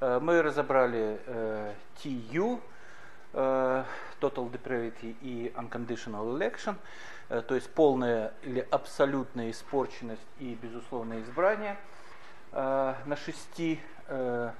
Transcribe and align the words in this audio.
Мы 0.00 0.40
разобрали 0.40 1.20
TU, 2.02 2.58
Total 3.34 4.50
Depravity 4.50 5.14
и 5.20 5.52
Unconditional 5.54 6.38
Election, 6.38 6.76
то 7.28 7.54
есть 7.54 7.70
полная 7.74 8.32
или 8.40 8.66
абсолютная 8.70 9.50
испорченность 9.50 10.26
и 10.38 10.54
безусловное 10.54 11.20
избрание 11.20 11.76
на 12.52 13.16
шести 13.22 13.78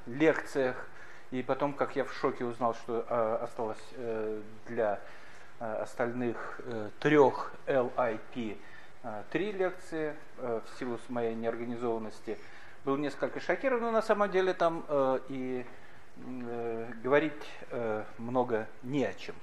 лекциях. 0.05 0.87
И 1.31 1.43
потом, 1.43 1.73
как 1.73 1.97
я 1.97 2.05
в 2.05 2.13
шоке 2.13 2.45
узнал, 2.45 2.75
что 2.75 3.07
осталось 3.43 3.83
для 4.67 5.01
остальных 5.59 6.61
трех 6.99 7.55
LIP 7.67 8.59
три 9.31 9.53
лекции 9.53 10.15
в 10.37 10.65
силу 10.79 10.99
моей 11.09 11.35
неорганизованности– 11.35 12.37
был 12.85 12.97
несколько 12.97 13.41
шокирован, 13.41 13.83
но 13.83 13.91
на 13.91 14.03
самом 14.03 14.31
деле 14.31 14.55
там 14.55 14.85
э, 14.89 15.21
и 15.29 15.67
э, 16.17 16.93
говорить 17.03 17.33
э, 17.71 18.05
много 18.19 18.67
не 18.83 19.05
о 19.05 19.13
чем. 19.13 19.35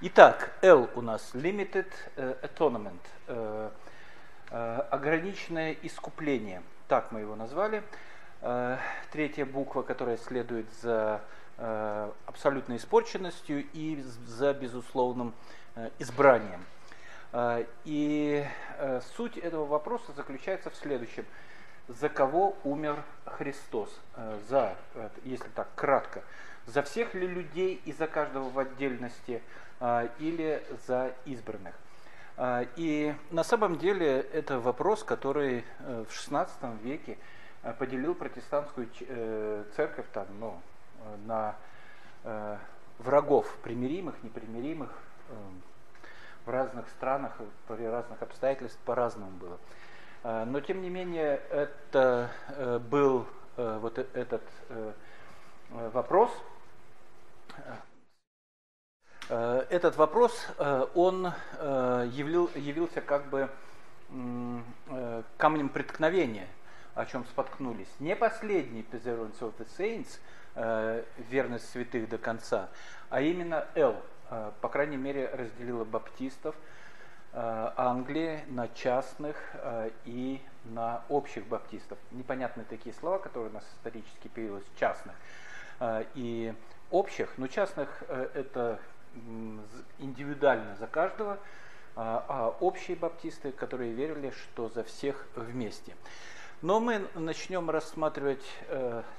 Итак, 0.00 0.52
L 0.62 0.88
у 0.94 1.02
нас 1.02 1.30
Limited 1.34 1.92
э, 2.16 2.34
Atonement, 2.42 3.00
э, 3.26 3.70
э, 4.50 4.80
ограниченное 4.90 5.76
искупление, 5.82 6.62
так 6.86 7.12
мы 7.12 7.20
его 7.20 7.36
назвали. 7.36 7.82
Э, 8.40 8.78
третья 9.12 9.44
буква, 9.44 9.82
которая 9.82 10.16
следует 10.16 10.66
за 10.80 11.20
э, 11.58 12.10
абсолютной 12.26 12.76
испорченностью 12.76 13.66
и 13.72 14.02
за 14.26 14.54
безусловным 14.54 15.34
э, 15.74 15.90
избранием. 15.98 16.64
И 17.84 18.42
суть 19.18 19.36
этого 19.36 19.66
вопроса 19.66 20.12
заключается 20.16 20.70
в 20.70 20.74
следующем– 20.76 21.26
за 21.88 22.08
кого 22.08 22.56
умер 22.64 23.02
Христос, 23.24 23.90
э, 24.16 24.38
за, 24.48 24.76
э, 24.94 25.08
если 25.24 25.48
так 25.48 25.68
кратко, 25.74 26.22
за 26.66 26.82
всех 26.82 27.14
ли 27.14 27.26
людей 27.26 27.80
и 27.84 27.92
за 27.92 28.06
каждого 28.06 28.48
в 28.50 28.58
отдельности, 28.58 29.42
э, 29.80 30.08
или 30.18 30.62
за 30.86 31.12
избранных. 31.24 31.74
И 32.76 33.12
на 33.32 33.42
самом 33.42 33.78
деле 33.78 34.20
это 34.20 34.60
вопрос, 34.60 35.02
который 35.02 35.64
в 35.80 36.06
XVI 36.06 36.48
веке 36.84 37.18
поделил 37.80 38.14
протестантскую 38.14 38.88
церковь 39.74 40.06
там, 40.12 40.26
ну, 40.38 40.60
на 41.26 41.56
врагов 43.00 43.52
примиримых, 43.64 44.22
непримиримых 44.22 44.88
в 46.46 46.50
разных 46.50 46.88
странах, 46.90 47.32
при 47.66 47.84
разных 47.84 48.22
обстоятельствах 48.22 48.84
по-разному 48.84 49.32
было. 49.32 49.58
А, 50.24 50.44
но 50.44 50.60
тем 50.60 50.82
не 50.82 50.90
менее 50.90 51.40
это 51.50 52.30
э, 52.48 52.78
был 52.78 53.26
э, 53.56 53.78
вот 53.80 53.98
э, 53.98 54.06
этот 54.14 54.42
вопрос. 55.70 56.30
Этот 59.28 59.96
вопрос, 59.96 60.46
он 60.94 61.26
явил, 61.26 62.50
явился 62.54 63.02
как 63.02 63.26
бы 63.26 63.50
камнем 65.36 65.68
преткновения, 65.68 66.48
о 66.94 67.04
чем 67.04 67.26
споткнулись. 67.26 67.88
Не 67.98 68.16
последний 68.16 68.80
Perseverance 68.80 69.38
of 69.40 69.52
the 69.58 69.68
Saints, 69.76 70.18
верность 71.28 71.68
святых 71.68 72.08
до 72.08 72.16
конца, 72.16 72.70
а 73.10 73.20
именно 73.20 73.66
Л, 73.74 73.96
по 74.62 74.68
крайней 74.70 74.96
мере, 74.96 75.28
разделила 75.28 75.84
баптистов, 75.84 76.54
Э, 76.54 76.62
Англии 77.32 78.44
на 78.48 78.68
частных 78.68 79.36
э, 79.54 79.90
и 80.06 80.40
на 80.64 81.02
общих 81.08 81.46
баптистов. 81.46 81.98
Непонятны 82.10 82.64
такие 82.64 82.94
слова, 82.94 83.18
которые 83.18 83.50
у 83.50 83.52
нас 83.52 83.64
исторически 83.76 84.28
появились, 84.28 84.64
частных 84.76 85.14
э, 85.80 86.04
и 86.14 86.54
общих, 86.90 87.36
но 87.36 87.46
частных 87.46 88.02
это 88.08 88.78
индивидуально 89.98 90.76
за 90.76 90.86
каждого, 90.86 91.38
а 91.96 92.54
общие 92.60 92.96
баптисты, 92.96 93.52
которые 93.52 93.92
верили, 93.92 94.30
что 94.30 94.68
за 94.68 94.84
всех 94.84 95.26
вместе. 95.34 95.96
Но 96.62 96.78
мы 96.80 97.06
начнем 97.14 97.68
рассматривать 97.68 98.44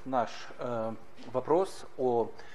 наш 0.04 0.30
вопрос 1.32 1.86
о 1.98 2.30
Э, 2.30 2.49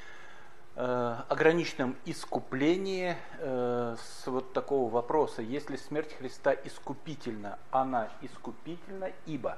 ограниченном 0.75 1.96
искуплении 2.03 3.16
э, 3.40 3.96
с 3.97 4.28
вот 4.28 4.52
такого 4.52 4.91
вопроса, 4.91 5.41
если 5.41 5.78
смерть 5.78 6.13
Христа 6.18 6.53
искупительна, 6.53 7.58
она 7.72 8.09
искупительна, 8.22 9.12
ибо. 9.25 9.58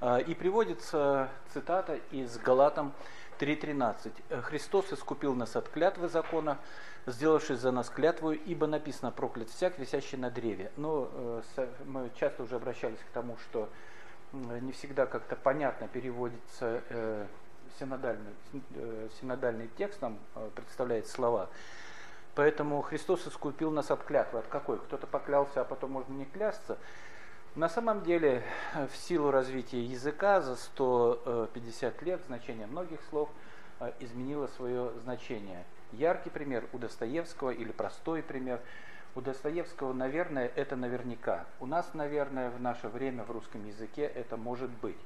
Э, 0.00 0.20
и 0.22 0.34
приводится 0.34 1.28
цитата 1.52 1.98
из 2.12 2.38
Галатам 2.38 2.92
3.13. 3.40 4.42
«Христос 4.42 4.92
искупил 4.92 5.34
нас 5.34 5.56
от 5.56 5.68
клятвы 5.68 6.08
закона, 6.08 6.58
сделавшись 7.06 7.58
за 7.58 7.72
нас 7.72 7.90
клятвою, 7.90 8.38
ибо 8.38 8.68
написано 8.68 9.10
проклят 9.10 9.50
всяк, 9.50 9.76
висящий 9.78 10.18
на 10.18 10.30
древе». 10.30 10.70
Но 10.76 11.42
мы 11.84 12.10
часто 12.14 12.44
уже 12.44 12.56
обращались 12.56 12.98
к 12.98 13.12
тому, 13.12 13.36
что 13.38 13.68
не 14.32 14.72
всегда 14.72 15.06
как-то 15.06 15.36
понятно 15.36 15.88
переводится 15.88 16.82
синодальный, 17.78 18.32
э, 18.74 19.08
синодальный 19.20 19.68
текст 19.76 20.00
нам 20.02 20.18
э, 20.34 20.50
представляет 20.54 21.06
слова. 21.06 21.48
Поэтому 22.34 22.80
Христос 22.82 23.26
искупил 23.26 23.70
нас 23.70 23.90
от 23.90 24.04
клятвы. 24.04 24.40
От 24.40 24.46
какой? 24.46 24.78
Кто-то 24.78 25.06
поклялся, 25.06 25.62
а 25.62 25.64
потом 25.64 25.92
можно 25.92 26.12
не 26.12 26.24
клясться. 26.24 26.78
На 27.54 27.68
самом 27.68 28.02
деле, 28.04 28.44
в 28.74 28.96
силу 28.96 29.30
развития 29.30 29.82
языка 29.82 30.40
за 30.40 30.54
150 30.56 32.02
лет 32.02 32.20
значение 32.26 32.66
многих 32.66 33.00
слов 33.10 33.28
э, 33.80 33.92
изменило 34.00 34.46
свое 34.48 34.92
значение. 35.02 35.64
Яркий 35.92 36.30
пример 36.30 36.66
у 36.72 36.78
Достоевского 36.78 37.50
или 37.50 37.72
простой 37.72 38.22
пример. 38.22 38.60
У 39.14 39.20
Достоевского, 39.20 39.92
наверное, 39.92 40.52
это 40.54 40.76
наверняка. 40.76 41.46
У 41.58 41.66
нас, 41.66 41.94
наверное, 41.94 42.50
в 42.50 42.60
наше 42.60 42.88
время 42.88 43.24
в 43.24 43.30
русском 43.30 43.66
языке 43.66 44.02
это 44.02 44.36
может 44.36 44.70
быть. 44.70 44.98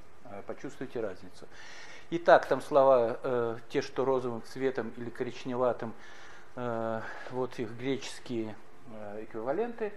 Почувствуйте 0.46 1.00
разницу. 1.00 1.46
Итак, 2.14 2.44
там 2.44 2.60
слова 2.60 3.18
э, 3.22 3.56
те, 3.70 3.80
что 3.80 4.04
розовым 4.04 4.42
цветом 4.42 4.92
или 4.98 5.08
коричневатым, 5.08 5.94
э, 6.56 7.00
вот 7.30 7.58
их 7.58 7.70
греческие 7.70 8.54
э, 8.92 9.24
эквиваленты 9.24 9.94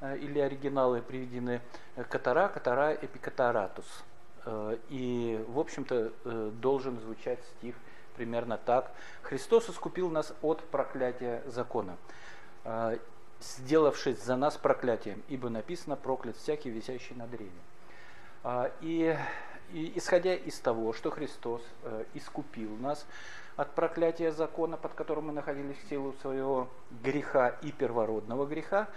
э, 0.00 0.16
или 0.16 0.38
оригиналы 0.38 1.02
приведены 1.02 1.60
катара, 2.08 2.48
катара, 2.48 2.94
эпикатаратус. 2.94 3.84
Э, 4.46 4.78
и, 4.88 5.44
в 5.46 5.58
общем-то, 5.58 6.10
э, 6.24 6.50
должен 6.54 6.98
звучать 7.00 7.44
стих 7.58 7.74
примерно 8.16 8.56
так. 8.56 8.90
Христос 9.20 9.68
искупил 9.68 10.08
нас 10.08 10.32
от 10.40 10.62
проклятия 10.70 11.42
закона, 11.44 11.98
э, 12.64 12.96
сделавшись 13.42 14.24
за 14.24 14.36
нас 14.36 14.56
проклятием, 14.56 15.22
ибо 15.28 15.50
написано 15.50 15.96
проклят 15.96 16.38
всякий, 16.38 16.70
висящий 16.70 17.14
на 17.14 17.26
древе. 17.26 17.50
Э, 18.42 18.70
и 18.80 19.14
и 19.72 19.92
исходя 19.96 20.34
из 20.34 20.58
того, 20.58 20.92
что 20.92 21.10
Христос 21.10 21.62
э, 21.82 22.04
искупил 22.14 22.76
нас 22.76 23.06
от 23.56 23.74
проклятия 23.74 24.32
закона, 24.32 24.76
под 24.76 24.94
которым 24.94 25.26
мы 25.26 25.32
находились 25.32 25.76
в 25.76 25.88
силу 25.88 26.14
своего 26.22 26.68
греха 27.02 27.48
и 27.62 27.72
первородного 27.72 28.46
греха, 28.46 28.88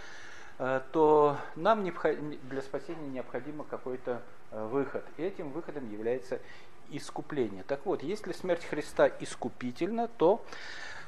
э, 0.59 0.81
то 0.91 1.37
нам 1.55 1.83
для 1.83 2.61
спасения 2.61 3.07
необходимо 3.07 3.63
какой-то 3.63 4.21
э, 4.51 4.67
выход. 4.67 5.03
И 5.17 5.23
этим 5.23 5.51
выходом 5.51 5.91
является 5.91 6.39
искупление. 6.91 7.63
Так 7.63 7.85
вот, 7.85 8.03
если 8.03 8.33
смерть 8.33 8.65
Христа 8.65 9.07
искупительна, 9.19 10.07
то 10.07 10.43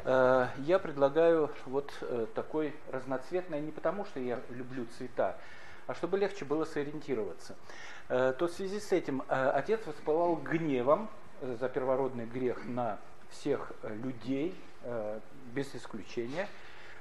э, 0.06 0.48
я 0.60 0.80
предлагаю 0.80 1.52
вот 1.66 1.92
э, 2.02 2.26
такой 2.34 2.74
разноцветный, 2.92 3.62
не 3.62 3.72
потому 3.72 4.06
что 4.06 4.20
я 4.20 4.40
люблю 4.50 4.86
цвета, 4.98 5.38
а 5.88 5.94
чтобы 5.94 6.18
легче 6.18 6.46
было 6.46 6.66
сориентироваться. 6.66 7.56
Э, 8.10 8.34
то 8.38 8.48
в 8.48 8.52
связи 8.52 8.80
с 8.80 8.92
этим 8.92 9.24
э, 9.28 9.50
отец 9.56 9.86
воспылал 9.86 10.36
гневом 10.36 11.10
за 11.42 11.70
первородный 11.70 12.26
грех 12.26 12.64
на 12.66 13.00
всех 13.30 13.72
э, 13.82 13.96
людей, 13.96 14.56
без 15.54 15.74
исключения. 15.76 16.50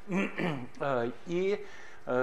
И 1.27 1.67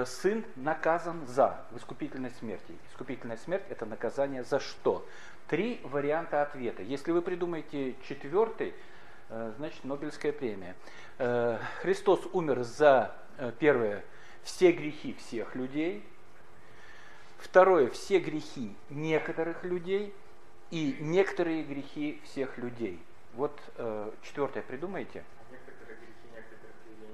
сын 0.06 0.44
наказан 0.56 1.26
за 1.26 1.62
в 1.70 1.76
искупительной 1.76 2.30
смерти. 2.30 2.74
Искупительная 2.90 3.36
смерть– 3.36 3.64
это 3.68 3.84
наказание 3.84 4.42
за 4.42 4.58
что? 4.58 5.06
Три 5.48 5.82
варианта 5.84 6.40
ответа. 6.40 6.82
Если 6.82 7.12
вы 7.12 7.20
придумаете 7.20 7.94
четвертый, 8.08 8.72
значит 9.28 9.84
Нобелевская 9.84 10.32
премия. 10.32 10.76
Христос 11.82 12.26
умер 12.32 12.62
за, 12.62 13.14
первое, 13.58 14.02
все 14.42 14.72
грехи 14.72 15.14
всех 15.18 15.54
людей– 15.54 16.02
Второе, 17.40 17.88
все 17.88 18.18
грехи 18.18 18.76
некоторых 18.90 19.64
людей 19.64 20.14
и 20.70 20.96
некоторые 21.00 21.62
грехи 21.62 22.20
всех 22.24 22.58
людей. 22.58 23.00
Вот 23.34 23.58
э, 23.76 24.10
четвертое 24.22 24.62
придумайте. 24.62 25.24
А 25.38 25.52
некоторые 25.52 25.96
грехи 25.96 26.28
некоторых 26.34 26.76
людей 26.86 27.06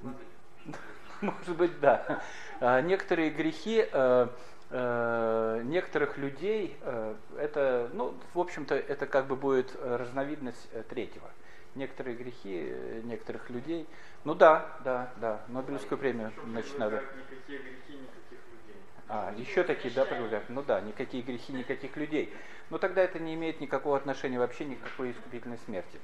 Может 1.20 1.56
быть, 1.56 1.80
да. 1.80 2.22
А 2.60 2.80
некоторые 2.80 3.30
грехи, 3.30 3.84
э, 3.90 4.28
э, 4.70 5.62
некоторых 5.64 6.18
людей, 6.18 6.76
э, 6.80 7.16
это, 7.38 7.90
ну, 7.92 8.14
в 8.34 8.40
общем-то, 8.40 8.74
это 8.74 9.06
как 9.06 9.26
бы 9.26 9.34
будет 9.34 9.74
разновидность 9.82 10.68
третьего. 10.88 11.28
Некоторые 11.76 12.16
грехи 12.16 12.68
э, 12.70 13.00
некоторых 13.04 13.50
людей. 13.50 13.86
Ну 14.24 14.34
да, 14.34 14.66
да, 14.82 15.12
да, 15.20 15.40
Нобелевскую 15.48 15.98
премию, 15.98 16.32
значит, 16.46 16.78
надо. 16.78 17.02
Никакие 17.16 17.58
грехи, 17.58 17.92
никаких 17.92 18.38
людей. 18.50 18.82
А, 19.08 19.34
еще 19.36 19.62
такие, 19.62 19.92
да, 19.94 20.06
предлагают? 20.06 20.48
Ну 20.48 20.62
да, 20.62 20.80
никакие 20.80 21.22
грехи, 21.22 21.52
никаких 21.52 21.96
людей. 21.96 22.34
Но 22.70 22.78
тогда 22.78 23.02
это 23.02 23.18
не 23.18 23.34
имеет 23.34 23.60
никакого 23.60 23.96
отношения 23.96 24.38
вообще 24.38 24.64
никакой 24.64 25.12
искупительной 25.12 25.58
смерти. 25.66 26.00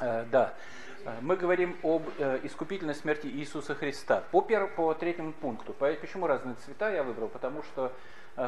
Э, 0.00 0.26
да. 0.30 0.54
Э, 1.04 1.18
Мы 1.22 1.36
говорим 1.36 1.78
об 1.82 2.02
э, 2.18 2.40
искупительной 2.42 2.94
смерти 2.94 3.26
Иисуса 3.26 3.74
Христа. 3.74 4.22
По, 4.32 4.42
пер, 4.42 4.68
по 4.68 4.92
третьему 4.92 5.32
пункту. 5.32 5.72
По- 5.72 5.92
Почему 5.94 6.26
разные 6.26 6.56
цвета 6.64 6.90
я 6.90 7.02
выбрал? 7.02 7.28
Потому 7.28 7.62
что 7.62 7.90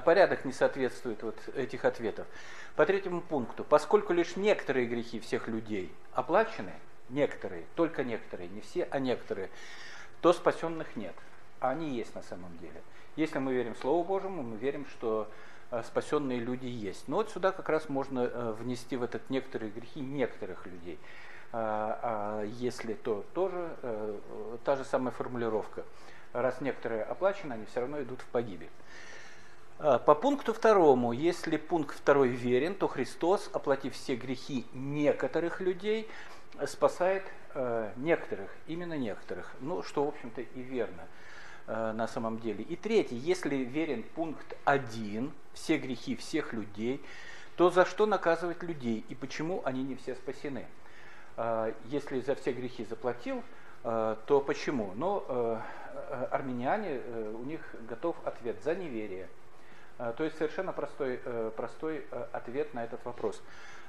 порядок 0.05 0.45
не 0.45 0.53
соответствует 0.53 1.23
вот 1.23 1.37
этих 1.55 1.85
ответов. 1.85 2.27
По 2.75 2.85
третьему 2.87 3.21
пункту. 3.21 3.65
Поскольку 3.65 4.13
лишь 4.13 4.37
некоторые 4.37 4.87
грехи 4.87 5.21
всех 5.21 5.49
людей 5.49 5.93
оплачены, 6.13 6.73
некоторые, 7.09 7.65
только 7.75 8.05
некоторые, 8.05 8.49
не 8.49 8.61
все, 8.61 8.89
а 8.91 8.99
некоторые, 8.99 9.51
то 10.21 10.33
спасенных 10.33 10.97
нет. 10.97 11.15
А 11.61 11.71
они 11.71 11.97
есть 11.97 12.15
на 12.15 12.23
самом 12.23 12.57
деле. 12.59 12.83
Если 13.17 13.39
мы 13.39 13.55
верим 13.55 13.75
Слову 13.77 14.05
Божьему, 14.05 14.43
мы 14.43 14.57
верим, 14.57 14.87
что 14.87 15.29
э, 15.71 15.83
спасенные 15.85 16.39
люди 16.39 16.67
есть. 16.67 17.09
Но 17.09 17.17
вот 17.17 17.31
сюда 17.31 17.53
как 17.53 17.69
раз 17.69 17.89
можно 17.89 18.21
э, 18.21 18.53
внести 18.59 18.97
в 18.97 19.03
этот 19.03 19.31
некоторые 19.31 19.71
грехи 19.71 20.01
некоторых 20.01 20.67
людей. 20.67 20.99
А, 21.53 22.45
если 22.45 22.93
то 22.93 23.25
тоже 23.33 23.71
э, 23.83 24.19
та 24.65 24.77
же 24.77 24.85
самая 24.85 25.13
формулировка. 25.13 25.85
Раз 26.33 26.61
некоторые 26.61 27.03
оплачены, 27.05 27.55
они 27.55 27.65
все 27.67 27.81
равно 27.81 28.03
идут 28.03 28.21
в 28.21 28.27
погибель. 28.27 28.69
А, 29.79 29.99
По 29.99 30.15
пункту 30.15 30.55
второму, 30.55 31.13
если 31.13 31.59
пункт 31.59 31.97
второй 31.97 32.31
верен, 32.31 32.75
то 32.75 32.89
Христос, 32.89 33.51
оплатив 33.53 33.95
все 33.95 34.17
грехи 34.17 34.65
некоторых 34.73 35.61
людей, 35.61 36.09
спасает 36.67 37.25
э, 37.55 37.93
некоторых, 37.97 38.51
именно 38.67 38.95
некоторых. 38.95 39.53
Ну, 39.61 39.83
что, 39.83 40.05
в 40.07 40.09
общем-то, 40.09 40.41
и 40.41 40.63
верно 40.63 41.03
э, 41.67 41.93
на 41.93 42.09
самом 42.09 42.39
деле. 42.39 42.65
И 42.65 42.75
третий, 42.77 43.17
если 43.17 43.57
верен 43.57 44.03
пункт 44.15 44.57
один, 44.65 45.33
все 45.53 45.77
грехи 45.77 46.17
всех 46.17 46.55
людей, 46.55 47.05
то 47.57 47.69
за 47.69 47.85
что 47.85 48.07
наказывать 48.07 48.63
людей 48.63 49.05
и 49.11 49.15
почему 49.15 49.61
они 49.65 49.83
не 49.83 49.95
все 49.95 50.15
спасены? 50.15 50.65
Э, 51.37 51.75
Если 51.85 52.21
за 52.21 52.35
все 52.35 52.53
грехи 52.53 52.85
заплатил, 52.87 53.43
то 53.83 54.43
почему? 54.45 54.93
Но 54.97 55.61
армяне, 56.33 57.01
у 57.35 57.45
них 57.45 57.61
готов 57.89 58.17
ответ 58.25 58.57
за 58.65 58.75
неверие. 58.75 59.29
Э, 59.99 60.13
То 60.17 60.25
есть 60.25 60.37
совершенно 60.37 60.73
простой, 60.73 61.21
э, 61.25 61.51
простой 61.57 62.05
э, 62.11 62.27
ответ 62.33 62.75
на 62.75 62.85
этот 62.85 63.05
вопрос. 63.05 63.43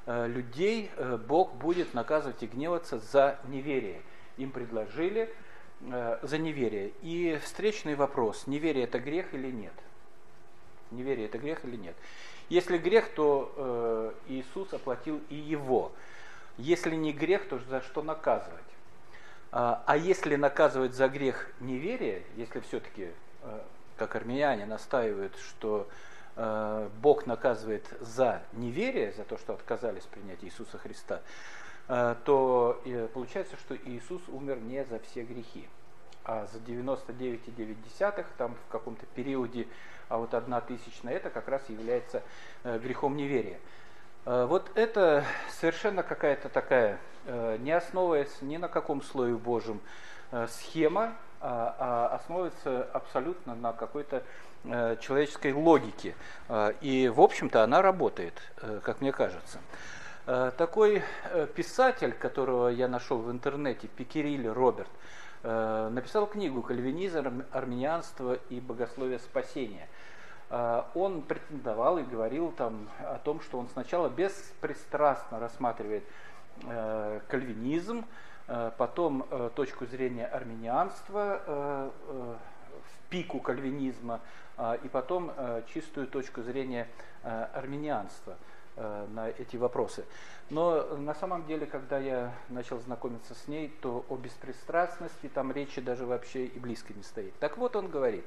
Людей 0.06 0.90
Бог 1.28 1.56
будет 1.56 1.94
наказывать 1.94 2.42
и 2.42 2.48
гневаться 2.48 2.98
за 2.98 3.40
неверие. 3.50 4.02
Им 4.38 4.52
предложили 4.52 5.36
за 5.82 6.38
неверие. 6.38 6.94
И 7.02 7.38
встречный 7.44 7.96
вопрос, 7.96 8.48
неверие 8.48 8.86
это 8.86 9.00
грех 9.00 9.34
или 9.34 9.52
нет? 9.52 9.74
Неверие 10.92 11.26
это 11.26 11.38
грех 11.40 11.66
или 11.66 11.76
нет? 11.76 11.94
Если 12.48 12.78
грех, 12.78 13.10
то 13.16 14.14
Иисус 14.30 14.72
оплатил 14.72 15.20
и 15.28 15.36
его. 15.36 15.92
Если 16.56 16.96
не 16.96 17.12
грех, 17.12 17.50
то 17.50 17.60
за 17.68 17.82
что 17.82 18.02
наказывать? 18.02 18.64
А, 19.52 19.98
если 19.98 20.38
наказывать 20.38 20.94
за 20.94 21.10
грех 21.10 21.52
неверие, 21.60 22.24
если 22.38 22.62
все-таки, 22.62 23.10
как 23.98 24.16
армяне 24.16 24.66
настаивают, 24.66 25.36
что 25.38 25.88
э, 26.36 26.90
Бог 27.02 27.26
наказывает 27.26 27.86
за 28.00 28.42
неверие, 28.54 29.12
за 29.12 29.24
то, 29.24 29.38
что 29.38 29.54
отказались 29.54 30.04
принять 30.04 30.44
Иисуса 30.44 30.78
Христа, 30.78 31.22
э, 31.88 32.16
то 32.24 32.82
э, 32.86 33.08
получается, 33.14 33.58
что 33.58 33.76
Иисус 33.76 34.22
умер 34.30 34.60
не 34.60 34.86
за 34.86 35.00
все 35.00 35.24
грехи, 35.24 35.68
а 36.24 36.48
за 36.48 36.60
99,9, 36.60 38.26
там 38.38 38.56
в 38.56 38.72
каком-то 38.72 39.06
периоде, 39.08 39.68
а 40.10 40.18
вот 40.18 40.34
одна 40.34 40.62
тысячная, 40.62 41.16
это 41.16 41.30
как 41.30 41.48
раз 41.48 41.68
является 41.70 42.24
э, 42.64 42.80
грехом 42.80 43.18
неверия. 43.18 43.60
Э, 44.26 44.46
Вот 44.46 44.70
это 44.76 45.24
совершенно 45.50 46.04
какая-то 46.04 46.50
такая, 46.50 47.00
э, 47.26 47.58
не 47.62 47.72
основываясь 47.72 48.42
ни 48.42 48.58
на 48.58 48.68
каком 48.68 49.02
слое 49.02 49.36
Божьем, 49.36 49.80
э, 50.32 50.48
схема, 50.50 51.16
основывается 51.40 52.84
абсолютно 52.94 53.56
на 53.56 53.74
какой-то 53.74 54.24
э, 54.64 54.98
человеческой 55.00 55.54
логике. 55.54 56.16
Э, 56.50 56.74
И, 56.82 57.10
в 57.10 57.22
общем-то, 57.22 57.64
она 57.64 57.82
работает, 57.82 58.34
э, 58.62 58.80
как 58.84 59.02
мне 59.02 59.12
кажется. 59.12 59.60
Такой 60.58 61.04
писатель, 61.56 62.12
которого 62.12 62.68
я 62.68 62.90
нашел 62.90 63.18
в 63.20 63.32
интернете, 63.32 63.88
Пикериль 63.88 64.50
Роберт, 64.50 64.90
написал 65.42 66.28
книгу 66.28 66.62
«Кальвинизм, 66.62 67.46
армянианство 67.54 68.38
и 68.50 68.60
богословие 68.60 69.20
спасения». 69.20 69.88
Он 70.96 71.22
претендовал 71.22 72.00
и 72.00 72.04
говорил 72.04 72.52
там 72.52 72.90
о 73.00 73.20
том, 73.20 73.40
что 73.40 73.58
он 73.58 73.70
сначала 73.70 74.10
беспристрастно 74.10 75.40
рассматривает 75.40 76.04
кальвинизм, 77.30 78.04
потом 78.78 79.26
э, 79.30 79.50
точку 79.56 79.86
зрения 79.86 80.26
армянианства 80.26 81.42
э, 81.46 81.90
э, 82.08 82.36
в 82.72 83.10
пику 83.10 83.40
кальвинизма, 83.40 84.22
э, 84.58 84.78
и 84.84 84.88
потом 84.88 85.32
э, 85.36 85.64
чистую 85.74 86.08
точку 86.08 86.42
зрения 86.42 86.88
э, 87.24 87.48
армянианства 87.54 88.38
э, 88.78 89.08
на 89.12 89.30
эти 89.30 89.58
вопросы. 89.58 90.06
Но 90.50 90.96
на 90.98 91.14
самом 91.14 91.46
деле, 91.46 91.66
когда 91.66 92.00
я 92.00 92.32
начал 92.48 92.80
знакомиться 92.80 93.36
с 93.36 93.50
ней, 93.50 93.68
то 93.82 94.06
о 94.08 94.16
беспристрастности 94.16 95.28
там 95.28 95.52
речи 95.52 95.82
даже 95.82 96.06
вообще 96.06 96.46
и 96.46 96.58
близко 96.58 96.94
не 96.94 97.04
стоит. 97.04 97.38
Так 97.40 97.58
вот 97.58 97.76
он 97.76 97.90
говорит, 97.90 98.26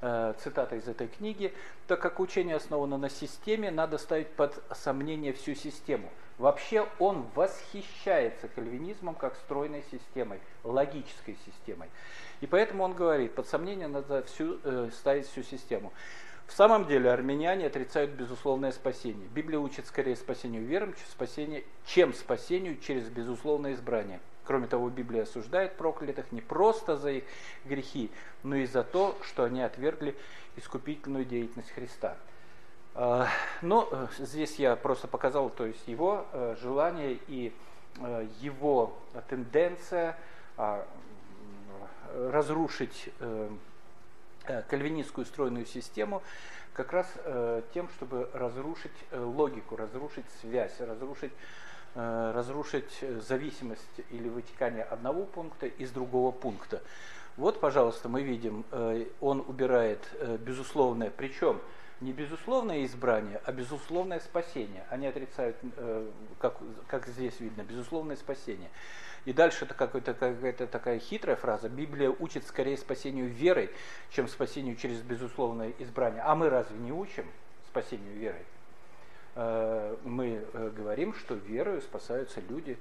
э, 0.00 0.34
цитата 0.42 0.74
из 0.74 0.88
этой 0.88 1.06
книги, 1.06 1.54
так 1.86 2.00
как 2.00 2.18
учение 2.18 2.56
основано 2.56 2.98
на 2.98 3.08
системе, 3.08 3.70
надо 3.70 3.98
ставить 3.98 4.32
под 4.32 4.60
сомнение 4.74 5.32
всю 5.32 5.54
систему. 5.54 6.10
Вообще 6.42 6.88
он 6.98 7.24
восхищается 7.36 8.48
кальвинизмом 8.48 9.14
как 9.14 9.36
стройной 9.36 9.84
системой, 9.92 10.40
логической 10.64 11.38
системой. 11.46 11.88
И 12.40 12.48
поэтому 12.48 12.82
он 12.82 12.94
говорит, 12.94 13.36
под 13.36 13.46
сомнение 13.46 13.86
надо 13.86 14.24
всю, 14.24 14.58
э, 14.64 14.90
ставить 14.92 15.28
всю 15.28 15.44
систему. 15.44 15.92
В 16.48 16.52
самом 16.52 16.88
деле 16.88 17.12
армяне 17.12 17.68
отрицают 17.68 18.10
безусловное 18.10 18.72
спасение. 18.72 19.28
Библия 19.28 19.60
учит 19.60 19.86
скорее 19.86 20.16
спасению 20.16 20.64
вером, 20.64 20.94
чем 20.94 21.06
спасению, 21.12 21.62
чем 21.86 22.12
спасению 22.12 22.76
через 22.80 23.08
безусловное 23.08 23.74
избрание. 23.74 24.18
Кроме 24.44 24.66
того, 24.66 24.90
Библия 24.90 25.22
осуждает 25.22 25.76
проклятых 25.76 26.32
не 26.32 26.40
просто 26.40 26.96
за 26.96 27.12
их 27.12 27.24
грехи, 27.64 28.10
но 28.42 28.56
и 28.56 28.66
за 28.66 28.82
то, 28.82 29.16
что 29.22 29.44
они 29.44 29.62
отвергли 29.62 30.16
искупительную 30.56 31.24
деятельность 31.24 31.70
Христа. 31.70 32.16
А, 32.94 33.26
Но 33.62 33.88
э, 33.90 34.06
здесь 34.18 34.56
я 34.56 34.76
просто 34.76 35.08
показал 35.08 35.48
то 35.48 35.64
есть 35.64 35.86
его 35.88 36.26
э, 36.32 36.56
желание 36.60 37.18
и 37.26 37.52
э, 37.98 38.26
его 38.40 38.92
тенденция 39.28 40.16
а, 40.58 40.86
разрушить 42.14 43.08
кальвинистскую 44.68 45.24
стройную 45.24 45.64
систему 45.64 46.22
как 46.74 46.92
раз 46.92 47.06
тем, 47.72 47.88
чтобы 47.96 48.28
разрушить 48.34 48.92
логику, 49.12 49.76
разрушить 49.76 50.26
связь, 50.42 50.78
разрушить, 50.78 51.32
разрушить 51.94 53.02
зависимость 53.26 54.00
или 54.10 54.28
вытекание 54.28 54.84
одного 54.84 55.24
пункта 55.24 55.66
из 55.66 55.90
другого 55.90 56.32
пункта. 56.32 56.82
Вот, 57.38 57.60
пожалуйста, 57.60 58.10
мы 58.10 58.22
видим, 58.22 58.64
он 59.20 59.40
убирает 59.40 60.00
безусловное, 60.40 61.10
причем 61.16 61.60
не 62.02 62.12
безусловное 62.12 62.84
избрание, 62.84 63.40
а 63.44 63.52
безусловное 63.52 64.20
спасение. 64.20 64.84
Они 64.90 65.06
отрицают, 65.06 65.56
э, 65.76 66.10
как, 66.38 66.58
как 66.88 67.06
здесь 67.06 67.38
видно, 67.40 67.62
безусловное 67.62 68.16
спасение. 68.16 68.70
И 69.24 69.32
дальше 69.32 69.64
это 69.64 69.74
какая-то, 69.74 70.14
какая-то 70.14 70.66
такая 70.66 70.98
хитрая 70.98 71.36
фраза. 71.36 71.68
Библия 71.68 72.10
учит 72.10 72.44
скорее 72.46 72.76
спасению 72.76 73.28
верой, 73.28 73.70
чем 74.10 74.26
спасению 74.26 74.76
через 74.76 75.00
безусловное 75.00 75.72
избрание. 75.78 76.22
А 76.22 76.34
мы 76.34 76.50
разве 76.50 76.76
не 76.78 76.92
учим 76.92 77.26
спасению 77.68 78.14
верой? 78.14 78.44
Э, 79.36 79.96
Мы 80.04 80.44
э, 80.52 80.70
говорим, 80.76 81.14
что 81.14 81.34
верою 81.34 81.80
спасаются 81.82 82.40
люди, 82.48 82.76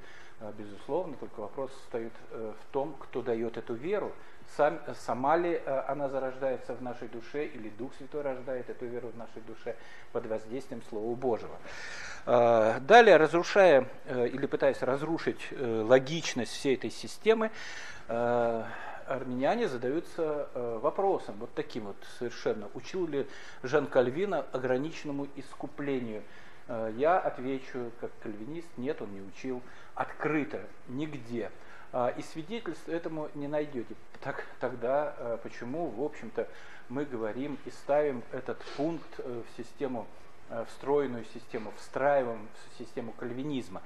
безусловно, 0.57 1.15
только 1.17 1.39
вопрос 1.39 1.71
стоит 1.87 2.13
в 2.31 2.71
том, 2.71 2.95
кто 2.99 3.21
дает 3.21 3.57
эту 3.57 3.75
веру. 3.75 4.11
Сам, 4.57 4.79
сама 5.05 5.37
ли 5.37 5.61
э, 5.65 5.83
она 5.87 6.09
зарождается 6.09 6.73
в 6.73 6.81
нашей 6.81 7.07
душе, 7.07 7.45
или 7.45 7.69
Дух 7.69 7.93
Святой 7.97 8.21
рождает 8.21 8.69
эту 8.69 8.85
веру 8.85 9.07
в 9.09 9.17
нашей 9.17 9.41
душе 9.43 9.75
под 10.11 10.25
воздействием 10.25 10.81
Слова 10.89 11.15
Божьего. 11.15 11.55
Э, 12.25 12.79
Далее, 12.81 13.15
разрушая 13.15 13.87
э, 14.05 14.27
или 14.27 14.45
пытаясь 14.45 14.81
разрушить 14.81 15.47
э, 15.51 15.81
логичность 15.87 16.51
всей 16.51 16.75
этой 16.75 16.89
системы, 16.89 17.49
э, 18.09 18.63
армяне 19.07 19.67
задаются 19.69 20.49
э, 20.53 20.79
вопросом, 20.81 21.35
вот 21.39 21.53
таким 21.53 21.85
вот 21.85 21.97
совершенно, 22.19 22.69
учил 22.73 23.07
ли 23.07 23.27
Жан 23.63 23.87
Кальвина 23.87 24.45
ограниченному 24.51 25.27
искуплению? 25.35 26.23
Э, 26.67 26.91
я 26.97 27.19
отвечу, 27.19 27.91
как 28.01 28.11
кальвинист, 28.21 28.67
нет, 28.77 29.01
он 29.01 29.13
не 29.13 29.21
учил 29.21 29.61
открыто, 29.95 30.61
нигде. 30.87 31.51
Э, 31.93 32.13
и 32.17 32.21
свидетельств 32.21 32.87
этому 32.87 33.29
не 33.35 33.47
найдете. 33.47 33.95
Так, 34.21 34.45
тогда 34.59 35.13
э, 35.17 35.37
почему, 35.41 35.87
в 35.87 36.03
общем-то, 36.03 36.47
мы 36.89 37.05
говорим 37.05 37.57
и 37.65 37.71
ставим 37.71 38.21
этот 38.31 38.59
пункт 38.77 39.19
э, 39.19 39.41
в 39.47 39.57
систему, 39.57 40.05
э, 40.49 40.65
встроенную 40.69 41.25
систему, 41.33 41.71
встраиваем 41.77 42.47
в 42.53 42.77
систему 42.77 43.13
кальвинизма? 43.13 43.81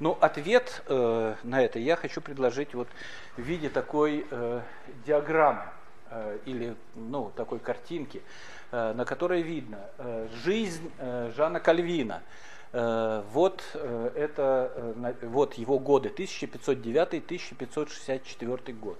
Ну, 0.00 0.16
ответ 0.20 0.82
э, 0.86 1.34
на 1.42 1.62
это 1.62 1.78
я 1.78 1.96
хочу 1.96 2.20
предложить 2.20 2.74
вот 2.74 2.88
в 3.36 3.42
виде 3.42 3.68
такой 3.68 4.26
диаграммы 5.06 5.64
или 6.44 6.76
ну, 6.94 7.32
такой 7.34 7.58
картинки, 7.58 8.22
на 8.70 9.04
которой 9.04 9.42
видно 9.42 9.80
жизнь 10.44 10.92
Жана 11.36 11.58
Кальвина. 11.58 12.22
Э, 12.78 13.22
вот, 13.32 13.64
э, 13.72 14.10
это, 14.14 14.70
э, 14.74 15.14
вот 15.22 15.54
его 15.54 15.78
годы, 15.78 16.10
1509-1564 16.10 18.74
год. 18.74 18.98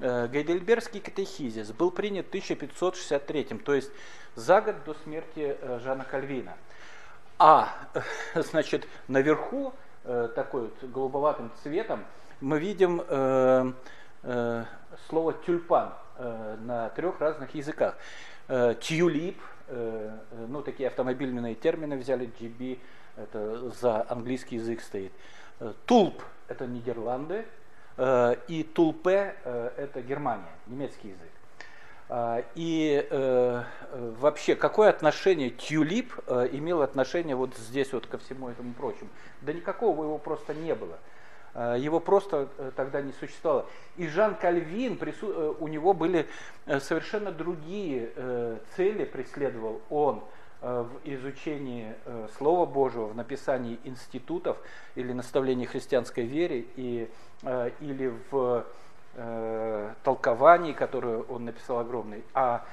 Гейдельбергский 0.00 1.00
катехизис 1.00 1.70
был 1.70 1.92
принят 1.92 2.26
в 2.26 2.30
1563, 2.30 3.44
то 3.64 3.74
есть 3.74 3.92
за 4.34 4.60
год 4.60 4.82
до 4.84 4.94
смерти 4.94 5.56
Жана 5.84 6.04
Кальвина. 6.04 6.56
А, 7.38 7.68
значит, 8.34 8.88
наверху 9.06 9.72
такой 10.34 10.62
вот 10.62 10.82
голубоватым 10.90 11.52
цветом, 11.62 12.04
мы 12.40 12.58
видим 12.58 13.00
э, 13.06 13.72
э, 14.22 14.64
слово 15.08 15.34
тюльпан 15.34 15.92
э, 16.16 16.56
на 16.62 16.88
трех 16.90 17.20
разных 17.20 17.54
языках. 17.54 17.96
Тюлип, 18.80 19.38
ну 19.70 20.62
такие 20.62 20.88
автомобильные 20.88 21.54
термины 21.54 21.96
взяли, 21.96 22.30
GB, 22.40 22.78
это 23.16 23.70
за 23.70 24.06
английский 24.08 24.56
язык 24.56 24.80
стоит. 24.80 25.12
Э, 25.60 25.72
тулп, 25.86 26.22
это 26.46 26.66
Нидерланды, 26.66 27.44
э, 27.96 28.36
и 28.46 28.62
тулпе, 28.62 29.34
э, 29.44 29.70
это 29.76 30.02
Германия, 30.02 30.52
немецкий 30.66 31.08
язык. 31.08 31.30
А, 32.10 32.42
и 32.54 33.06
э, 33.10 33.62
вообще, 33.92 34.54
какое 34.54 34.88
отношение 34.88 35.50
тюлип 35.50 36.14
э, 36.26 36.48
имел 36.52 36.80
отношение 36.80 37.36
вот 37.36 37.54
здесь 37.56 37.92
вот 37.92 38.06
ко 38.06 38.16
всему 38.16 38.48
этому 38.48 38.72
прочему? 38.72 39.10
Да 39.42 39.52
никакого 39.52 40.04
его 40.04 40.16
просто 40.16 40.54
не 40.54 40.74
было. 40.74 40.98
Э, 41.54 41.76
его 41.78 42.00
просто 42.00 42.48
э, 42.58 42.70
тогда 42.76 43.00
не 43.00 43.12
существовало. 43.12 43.66
И 43.96 44.06
Жан 44.06 44.36
Кальвин. 44.36 44.98
Э, 45.00 45.54
у 45.58 45.68
него 45.68 45.94
были 45.94 46.26
совершенно 46.80 47.32
другие 47.32 48.10
цели, 48.76 49.04
преследовал 49.04 49.80
он 49.88 50.22
в 50.60 50.88
изучении 51.04 51.94
Слова 52.36 52.66
Божьего, 52.66 53.06
в 53.06 53.16
написании 53.16 53.78
институтов 53.84 54.58
или 54.96 55.12
наставлений 55.12 55.64
христианской 55.64 56.24
вере 56.24 56.66
и, 56.76 57.08
или 57.80 58.12
в 58.30 58.66
толкований, 60.02 60.74
которые 60.74 61.22
он 61.22 61.46
написал 61.46 61.78
огромный. 61.78 62.22
А 62.34 62.66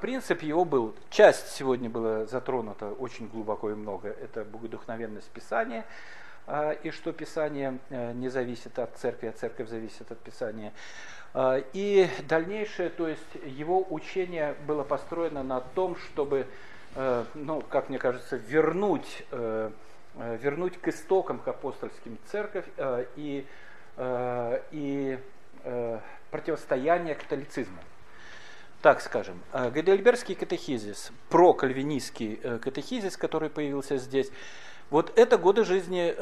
принцип 0.00 0.42
его 0.42 0.64
был, 0.64 0.94
часть 1.10 1.52
сегодня 1.52 1.88
была 1.88 2.26
затронута 2.26 2.90
очень 2.90 3.28
глубоко 3.28 3.70
и 3.70 3.74
много, 3.74 4.08
это 4.08 4.44
богодухновенность 4.44 5.30
Писания, 5.30 5.86
и 6.82 6.90
что 6.90 7.12
Писание 7.12 7.78
э, 7.90 8.12
не 8.12 8.28
зависит 8.28 8.78
от 8.78 8.96
церкви, 8.96 9.26
а 9.28 9.32
церковь 9.32 9.68
зависит 9.68 10.10
от 10.10 10.18
Писания. 10.18 10.72
Э, 11.34 11.62
и 11.72 12.08
дальнейшее, 12.28 12.88
то 12.88 13.08
есть 13.08 13.34
его 13.44 13.86
учение 13.90 14.54
было 14.66 14.82
построено 14.82 15.42
на 15.42 15.60
том, 15.60 15.96
чтобы, 15.96 16.46
э, 16.94 17.24
ну, 17.34 17.60
как 17.62 17.88
мне 17.88 17.98
кажется, 17.98 18.36
вернуть, 18.36 19.24
э, 19.30 19.70
вернуть 20.14 20.78
к 20.80 20.88
истокам, 20.88 21.38
к 21.38 21.46
апостольским 21.46 22.18
церковь 22.26 22.64
и, 23.14 23.46
и 24.72 25.18
противостояние 26.32 27.14
католицизму. 27.14 27.78
Так 28.82 29.00
скажем, 29.00 29.40
Гейдельбергский 29.52 30.34
катехизис, 30.34 31.12
прокальвинистский 31.28 32.58
катехизис, 32.58 33.16
который 33.16 33.48
появился 33.48 33.98
здесь, 33.98 34.32
вот 34.90 35.12
это 35.16 35.38
годы 35.38 35.64
жизни 35.64 36.14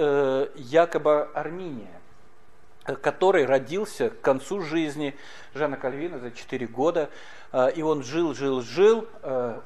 якобы 0.58 1.28
Арминия, 1.34 2.00
который 2.84 3.46
родился 3.46 4.10
к 4.10 4.20
концу 4.20 4.60
жизни 4.62 5.14
Жана 5.54 5.76
Кальвина 5.76 6.18
за 6.18 6.30
4 6.30 6.66
года. 6.66 7.10
И 7.74 7.82
он 7.82 8.02
жил, 8.02 8.34
жил, 8.34 8.60
жил, 8.62 9.06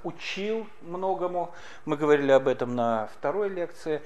учил 0.05 0.67
многому. 0.83 1.53
Мы 1.85 1.97
говорили 1.97 2.31
об 2.31 2.47
этом 2.47 2.77
на 2.77 3.09
второй 3.19 3.49
лекции, 3.49 4.03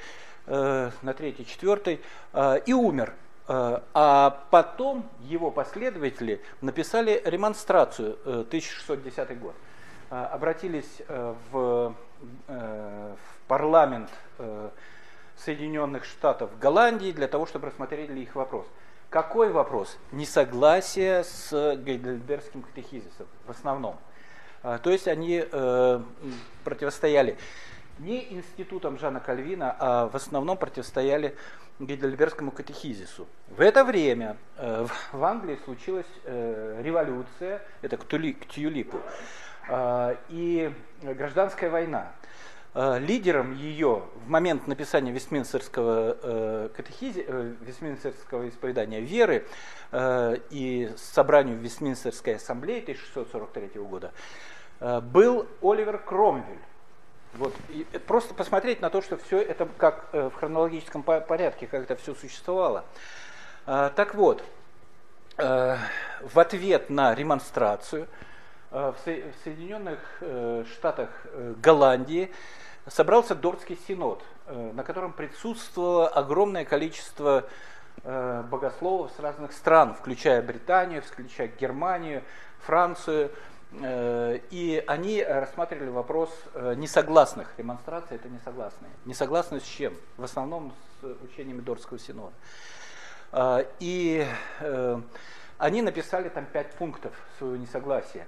на 0.46 1.14
третьей, 1.16 1.46
четвертой. 1.46 2.00
И 2.66 2.72
умер 2.72 3.14
Э, 3.46 3.80
а 3.92 4.46
потом 4.50 5.08
его 5.20 5.50
последователи 5.50 6.40
написали 6.62 7.20
ремонстрацию 7.24 8.16
1610 8.24 9.18
э, 9.18 9.34
год. 9.34 9.54
Э, 10.10 10.24
обратились 10.32 11.02
в, 11.50 11.94
в 12.46 13.16
парламент 13.48 14.10
Соединенных 15.36 16.04
Штатов 16.04 16.58
Голландии 16.58 17.12
для 17.12 17.28
того, 17.28 17.46
чтобы 17.46 17.66
рассмотрели 17.66 18.20
их 18.20 18.34
вопрос. 18.34 18.66
Какой 19.10 19.50
вопрос? 19.50 19.98
Несогласие 20.12 21.24
с 21.24 21.50
Гейдельбергским 21.76 22.62
катехизисом 22.62 23.26
в 23.46 23.50
основном. 23.50 23.96
То 24.62 24.90
есть 24.90 25.08
они 25.08 25.44
противостояли 26.64 27.36
не 27.98 28.32
институтам 28.32 28.98
Жана 28.98 29.20
Кальвина, 29.20 29.76
а 29.78 30.08
в 30.08 30.16
основном 30.16 30.56
противостояли 30.56 31.36
Гейдельбергскому 31.80 32.52
катехизису. 32.52 33.26
В 33.48 33.60
это 33.60 33.84
время 33.84 34.36
э, 34.56 34.86
в 35.12 35.24
Англии 35.24 35.58
случилась 35.64 36.06
э, 36.24 36.80
революция, 36.84 37.62
это 37.82 37.96
к, 37.96 38.06
Тюлипу, 38.06 38.98
э, 38.98 39.00
и 40.28 40.72
гражданская 41.02 41.70
война. 41.70 42.12
Э, 42.76 42.98
лидером 42.98 43.54
ее 43.54 44.02
в 44.24 44.28
момент 44.28 44.66
написания 44.66 45.12
Вестминстерского, 45.12 46.16
э, 46.20 46.68
катехизи, 46.76 47.24
э, 47.26 47.54
Вестминстерского 47.60 48.48
исповедания 48.48 49.00
веры 49.00 49.46
э, 49.92 50.38
и 50.50 50.92
собранию 50.96 51.56
Вестминстерской 51.58 52.34
ассамблеи 52.34 52.80
1643 52.80 53.80
года 53.80 54.12
был 54.80 55.46
Оливер 55.62 55.98
Кромвель 55.98 56.58
вот. 57.34 57.54
И 57.68 57.86
просто 58.06 58.34
посмотреть 58.34 58.80
на 58.80 58.90
то, 58.90 59.00
что 59.02 59.16
все 59.16 59.40
это 59.40 59.68
как 59.78 60.12
в 60.12 60.32
хронологическом 60.32 61.02
порядке, 61.02 61.66
как 61.68 61.84
это 61.84 61.96
все 61.96 62.14
существовало. 62.14 62.84
А, 63.66 63.90
так 63.90 64.14
вот, 64.14 64.44
в 65.36 65.78
ответ 66.34 66.90
на 66.90 67.14
ремонстрацию 67.14 68.08
в 68.74 68.96
Соединенных 69.44 70.00
Штатах 70.72 71.08
Голландии 71.62 72.30
собрался 72.88 73.34
Дорский 73.34 73.78
синод, 73.86 74.22
на 74.46 74.82
котором 74.82 75.12
присутствовало 75.12 76.08
огромное 76.08 76.64
количество 76.64 77.44
богословов 78.02 79.12
с 79.16 79.20
разных 79.20 79.52
стран, 79.52 79.94
включая 79.94 80.42
Британию, 80.42 81.02
включая 81.02 81.48
Германию, 81.48 82.24
Францию, 82.66 83.30
Э, 83.80 84.38
и 84.50 84.82
они 84.86 85.22
рассматривали 85.22 85.88
вопрос 85.88 86.30
э, 86.54 86.74
несогласных. 86.76 87.48
Демонстрации 87.58 88.16
это 88.16 88.28
несогласные. 88.28 88.90
Несогласны 89.04 89.60
с 89.60 89.64
чем? 89.64 89.94
В 90.16 90.24
основном 90.24 90.72
с 91.00 91.06
учениями 91.24 91.60
Дорского 91.60 91.98
синода. 91.98 92.34
Э, 93.32 93.64
и 93.80 94.26
они 95.58 95.82
написали 95.82 96.28
там 96.28 96.46
пять 96.46 96.72
пунктов 96.72 97.12
своего 97.38 97.56
несогласия. 97.56 98.26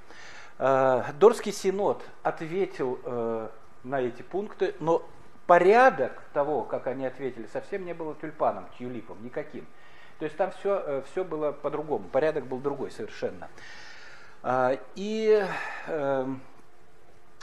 Дорский 0.59 1.53
синод 1.53 2.03
ответил 2.23 3.51
на 3.85 4.01
эти 4.01 4.23
пункты, 4.23 4.75
но 4.81 5.07
порядок 5.47 6.23
того, 6.33 6.63
как 6.63 6.87
они 6.87 7.05
ответили, 7.07 7.47
совсем 7.53 7.85
не 7.85 7.93
было 7.93 8.15
тюльпаном, 8.15 8.67
тюлипом, 8.79 9.23
никаким. 9.23 9.67
То 10.19 10.25
есть 10.25 10.37
там 10.37 10.51
все, 10.53 11.05
все 11.11 11.25
было 11.25 11.53
по-другому, 11.53 12.09
порядок 12.09 12.47
был 12.47 12.59
другой 12.59 12.91
совершенно. 12.91 13.49
И 14.95 15.47
эм, 15.89 16.41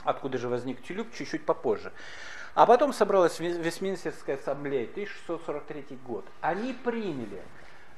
откуда 0.04 0.38
же 0.38 0.48
возник 0.48 0.82
тюлюп, 0.82 1.12
чуть-чуть 1.12 1.44
попозже. 1.44 1.92
А 2.54 2.66
потом 2.66 2.92
собралась 2.92 3.40
Вестминстерская 3.40 4.36
ассамблея, 4.36 4.84
1643 4.84 5.98
год. 6.06 6.24
Они 6.40 6.72
приняли, 6.72 7.42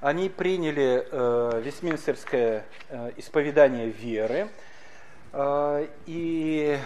они 0.00 0.30
приняли 0.30 1.06
э, 1.11 1.61
Вестминстерское 1.62 2.64
э, 2.88 3.12
исповедание 3.16 3.90
веры, 3.90 4.37
э, 4.38 4.49
и 5.33 6.78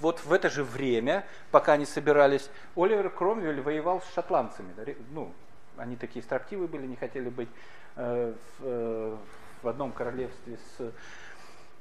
вот 0.00 0.24
в 0.24 0.32
это 0.32 0.50
же 0.50 0.64
время, 0.64 1.24
пока 1.50 1.72
они 1.72 1.86
собирались, 1.86 2.50
Оливер 2.76 3.10
Кромвель 3.10 3.60
воевал 3.60 4.00
с 4.00 4.14
шотландцами. 4.14 4.74
Ну, 5.10 5.32
они 5.76 5.96
такие 5.96 6.22
строптивые 6.22 6.68
были, 6.68 6.86
не 6.86 6.96
хотели 6.96 7.28
быть 7.28 7.48
э, 7.96 8.34
э, 8.60 9.16
в 9.62 9.68
одном 9.68 9.92
королевстве 9.92 10.58
с, 10.76 10.92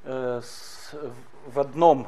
с, 0.06 0.96
в 1.48 1.60
одном 1.60 2.08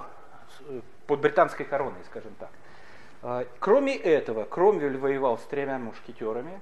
под 1.08 1.20
британской 1.20 1.66
короной, 1.66 2.04
скажем 2.06 2.34
так. 2.40 3.48
Кроме 3.60 3.96
этого, 3.96 4.46
Кромвель 4.46 4.98
воевал 4.98 5.38
с 5.38 5.44
тремя 5.44 5.80
мушкетерами, 5.80 6.62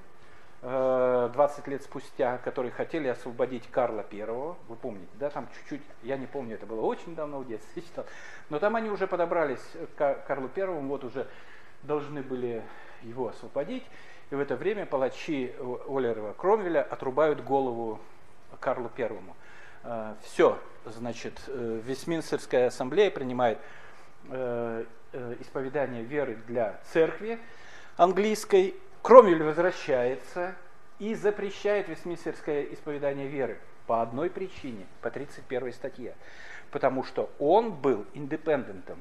20 0.66 1.68
лет 1.68 1.84
спустя, 1.84 2.40
которые 2.40 2.72
хотели 2.72 3.08
освободить 3.08 3.70
Карла 3.70 4.02
Первого, 4.02 4.58
вы 4.68 4.76
помните, 4.76 5.12
да, 5.20 5.30
там 5.30 5.48
чуть-чуть, 5.54 5.82
я 6.02 6.18
не 6.18 6.26
помню, 6.26 6.56
это 6.56 6.66
было 6.66 6.82
очень 6.82 7.14
давно 7.14 7.40
в 7.40 7.48
детстве 7.48 7.84
читал, 7.84 8.06
но 8.50 8.58
там 8.58 8.76
они 8.76 8.90
уже 8.90 9.06
подобрались 9.06 9.62
к 9.96 10.24
Карлу 10.28 10.50
Первому, 10.50 10.90
вот 10.90 11.04
уже 11.04 11.28
должны 11.84 12.24
были 12.24 12.64
его 13.04 13.28
освободить, 13.28 13.84
и 14.32 14.36
в 14.36 14.40
это 14.40 14.56
время 14.56 14.88
палачи 14.88 15.54
Олерова 15.88 16.34
Кромвеля 16.34 16.82
отрубают 16.82 17.44
голову 17.44 18.00
Карлу 18.60 18.90
Первому. 18.90 19.36
Э, 19.84 20.16
Все, 20.24 20.58
значит, 20.86 21.40
э, 21.48 21.82
Вестминстерская 21.86 22.68
ассамблея 22.68 23.12
принимает 23.12 23.60
э, 24.30 24.86
исповедание 25.40 26.04
веры 26.04 26.38
для 26.48 26.80
церкви 26.92 27.40
английской, 27.98 28.74
Кромвель 29.06 29.44
возвращается 29.44 30.56
и 30.98 31.14
запрещает 31.14 31.88
Вестминстерское 31.90 32.64
исповедание 32.64 33.28
веры 33.28 33.60
по 33.86 34.02
одной 34.02 34.32
причине, 34.32 34.88
по 35.02 35.12
31 35.12 35.74
статье. 35.74 36.16
Потому 36.72 37.04
что 37.04 37.30
он 37.38 37.72
был 37.72 38.08
индепендентом. 38.16 39.00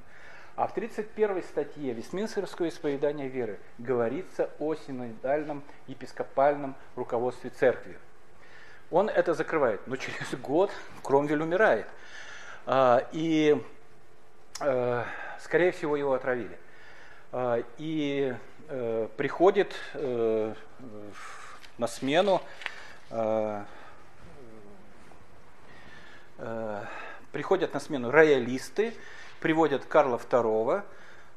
А 0.56 0.66
в 0.66 0.74
31 0.74 1.42
статье 1.44 1.94
Вестминстерского 1.94 2.68
исповедания 2.68 3.28
веры 3.28 3.58
говорится 3.78 4.50
о 4.58 4.74
синодальном 4.74 5.64
епископальном 5.86 6.74
руководстве 6.96 7.48
церкви. 7.48 7.96
Он 8.90 9.08
это 9.08 9.32
закрывает, 9.32 9.86
но 9.86 9.96
через 9.96 10.34
год 10.34 10.70
Кромвель 11.02 11.40
умирает. 11.40 11.86
А, 12.66 13.08
и, 13.12 13.58
э, 14.60 15.04
скорее 15.40 15.72
всего, 15.72 15.96
его 15.96 16.12
отравили. 16.12 16.58
А, 17.32 17.64
и 17.78 18.36
э, 18.68 19.08
приходит 19.16 19.74
э, 19.94 20.54
на 21.78 21.86
смену 21.86 22.40
э, 23.10 23.64
э, 26.38 26.84
приходят 27.32 27.74
на 27.74 27.80
смену 27.80 28.10
роялисты, 28.10 28.94
приводят 29.40 29.84
Карла 29.84 30.18
II 30.18 30.82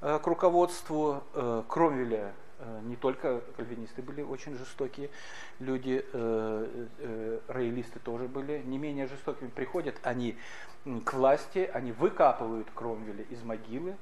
э, 0.01 0.19
к 0.21 0.27
руководству, 0.27 1.23
э, 1.33 1.63
Кромвеля 1.67 2.33
э, 2.59 2.79
не 2.83 2.95
только 2.95 3.41
кальвинисты 3.55 4.03
были 4.03 4.21
очень 4.21 4.55
жестокие 4.55 5.09
люди, 5.59 6.05
э, 6.13 6.85
э, 6.99 7.39
роялисты 7.47 7.99
тоже 7.99 8.27
были 8.27 8.61
не 8.63 8.77
менее 8.77 9.07
жестокими. 9.07 9.49
Приходят 9.49 9.95
они 10.03 10.37
к 11.03 11.13
власти, 11.13 11.69
они 11.73 11.91
выкапывают 11.91 12.67
Кромвеля 12.75 13.23
из 13.29 13.41
могилы, 13.41 13.95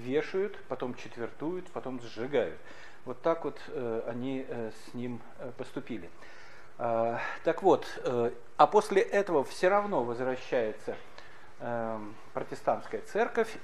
вешают, 0.00 0.58
потом 0.68 0.94
четвертуют, 0.94 1.70
потом 1.70 2.00
сжигают. 2.00 2.58
Вот 3.04 3.22
так 3.22 3.44
вот 3.44 3.58
э, 3.68 4.02
они 4.06 4.44
э, 4.48 4.70
с 4.70 4.94
ним 4.94 5.20
э, 5.38 5.50
поступили. 5.56 6.10
Э, 6.78 7.18
так 7.44 7.62
вот, 7.62 7.86
а 8.56 8.66
после 8.66 9.02
этого 9.02 9.44
все 9.44 9.68
равно 9.68 10.04
возвращается 10.04 10.96
э, 11.60 11.98
протестантская 12.34 13.02
церковь 13.02 13.54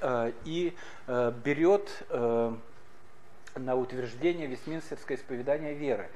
и 0.44 0.76
берет 1.06 1.90
на 2.08 3.74
утверждение 3.74 4.46
Вестминстерское 4.46 5.16
исповедание 5.16 5.72
веры. 5.72 6.10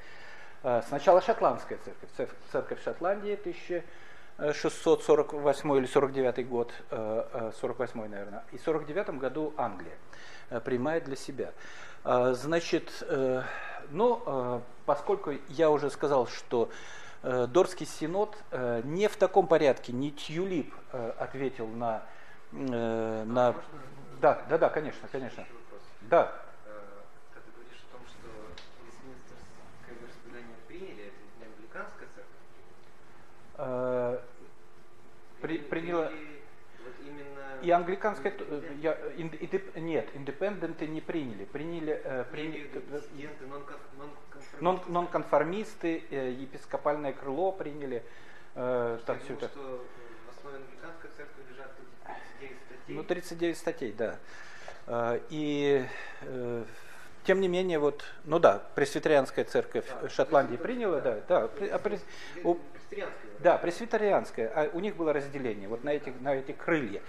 Сначала 0.87 1.21
шотландская 1.21 1.79
церковь, 2.15 2.37
церковь 2.51 2.83
Шотландии 2.83 3.33
1000 3.33 3.83
648 4.37 5.77
или 5.77 5.85
49 5.85 6.47
год, 6.47 6.73
48 6.89 7.99
э, 7.99 8.05
э, 8.05 8.07
наверное, 8.07 8.43
и 8.51 8.57
в 8.57 8.61
49 8.61 9.19
году 9.19 9.53
Англия 9.57 9.97
э, 10.49 10.59
принимает 10.59 11.05
для 11.05 11.15
себя. 11.15 11.51
Значит, 12.03 13.03
ну, 13.91 14.63
поскольку 14.87 15.33
я 15.49 15.69
уже 15.69 15.91
сказал, 15.91 16.25
что 16.25 16.71
Дорский 17.21 17.85
синод 17.85 18.35
не 18.83 19.07
в 19.07 19.17
таком 19.17 19.45
порядке, 19.45 19.93
не 19.93 20.09
Тюлип 20.09 20.73
ответил 21.19 21.67
на... 21.67 22.01
на... 22.51 23.53
Да, 24.19 24.41
да, 24.49 24.57
да, 24.57 24.69
конечно, 24.69 25.07
конечно. 25.11 25.45
Да. 26.01 26.33
При, 35.41 35.57
приняла... 35.59 36.05
Вот 36.05 36.93
именно... 37.05 37.61
И 37.61 37.69
англиканская... 37.69 38.33
Я, 38.81 38.97
индеп, 39.17 39.75
нет, 39.75 40.07
индепенденты 40.15 40.87
не 40.87 41.01
приняли. 41.01 41.45
Приняли... 41.45 42.01
Э, 42.03 42.25
приняли 42.31 42.69
нонконформисты, 44.59 46.03
э, 46.09 46.31
епископальное 46.31 47.13
крыло 47.13 47.51
приняли. 47.51 48.03
Э, 48.55 48.99
там 49.05 49.19
все 49.19 49.33
это. 49.33 49.47
что 49.49 49.85
в 50.27 50.37
основе 50.37 50.57
англиканской 50.57 51.09
церкви 51.15 51.43
лежат 51.49 51.71
39 52.39 52.57
статей. 52.65 52.95
Ну, 52.95 53.03
39 53.03 53.57
статей, 53.57 53.91
да. 53.93 54.19
Э, 54.87 55.19
и 55.29 55.85
э, 56.21 56.63
тем 57.23 57.39
не 57.39 57.47
менее, 57.47 57.79
вот, 57.79 58.03
ну 58.25 58.39
да, 58.39 58.63
пресвитерианская 58.75 59.45
церковь 59.45 59.85
да, 60.01 60.09
Шотландии 60.09 60.57
приняла, 60.57 60.99
да, 61.01 61.19
да. 61.27 61.49
А, 61.71 61.79
прес, 61.79 62.03
у, 62.43 62.55
да, 62.55 62.59
пресвитерианская. 63.57 64.51
А 64.53 64.69
у 64.73 64.79
них 64.79 64.95
было 64.95 65.13
разделение 65.13 65.67
вот 65.67 65.83
на 65.83 65.89
эти, 65.89 66.09
на 66.19 66.35
эти 66.35 66.51
крылья. 66.51 67.01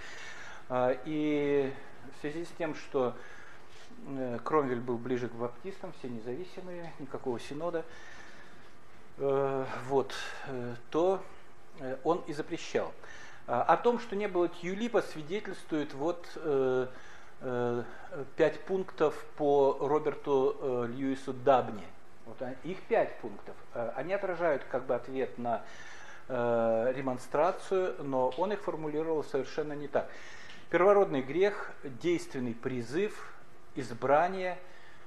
А, 0.69 0.97
и 1.05 1.71
в 2.17 2.21
связи 2.21 2.45
с 2.45 2.49
тем, 2.57 2.73
что 2.75 3.15
э, 4.07 4.39
Кромвель 4.43 4.79
был 4.79 4.97
ближе 4.97 5.27
к 5.27 5.33
баптистам, 5.33 5.93
все 5.99 6.09
независимые, 6.09 6.93
никакого 6.99 7.39
синода, 7.39 7.83
э, 9.17 9.65
вот, 9.87 10.13
э, 10.47 10.75
то 10.89 11.21
он 12.03 12.23
и 12.27 12.33
запрещал. 12.33 12.93
А, 13.47 13.63
о 13.63 13.77
том, 13.77 13.99
что 13.99 14.15
не 14.15 14.27
было 14.27 14.47
Тьюлипа, 14.47 15.01
свидетельствует 15.01 15.93
вот 15.93 16.27
пять 18.37 18.59
пунктов 18.61 19.25
по 19.35 19.75
Роберту 19.81 20.87
Льюису 20.87 21.33
Дабни. 21.33 21.83
Вот 22.25 22.37
их 22.63 22.81
пять 22.83 23.17
пунктов. 23.19 23.55
Они 23.95 24.13
отражают 24.13 24.63
как 24.65 24.85
бы 24.85 24.95
ответ 24.95 25.37
на 25.37 25.63
э, 26.27 26.93
ремонстрацию, 26.95 27.95
но 28.03 28.29
он 28.37 28.53
их 28.53 28.61
формулировал 28.61 29.23
совершенно 29.23 29.73
не 29.73 29.87
так. 29.87 30.09
Первородный 30.69 31.21
грех, 31.21 31.71
действенный 31.83 32.55
призыв, 32.55 33.33
избрание, 33.75 34.57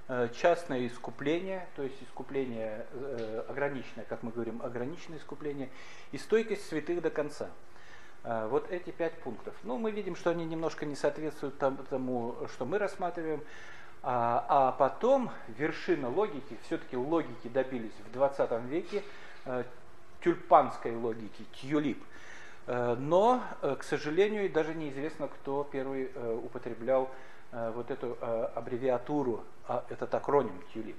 э, 0.09 0.29
частное 0.35 0.87
искупление, 0.87 1.66
то 1.74 1.83
есть 1.83 2.00
искупление 2.02 2.87
э, 2.92 3.44
ограниченное, 3.48 4.05
как 4.05 4.22
мы 4.22 4.31
говорим, 4.31 4.62
ограниченное 4.62 5.18
искупление, 5.18 5.70
и 6.12 6.18
стойкость 6.18 6.68
святых 6.68 7.02
до 7.02 7.11
конца. 7.11 7.50
Э, 8.22 8.46
вот 8.48 8.70
эти 8.70 8.90
пять 8.90 9.14
пунктов. 9.14 9.55
Ну, 9.62 9.79
мы 9.79 9.90
видим, 9.90 10.16
что 10.16 10.31
они 10.31 10.44
немножко 10.44 10.87
не 10.87 10.94
соответствуют 10.94 11.59
тому, 11.59 12.37
что 12.55 12.64
мы 12.64 12.79
рассматриваем. 12.79 13.42
А, 14.09 14.47
а 14.49 14.71
потом 14.71 15.33
вершина 15.49 16.09
логики, 16.09 16.57
все-таки 16.62 16.97
логики 16.97 17.49
добились 17.49 17.90
в 18.09 18.12
20 18.12 18.53
веке, 18.66 19.03
э, 19.47 19.64
тюльпанской 20.21 20.95
логики, 20.95 21.45
тюлип. 21.61 22.01
Э, 22.69 22.95
но, 22.95 23.42
э, 23.62 23.75
к 23.75 23.83
сожалению, 23.83 24.49
даже 24.49 24.77
неизвестно, 24.77 25.27
кто 25.27 25.64
первый 25.64 26.12
употреблял 26.37 27.11
вот 27.51 27.90
эту 27.90 28.16
аббревиатуру, 28.55 29.42
а, 29.66 29.85
этот 29.88 30.14
акроним 30.14 30.62
тюлип. 30.73 30.97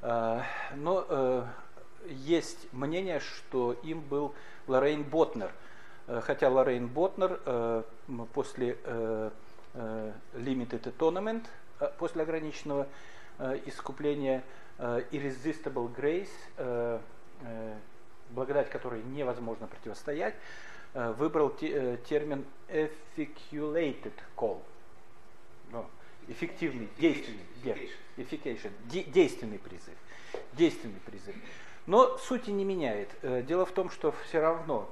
Но 0.00 1.46
есть 2.06 2.72
мнение, 2.72 3.20
что 3.20 3.74
им 3.82 4.00
был 4.00 4.34
Лоррейн 4.66 5.02
Ботнер. 5.02 5.50
Хотя 6.06 6.48
Лоррейн 6.48 6.86
Ботнер 6.86 7.84
после 8.32 8.78
Limited 9.74 10.96
Atonement, 10.96 11.44
после 11.98 12.22
ограниченного 12.22 12.86
искупления 13.66 14.42
Irresistible 14.78 15.94
Grace, 15.94 17.00
благодать 18.30 18.70
которой 18.70 19.02
невозможно 19.02 19.66
противостоять, 19.66 20.34
э, 20.94 21.12
выбрал 21.12 21.54
э, 21.60 21.98
термин 22.08 22.44
efficulated 22.68 24.12
call. 24.36 24.62
Ну, 25.70 25.86
эффективный, 26.28 26.88
действенный, 26.98 27.44
effication, 28.16 28.72
действенный 28.84 29.58
призыв. 29.58 29.94
Действенный 30.52 31.00
призыв. 31.04 31.34
Но 31.86 32.18
сути 32.18 32.50
не 32.50 32.64
меняет. 32.64 33.10
Э, 33.22 33.42
дело 33.42 33.64
в 33.64 33.72
том, 33.72 33.90
что 33.90 34.12
все 34.26 34.40
равно 34.40 34.90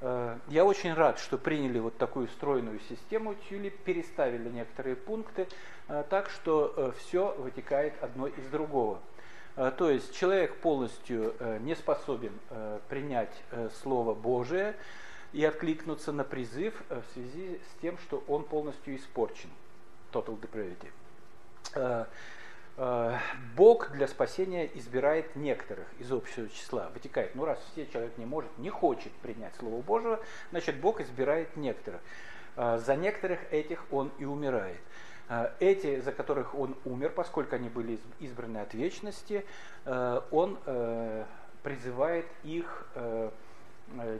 я 0.00 0.64
очень 0.64 0.94
рад, 0.94 1.18
что 1.18 1.36
приняли 1.36 1.78
вот 1.78 1.98
такую 1.98 2.28
стройную 2.28 2.80
систему 2.88 3.34
Тюли, 3.48 3.68
переставили 3.68 4.48
некоторые 4.48 4.96
пункты, 4.96 5.46
так 6.08 6.30
что 6.30 6.94
все 6.98 7.34
вытекает 7.36 7.94
одно 8.02 8.26
из 8.26 8.46
другого. 8.48 9.00
То 9.56 9.90
есть 9.90 10.16
человек 10.16 10.56
полностью 10.56 11.34
не 11.60 11.74
способен 11.74 12.32
принять 12.88 13.32
Слово 13.82 14.14
Божие 14.14 14.74
и 15.32 15.44
откликнуться 15.44 16.12
на 16.12 16.24
призыв 16.24 16.82
в 16.88 17.04
связи 17.12 17.60
с 17.70 17.80
тем, 17.82 17.98
что 17.98 18.24
он 18.26 18.44
полностью 18.44 18.96
испорчен. 18.96 19.50
Total 20.12 20.38
depravity. 20.40 20.88
Бог 23.56 23.90
для 23.90 24.08
спасения 24.08 24.70
избирает 24.74 25.36
некоторых 25.36 25.86
из 25.98 26.10
общего 26.10 26.48
числа. 26.48 26.90
Вытекает, 26.94 27.34
ну 27.34 27.44
раз 27.44 27.58
все 27.72 27.86
человек 27.86 28.16
не 28.16 28.24
может, 28.24 28.50
не 28.56 28.70
хочет 28.70 29.12
принять 29.20 29.54
Слово 29.56 29.82
Божие, 29.82 30.18
значит 30.50 30.80
Бог 30.80 31.00
избирает 31.00 31.54
некоторых. 31.56 32.00
За 32.56 32.96
некоторых 32.96 33.40
этих 33.52 33.84
он 33.90 34.10
и 34.18 34.24
умирает. 34.24 34.80
Э, 35.30 35.52
эти, 35.60 36.00
за 36.00 36.10
которых 36.10 36.56
он 36.56 36.76
умер, 36.84 37.12
поскольку 37.14 37.54
они 37.54 37.68
были 37.68 38.00
избраны 38.18 38.58
от 38.58 38.74
вечности, 38.74 39.46
э, 39.84 40.20
он 40.32 40.58
э, 40.66 41.24
призывает 41.62 42.26
их 42.42 42.86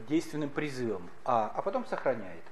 действенным 0.09 0.49
призывом, 0.49 1.09
а, 1.23 1.49
а 1.55 1.61
потом 1.61 1.85
сохраняет. 1.85 2.43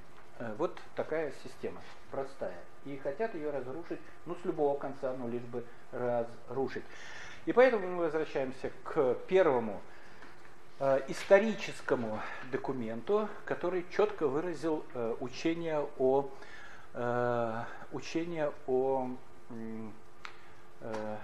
Вот 0.58 0.80
такая 0.96 1.34
система, 1.44 1.82
простая. 2.12 2.58
И 2.86 2.98
хотят 2.98 3.36
ее 3.36 3.52
разрушить, 3.52 4.00
ну, 4.26 4.36
с 4.36 4.46
любого 4.46 4.78
конца, 4.78 5.14
ну, 5.18 5.28
лишь 5.28 5.44
бы 5.44 5.64
разрушить. 5.92 6.84
И 7.46 7.54
поэтому 7.54 7.88
мы 7.88 8.04
возвращаемся 8.04 8.72
к 8.84 9.16
первому 9.28 9.82
э, 10.80 11.02
историческому 11.08 12.20
документу, 12.52 13.28
который 13.46 13.86
четко 13.92 14.28
выразил 14.28 14.86
э, 14.94 15.16
учение 15.20 15.88
о 15.98 16.30
Э, 16.94 17.64
учение 17.92 18.52
о 18.66 19.10
э, 20.82 21.18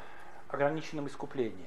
ограниченном 0.48 1.08
искуплении. 1.08 1.66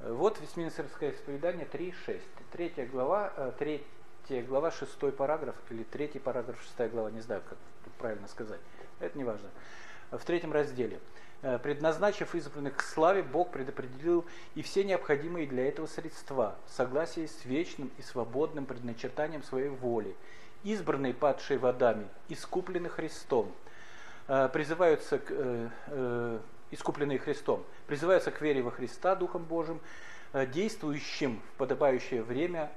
Вот 0.00 0.40
Вестминстерское 0.40 1.10
исповедание 1.10 1.66
3.6. 1.66 2.20
Третья 2.52 2.86
глава, 2.86 3.32
э, 3.36 3.52
третья 3.58 4.42
глава, 4.46 4.70
шестой 4.70 5.10
параграф, 5.10 5.56
или 5.70 5.82
третий 5.82 6.20
параграф, 6.20 6.60
шестая 6.62 6.88
глава, 6.88 7.10
не 7.10 7.20
знаю, 7.20 7.42
как 7.48 7.58
правильно 7.98 8.28
сказать. 8.28 8.60
Это 9.00 9.16
не 9.16 9.24
важно. 9.24 9.48
В 10.10 10.24
третьем 10.24 10.52
разделе. 10.52 11.00
Предназначив 11.62 12.34
избранных 12.34 12.76
к 12.76 12.82
славе, 12.82 13.22
Бог 13.22 13.50
предопределил 13.50 14.24
и 14.54 14.62
все 14.62 14.84
необходимые 14.84 15.46
для 15.46 15.68
этого 15.68 15.86
средства, 15.86 16.56
в 16.66 16.72
согласии 16.72 17.26
с 17.26 17.44
вечным 17.44 17.90
и 17.98 18.02
свободным 18.02 18.66
предначертанием 18.66 19.42
своей 19.42 19.68
воли– 19.68 20.16
избранные 20.66 21.14
падшие 21.14 21.58
водами, 21.58 22.08
искуплены 22.28 22.88
Христом, 22.88 23.52
э, 24.26 24.48
призываются 24.52 25.18
к, 25.18 25.26
э, 25.30 25.68
э, 25.86 26.38
искупленные 26.72 27.18
Христом, 27.18 27.64
призываются 27.86 28.32
к 28.32 28.40
вере 28.40 28.62
во 28.62 28.72
Христа 28.72 29.14
Духом 29.14 29.44
Божьим, 29.44 29.80
действующим 30.52 31.40
в 31.54 31.58
подобающее 31.58 32.22
время 32.22 32.70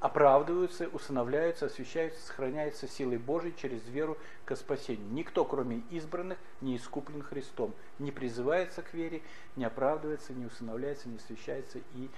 оправдываются, 0.00 0.88
усыновляются, 0.88 1.66
освящаются, 1.66 2.24
сохраняются 2.26 2.86
силой 2.86 3.18
Божией 3.18 3.54
через 3.56 3.86
веру 3.88 4.16
к 4.44 4.54
спасению. 4.54 5.06
Никто, 5.10 5.44
кроме 5.44 5.82
избранных, 5.90 6.38
не 6.60 6.76
искуплен 6.76 7.22
Христом, 7.22 7.74
не 7.98 8.12
призывается 8.12 8.82
к 8.82 8.94
вере, 8.94 9.22
не 9.56 9.64
оправдывается, 9.64 10.32
не 10.32 10.46
усыновляется, 10.46 11.08
не 11.08 11.16
освящается 11.16 11.78
и 11.94 12.08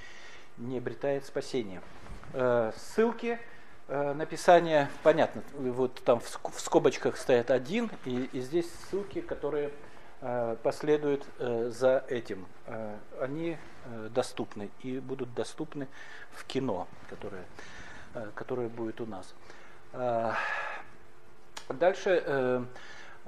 не 0.58 0.78
обретает 0.78 1.24
спасения. 1.24 1.82
Ссылки 2.76 3.38
Э, 3.88 4.14
написание, 4.14 4.88
понятно, 5.04 5.44
вот 5.54 6.02
там 6.04 6.18
в 6.18 6.60
скобочках 6.60 7.16
стоят 7.16 7.52
один, 7.52 7.88
и, 8.04 8.28
и 8.32 8.40
здесь 8.40 8.66
ссылки, 8.68 9.20
которые 9.20 9.70
э, 10.20 10.56
последуют 10.62 11.24
э, 11.38 11.70
за 11.70 12.04
этим. 12.08 12.46
Они 13.20 13.56
доступны 14.10 14.70
и 14.82 14.98
будут 14.98 15.32
доступны 15.34 15.88
в 16.32 16.44
кино, 16.44 16.88
которое, 17.08 17.44
которое 18.34 18.68
будет 18.68 19.00
у 19.00 19.06
нас. 19.06 19.34
Дальше 21.68 22.66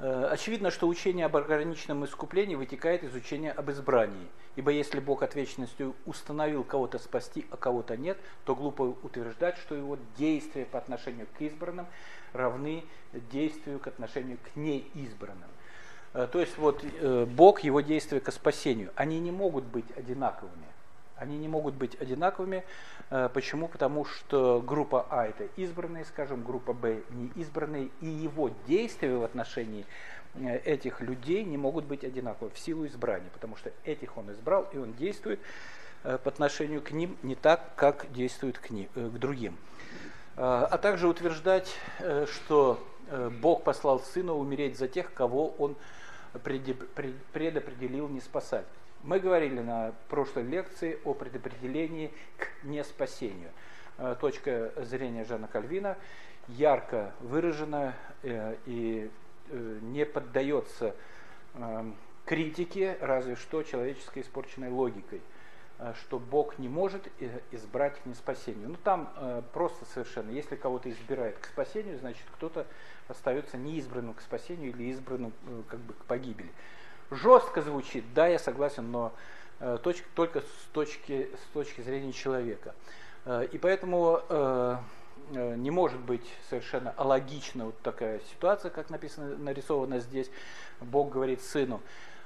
Э, 0.01 0.29
очевидно, 0.31 0.71
что 0.71 0.87
учение 0.87 1.27
об 1.27 1.37
ограниченном 1.37 2.05
искуплении 2.05 2.55
вытекает 2.55 3.03
из 3.03 3.15
учения 3.15 3.51
об 3.51 3.69
избрании. 3.71 4.29
Ибо 4.55 4.71
если 4.71 5.01
Бог 5.01 5.23
от 5.23 5.35
вечности 5.35 5.93
установил 6.07 6.63
кого-то 6.63 6.99
спасти, 6.99 7.47
а 7.51 7.57
кого-то 7.57 7.97
нет, 7.97 8.17
то 8.45 8.55
глупо 8.55 8.83
утверждать, 8.83 9.57
что 9.59 9.75
его 9.75 9.99
действия 10.17 10.67
по 10.67 10.79
отношению 10.79 11.27
к 11.37 11.41
избранным 11.41 11.87
равны 12.33 12.85
действию 13.13 13.81
к 13.81 13.89
отношению 13.89 14.39
к 14.39 14.57
неизбранным. 14.57 15.49
Э, 16.15 16.29
то 16.31 16.41
есть 16.41 16.57
вот 16.59 16.85
э, 16.85 17.27
Бог, 17.27 17.61
его 17.61 17.81
действия 17.81 18.21
к 18.21 18.33
спасению, 18.33 18.91
они 18.97 19.21
не 19.21 19.31
могут 19.31 19.65
быть 19.65 19.87
одинаковыми. 19.97 20.67
Они 21.17 21.37
не 21.37 21.49
могут 21.49 21.75
быть 21.75 22.01
одинаковыми. 22.01 22.65
Почему? 23.35 23.69
Потому 23.69 24.05
что 24.05 24.63
группа 24.65 25.07
А 25.11 25.27
это 25.27 25.49
избранные, 25.57 26.05
скажем, 26.05 26.45
группа 26.45 26.73
Б 26.73 27.03
не 27.11 27.27
избранные, 27.35 27.89
и 28.01 28.07
его 28.07 28.51
действия 28.67 29.17
в 29.17 29.25
отношении 29.25 29.85
э, 30.35 30.59
этих 30.59 31.01
людей 31.01 31.43
не 31.43 31.57
могут 31.57 31.87
быть 31.87 32.05
одинаковы 32.05 32.51
в 32.51 32.59
силу 32.59 32.87
избрания, 32.87 33.31
потому 33.33 33.57
что 33.57 33.73
этих 33.85 34.17
он 34.17 34.31
избрал, 34.31 34.69
и 34.73 34.79
он 34.79 34.93
действует 34.93 35.41
э, 36.05 36.19
по 36.19 36.29
отношению 36.29 36.83
к 36.83 36.93
ним 36.93 37.17
не 37.23 37.35
так, 37.35 37.75
как 37.75 38.13
действует 38.13 38.59
к, 38.59 38.71
ним, 38.71 38.89
э, 38.95 39.09
к 39.09 39.19
другим. 39.19 39.57
А 40.41 40.79
также 40.79 41.09
утверждать, 41.09 41.75
что 42.31 42.79
Бог 43.41 43.65
послал 43.65 43.99
Сына 43.99 44.35
умереть 44.35 44.79
за 44.79 44.87
тех, 44.87 45.13
кого 45.13 45.49
Он 45.59 45.75
предопределил 46.33 48.09
не 48.09 48.21
спасать. 48.21 48.67
Мы 49.03 49.21
говорили 49.21 49.61
на 49.61 49.95
прошлой 50.09 50.43
лекции 50.43 50.99
о 51.05 51.15
предопределении 51.15 52.13
к 52.37 52.65
неспасению. 52.65 53.51
Э, 53.99 54.17
точка 54.21 54.73
зрения 54.77 55.25
Жана 55.25 55.49
Кальвина 55.49 55.97
ярко 56.49 57.13
выражена 57.21 57.95
э, 58.23 58.57
и 58.67 59.11
э, 59.49 59.79
не 59.83 60.05
поддается 60.05 60.95
критике, 62.25 62.97
разве 63.01 63.35
что 63.35 63.63
человеческой 63.63 64.23
испорченной 64.23 64.69
логикой, 64.69 65.23
что 66.03 66.19
Бог 66.19 66.59
не 66.59 66.69
может 66.69 67.09
избрать 67.51 67.99
к 67.99 68.07
неспасению. 68.07 68.69
Ну 68.69 68.77
там 68.85 69.13
просто 69.55 69.87
совершенно, 69.87 70.31
если 70.31 70.55
кого-то 70.55 70.91
избирает 70.91 71.39
к 71.39 71.47
спасению, 71.47 71.99
значит 71.99 72.23
кто-то 72.35 72.67
остается 73.09 73.57
неизбранным 73.57 74.15
к 74.15 74.21
спасению 74.21 74.71
или 74.71 74.85
избранным 74.85 75.33
как 75.69 75.81
бы 75.81 75.95
к 75.95 76.05
погибели 76.05 76.51
жестко 77.11 77.63
звучит, 77.63 78.05
да, 78.15 78.27
я 78.27 78.39
согласен, 78.39 78.91
но 78.91 79.13
э, 79.61 79.79
точ, 79.83 80.03
только 80.15 80.41
с 80.41 80.69
точки, 80.73 81.31
с 81.35 81.53
точки 81.53 81.81
зрения 81.81 82.13
человека. 82.13 82.75
Э, 83.25 83.47
и 83.51 83.59
поэтому 83.59 84.21
э, 84.29 84.77
э, 85.33 85.55
не 85.57 85.71
может 85.71 86.01
быть 86.01 86.27
совершенно 86.49 86.91
алогична 86.93 87.67
вот 87.67 87.81
такая 87.81 88.21
ситуация, 88.31 88.71
как 88.71 88.91
написано, 88.91 89.37
нарисовано 89.37 90.01
здесь. 90.01 90.31
Бог 90.81 91.11
говорит 91.11 91.43
сыну, 91.43 91.81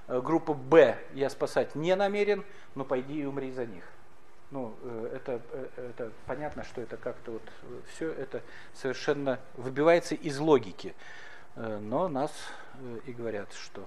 э, 0.09 0.21
группа 0.21 0.55
Б 0.55 0.99
я 1.15 1.31
спасать 1.31 1.75
не 1.75 1.95
намерен, 1.95 2.45
но 2.75 2.85
пойди 2.85 3.21
и 3.21 3.25
умри 3.25 3.53
за 3.53 3.67
них. 3.67 3.85
Ну, 4.53 4.75
э, 4.83 5.17
это, 5.17 5.41
э, 5.51 5.91
это 5.91 6.13
понятно, 6.27 6.63
что 6.63 6.81
это 6.81 6.97
как-то 6.97 7.33
вот 7.33 7.43
все 7.93 8.13
это 8.13 8.43
совершенно 8.75 9.41
выбивается 9.57 10.15
из 10.15 10.39
логики. 10.39 10.95
Но 11.55 12.09
нас 12.09 12.33
и 13.05 13.13
говорят, 13.13 13.53
что 13.53 13.87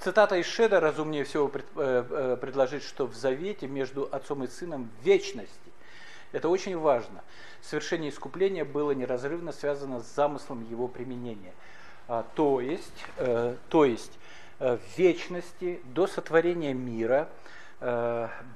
Цитата 0.00 0.36
из 0.36 0.46
Шеда 0.46 0.80
разумнее 0.80 1.24
всего 1.24 1.48
пред, 1.48 1.66
э, 1.76 2.04
э, 2.08 2.36
предложить, 2.40 2.82
что 2.82 3.06
в 3.06 3.14
завете 3.14 3.66
между 3.66 4.08
отцом 4.10 4.42
и 4.44 4.46
сыном 4.46 4.90
вечности. 5.02 5.52
Это 6.32 6.48
очень 6.48 6.78
важно. 6.78 7.22
Совершение 7.60 8.08
искупления 8.08 8.64
было 8.64 8.92
неразрывно 8.92 9.52
связано 9.52 10.00
с 10.00 10.14
замыслом 10.14 10.66
его 10.70 10.88
применения. 10.88 11.52
А, 12.08 12.24
то 12.34 12.62
есть, 12.62 13.04
э, 13.18 13.56
то 13.68 13.84
есть 13.84 14.12
э, 14.58 14.78
в 14.78 14.98
вечности 14.98 15.82
до 15.84 16.06
сотворения 16.06 16.72
мира 16.72 17.28
э, 17.28 17.49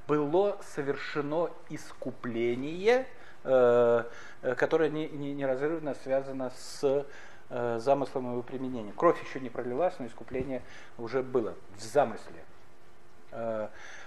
было 0.07 0.59
совершено 0.75 1.51
искупление, 1.71 3.07
э, 3.45 4.05
э 4.43 4.55
которое 4.55 4.91
не, 4.91 5.09
не, 5.09 5.33
неразрывно 5.33 5.95
связано 5.95 6.51
с 6.57 7.07
Э, 7.51 7.79
замыслом 7.79 8.33
его 8.33 8.43
применения. 8.43 8.93
Кровь 8.93 9.23
еще 9.23 9.39
не 9.39 9.51
пролилась, 9.51 9.95
но 9.99 10.07
искупление 10.07 10.63
уже 10.97 11.23
было 11.23 11.55
в 11.77 11.83
замысле. 11.83 12.43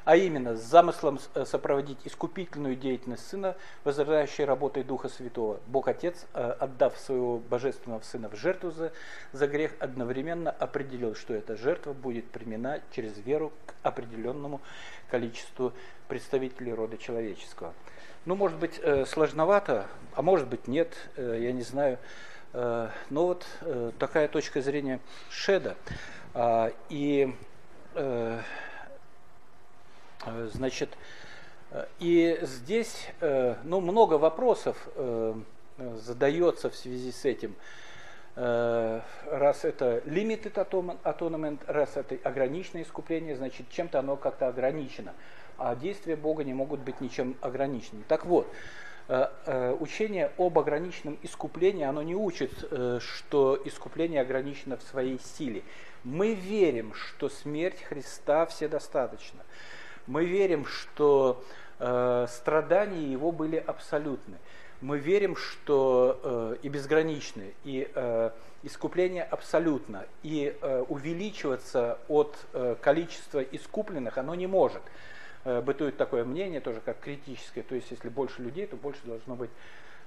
Э, 0.07 0.11
а 0.11 0.15
именно, 0.15 0.55
с 0.55 0.61
замыслом 0.61 1.19
э, 1.35 1.45
сопроводить 1.45 1.97
искупительную 2.05 2.75
деятельность 2.75 3.27
Сына, 3.27 3.55
возрождающей 3.83 4.45
работой 4.45 4.83
Духа 4.83 5.09
Святого. 5.09 5.59
Бог 5.67 5.87
Отец, 5.87 6.25
отдав 6.33 6.97
своего 6.97 7.39
Божественного 7.39 8.01
Сына 8.01 8.29
в 8.29 8.35
жертву 8.35 8.71
за, 8.71 8.91
за 9.33 9.47
грех, 9.47 9.73
одновременно 9.79 10.49
определил, 10.49 11.13
что 11.15 11.33
эта 11.33 11.57
жертва 11.57 11.93
будет 11.93 12.25
примена 12.29 12.79
через 12.91 13.17
веру 13.17 13.51
к 13.65 13.73
определенному 13.83 14.61
количеству 15.11 15.73
представителей 16.07 16.73
рода 16.73 16.97
человеческого. 16.97 17.73
Ну, 18.25 18.35
может 18.35 18.57
быть, 18.57 18.81
сложновато, 19.07 19.87
а 20.13 20.21
может 20.21 20.47
быть, 20.47 20.67
нет, 20.67 20.93
я 21.17 21.51
не 21.51 21.63
знаю. 21.63 21.97
Э, 22.53 22.89
но 23.09 23.27
вот 23.27 23.45
э, 23.61 23.91
такая 23.99 24.27
точка 24.27 24.61
зрения 24.61 24.99
Шеда. 25.29 25.75
А, 26.33 26.71
и 26.89 27.33
э, 27.33 27.37
Э, 27.97 28.41
значит, 30.53 30.89
и 31.99 32.39
здесь 32.41 33.09
ну, 33.21 33.81
много 33.81 34.15
вопросов 34.15 34.87
задается 35.77 36.69
в 36.69 36.75
связи 36.75 37.11
с 37.11 37.25
этим. 37.25 37.55
Раз 38.35 39.65
это 39.65 39.97
limited 40.05 40.53
atonement, 41.03 41.59
раз 41.67 41.97
это 41.97 42.17
ограниченное 42.23 42.83
искупление, 42.83 43.35
значит, 43.35 43.69
чем-то 43.69 43.99
оно 43.99 44.15
как-то 44.15 44.47
ограничено. 44.47 45.13
А 45.57 45.75
действия 45.75 46.15
Бога 46.15 46.43
не 46.43 46.53
могут 46.53 46.81
быть 46.81 47.01
ничем 47.01 47.35
ограниченным. 47.41 48.03
Так 48.07 48.25
вот, 48.25 48.47
Э, 49.09 49.29
э, 49.45 49.77
учение 49.79 50.31
об 50.37 50.59
ограниченном 50.59 51.17
искуплении, 51.23 51.85
оно 51.85 52.01
не 52.01 52.13
учит, 52.13 52.51
э, 52.69 52.99
что 52.99 53.57
искупление 53.63 54.19
ограничено 54.19 54.75
в 54.75 54.83
своей 54.83 55.17
силе. 55.17 55.63
Мы 56.03 56.33
верим, 56.33 56.93
что 56.93 57.29
смерть 57.29 57.81
Христа 57.83 58.45
вседостаточна. 58.47 59.45
Мы 60.07 60.25
верим, 60.25 60.65
что 60.65 61.43
страдания 61.79 63.11
Его 63.11 63.31
были 63.31 63.57
абсолютны. 63.57 64.37
Мы 64.81 64.97
верим, 64.97 65.35
что 65.35 66.57
и 66.63 66.69
безграничны, 66.69 67.53
и 67.63 67.87
искупление 68.63 69.23
абсолютно, 69.23 70.05
и 70.23 70.57
увеличиваться 70.89 71.99
от 72.07 72.35
количества 72.81 73.41
искупленных 73.41 74.17
оно 74.17 74.33
не 74.33 74.47
может. 74.47 74.81
Э, 75.47 75.61
бытует 75.61 75.95
такое 75.95 76.25
мнение, 76.25 76.59
тоже 76.59 76.81
как 76.83 76.99
критическое, 76.99 77.63
то 77.63 77.73
есть 77.73 77.89
если 77.89 78.09
больше 78.09 78.41
людей, 78.41 78.67
то 78.67 78.75
больше 78.75 78.99
должно 79.05 79.35
быть 79.35 79.49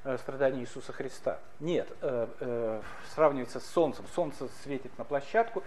э, 0.05 0.19
страданий 0.19 0.61
Иисуса 0.61 0.93
Христа. 0.93 1.39
Нет, 1.61 1.89
э, 2.01 2.27
э, 2.41 2.83
сравнивается 3.15 3.61
с 3.61 3.67
солнцем. 3.67 4.05
Солнце 4.15 4.49
светит 4.63 4.97
на 4.99 5.05
площадку, 5.05 5.63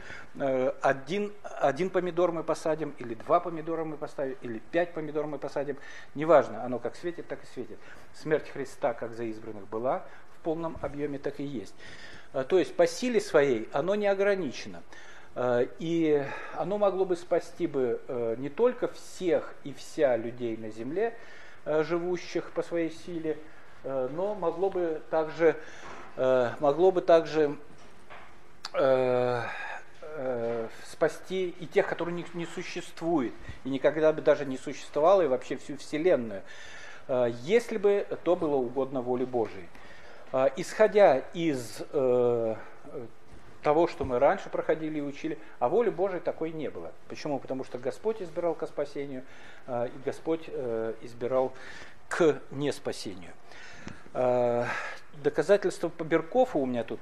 один, 0.82 1.34
один 1.44 1.90
помидор 1.90 2.32
мы 2.32 2.44
посадим, 2.44 2.94
или 3.00 3.14
два 3.16 3.40
помидора 3.40 3.84
мы 3.84 3.98
поставим, 3.98 4.38
или 4.42 4.60
пять 4.72 4.94
помидор 4.94 5.28
мы 5.28 5.38
посадим, 5.38 5.78
неважно, 6.16 6.64
оно 6.64 6.80
как 6.80 6.96
светит, 6.96 7.28
так 7.28 7.44
и 7.44 7.46
светит. 7.48 7.78
Смерть 8.14 8.50
Христа, 8.50 8.94
как 8.94 9.14
за 9.14 9.24
избранных, 9.24 9.68
была 9.68 10.06
в 10.38 10.44
полном 10.44 10.78
объеме, 10.82 11.20
так 11.20 11.40
и 11.40 11.44
есть. 11.44 11.76
То 12.32 12.58
есть 12.58 12.76
по 12.76 12.88
силе 12.88 13.22
своей 13.22 13.70
оно 13.72 13.96
не 13.96 14.08
ограничено. 14.08 14.82
И 15.80 16.26
оно 16.56 16.78
могло 16.78 17.06
бы 17.06 17.16
спасти 17.16 17.68
бы 17.68 18.02
не 18.38 18.50
только 18.50 18.88
всех 18.88 19.54
и 19.64 19.74
вся 19.74 20.18
людей 20.18 20.58
на 20.58 20.70
земле, 20.70 21.18
живущих 21.66 22.52
по 22.52 22.62
своей 22.62 22.92
силе, 22.92 23.38
но 23.84 24.36
могло 24.36 24.70
бы 24.70 25.02
также, 25.10 25.56
могло 26.16 26.92
бы 26.92 27.02
также 27.02 27.58
спасти 30.90 31.50
и 31.60 31.66
тех, 31.66 31.88
которые 31.88 32.26
не, 32.34 32.46
существуют, 32.46 33.34
и 33.64 33.70
никогда 33.70 34.14
бы 34.14 34.22
даже 34.22 34.46
не 34.46 34.58
существовало, 34.58 35.24
и 35.24 35.28
вообще 35.28 35.58
всю 35.58 35.78
Вселенную, 35.78 36.44
если 37.42 37.78
бы 37.78 38.08
то 38.24 38.36
было 38.36 38.56
угодно 38.56 39.02
воле 39.02 39.26
Божией. 39.26 39.68
Исходя 40.56 41.20
из 41.34 41.84
того, 43.64 43.88
что 43.88 44.06
мы 44.06 44.20
раньше 44.20 44.50
проходили 44.50 45.00
и 45.00 45.02
учили, 45.02 45.40
а 45.60 45.70
воли 45.70 45.90
Божией 45.90 46.20
такой 46.20 46.52
не 46.52 46.70
было. 46.70 46.92
Почему? 47.08 47.40
Потому 47.40 47.64
что 47.64 47.80
Господь 47.80 48.22
избирал 48.22 48.54
к 48.54 48.68
спасению, 48.68 49.24
э, 49.66 49.88
и 49.88 50.06
Господь 50.06 50.44
э, 50.48 50.94
избирал 51.02 51.54
к 52.10 52.42
неспасению. 52.52 53.32
Э, 53.32 53.63
доказательства 55.24 55.90
по 55.90 56.04
Беркову 56.04 56.62
у 56.62 56.66
меня 56.66 56.84
тут 56.84 57.00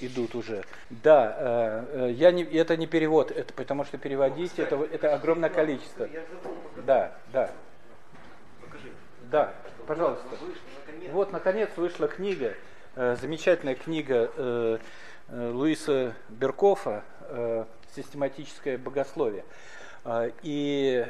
идут 0.00 0.34
уже. 0.34 0.64
Да, 0.90 1.84
я 2.08 2.32
не, 2.32 2.42
это 2.42 2.76
не 2.76 2.86
перевод, 2.86 3.30
это 3.30 3.52
потому 3.54 3.84
что 3.84 3.98
переводить 3.98 4.58
это, 4.58 4.76
это 4.92 5.14
огромное 5.14 5.50
количество. 5.50 6.08
Да, 6.86 7.12
да. 7.32 7.50
Да, 9.30 9.54
пожалуйста. 9.86 10.26
Вот, 11.12 11.32
наконец, 11.32 11.70
вышла 11.76 12.08
книга, 12.08 12.54
замечательная 12.94 13.74
книга 13.74 14.78
Э, 15.32 15.50
Луиса 15.52 16.14
Беркофа 16.28 17.04
э, 17.20 17.64
«Систематическое 17.94 18.78
богословие». 18.78 19.44
Э, 19.44 19.44
и 20.42 21.06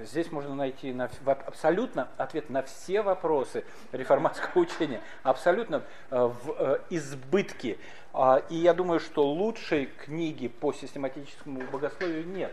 здесь 0.00 0.32
можно 0.32 0.54
найти 0.54 0.92
на, 0.92 1.10
абсолютно 1.24 2.08
ответ 2.16 2.48
на 2.48 2.62
все 2.62 3.02
вопросы 3.02 3.64
реформатского 3.92 4.62
учения, 4.62 5.00
абсолютно 5.22 5.82
в 6.10 6.80
избытке. 6.88 7.78
А, 8.14 8.42
и 8.48 8.56
я 8.56 8.74
думаю, 8.74 9.00
что 9.00 9.26
лучшей 9.26 9.86
книги 9.86 10.48
по 10.48 10.72
систематическому 10.72 11.62
богословию 11.70 12.26
нет. 12.26 12.52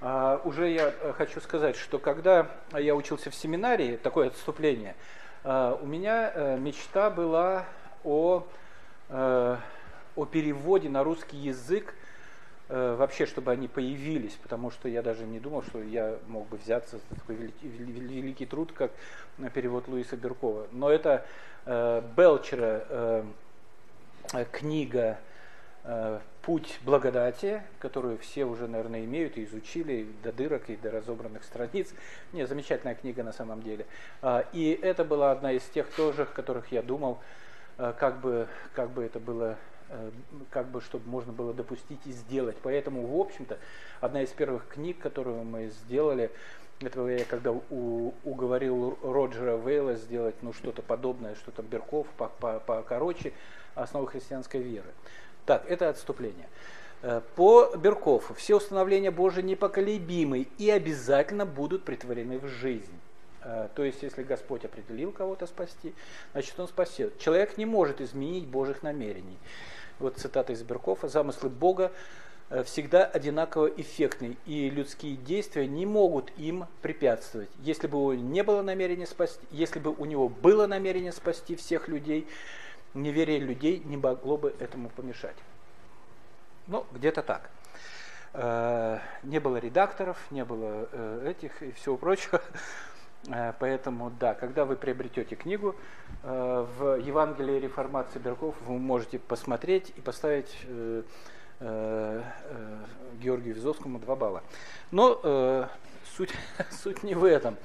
А, 0.00 0.40
уже 0.44 0.70
я 0.70 0.92
хочу 1.16 1.40
сказать, 1.40 1.76
что 1.76 1.98
когда 1.98 2.46
я 2.72 2.94
учился 2.94 3.30
в 3.30 3.34
семинарии, 3.34 3.96
такое 3.96 4.28
отступление, 4.28 4.94
у 5.42 5.86
меня 5.86 6.56
мечта 6.58 7.08
была 7.08 7.64
о 8.04 8.46
о 10.20 10.24
переводе 10.26 10.88
на 10.88 11.04
русский 11.04 11.36
язык, 11.36 11.94
э, 11.94 11.99
вообще, 12.70 13.26
чтобы 13.26 13.50
они 13.50 13.66
появились, 13.66 14.34
потому 14.34 14.70
что 14.70 14.88
я 14.88 15.02
даже 15.02 15.26
не 15.26 15.40
думал, 15.40 15.62
что 15.62 15.82
я 15.82 16.18
мог 16.28 16.48
бы 16.48 16.56
взяться 16.56 16.98
за 16.98 17.16
такой 17.16 17.34
великий, 17.34 17.68
великий 17.68 18.46
труд, 18.46 18.72
как 18.72 18.92
перевод 19.54 19.88
Луиса 19.88 20.16
Беркова. 20.16 20.68
Но 20.70 20.88
это 20.88 21.26
э, 21.66 22.02
Белчера 22.16 22.84
э, 22.88 23.24
книга 24.52 25.18
э, 25.84 26.20
«Путь 26.42 26.78
благодати», 26.82 27.62
которую 27.80 28.18
все 28.18 28.44
уже, 28.44 28.68
наверное, 28.68 29.04
имеют 29.04 29.36
и 29.36 29.44
изучили 29.44 30.06
до 30.22 30.32
дырок 30.32 30.70
и 30.70 30.76
до 30.76 30.90
разобранных 30.90 31.42
страниц. 31.44 31.92
Не, 32.32 32.46
замечательная 32.46 32.94
книга 32.94 33.22
на 33.22 33.32
самом 33.32 33.62
деле. 33.62 33.86
Э, 34.22 34.44
и 34.52 34.78
это 34.80 35.04
была 35.04 35.32
одна 35.32 35.52
из 35.52 35.64
тех 35.64 35.88
тоже, 35.90 36.24
которых 36.24 36.70
я 36.70 36.82
думал, 36.82 37.18
э, 37.78 37.92
как 37.98 38.20
бы, 38.20 38.46
как 38.74 38.90
бы 38.90 39.02
это 39.02 39.18
было 39.18 39.56
Э, 39.79 39.79
как 40.50 40.68
бы, 40.68 40.80
чтобы 40.80 41.08
можно 41.08 41.32
было 41.32 41.52
допустить 41.52 42.00
и 42.04 42.12
сделать. 42.12 42.56
Поэтому, 42.62 43.06
в 43.06 43.20
общем-то, 43.20 43.58
одна 44.00 44.22
из 44.22 44.30
первых 44.30 44.68
книг, 44.68 44.98
которую 44.98 45.44
мы 45.44 45.68
сделали, 45.68 46.30
это 46.80 47.06
я 47.08 47.24
когда 47.24 47.52
у, 47.52 48.14
уговорил 48.24 48.98
Роджера 49.02 49.56
Вейла 49.56 49.96
сделать 49.96 50.36
ну, 50.42 50.52
что-то 50.52 50.82
подобное, 50.82 51.34
что-то 51.34 51.62
Берков 51.62 52.06
покороче, 52.16 53.32
основы 53.74 54.06
христианской 54.06 54.62
веры. 54.62 54.88
Так, 55.44 55.68
это 55.68 55.88
отступление. 55.88 56.48
Э, 57.02 57.20
по 57.36 57.74
Беркову 57.76 58.34
все 58.34 58.56
установления 58.56 59.10
Божии 59.10 59.42
непоколебимы 59.42 60.46
и 60.58 60.70
обязательно 60.70 61.44
будут 61.44 61.84
притворены 61.84 62.38
в 62.38 62.46
жизнь. 62.46 62.98
Э, 63.42 63.68
то 63.74 63.84
есть, 63.84 64.02
если 64.02 64.22
Господь 64.22 64.64
определил 64.64 65.12
кого-то 65.12 65.46
спасти, 65.46 65.94
значит, 66.32 66.58
Он 66.58 66.68
спасет. 66.68 67.18
Человек 67.18 67.58
не 67.58 67.66
может 67.66 68.00
изменить 68.00 68.46
Божьих 68.46 68.82
намерений 68.82 69.38
вот 70.00 70.16
цитата 70.18 70.52
из 70.52 70.62
Беркова, 70.62 71.08
замыслы 71.08 71.48
Бога 71.48 71.92
э, 72.48 72.62
всегда 72.64 73.04
одинаково 73.04 73.66
эффектны, 73.66 74.36
и 74.46 74.70
людские 74.70 75.16
действия 75.16 75.66
не 75.66 75.86
могут 75.86 76.32
им 76.36 76.66
препятствовать. 76.82 77.50
Если 77.60 77.86
бы 77.86 78.04
у 78.04 78.12
него 78.12 78.28
не 78.28 78.42
было 78.42 78.62
намерения 78.62 79.06
спасти, 79.06 79.46
если 79.50 79.78
бы 79.78 79.92
у 79.92 80.04
него 80.04 80.28
было 80.28 80.66
намерение 80.66 81.12
спасти 81.12 81.56
всех 81.56 81.88
людей, 81.88 82.26
неверие 82.94 83.38
людей 83.38 83.82
не 83.84 83.96
могло 83.96 84.36
бы 84.36 84.54
этому 84.58 84.88
помешать. 84.88 85.36
Ну, 86.66 86.86
где-то 86.92 87.22
так. 87.22 87.50
Э, 88.32 88.98
не 89.22 89.38
было 89.38 89.56
редакторов, 89.56 90.18
не 90.30 90.44
было 90.44 90.88
э, 90.92 91.32
этих 91.32 91.62
и 91.62 91.72
всего 91.72 91.96
прочего. 91.96 92.40
Э, 93.28 93.52
поэтому, 93.58 94.10
да, 94.10 94.34
когда 94.34 94.64
вы 94.64 94.76
приобретете 94.76 95.36
книгу, 95.36 95.76
э, 96.22 96.66
в 96.78 96.98
Евангелии 96.98 97.60
реформации 97.60 98.18
Берков 98.18 98.54
вы 98.62 98.78
можете 98.78 99.18
посмотреть 99.18 99.92
и 99.96 100.00
поставить 100.00 100.56
э, 100.64 101.02
Георгию 103.20 103.54
Визовскому 103.54 103.98
два 103.98 104.16
балла. 104.16 104.42
Но 104.90 105.68
суть, 106.16 106.32
суть 106.70 107.02
не 107.02 107.14
в 107.14 107.24
этом. 107.24 107.58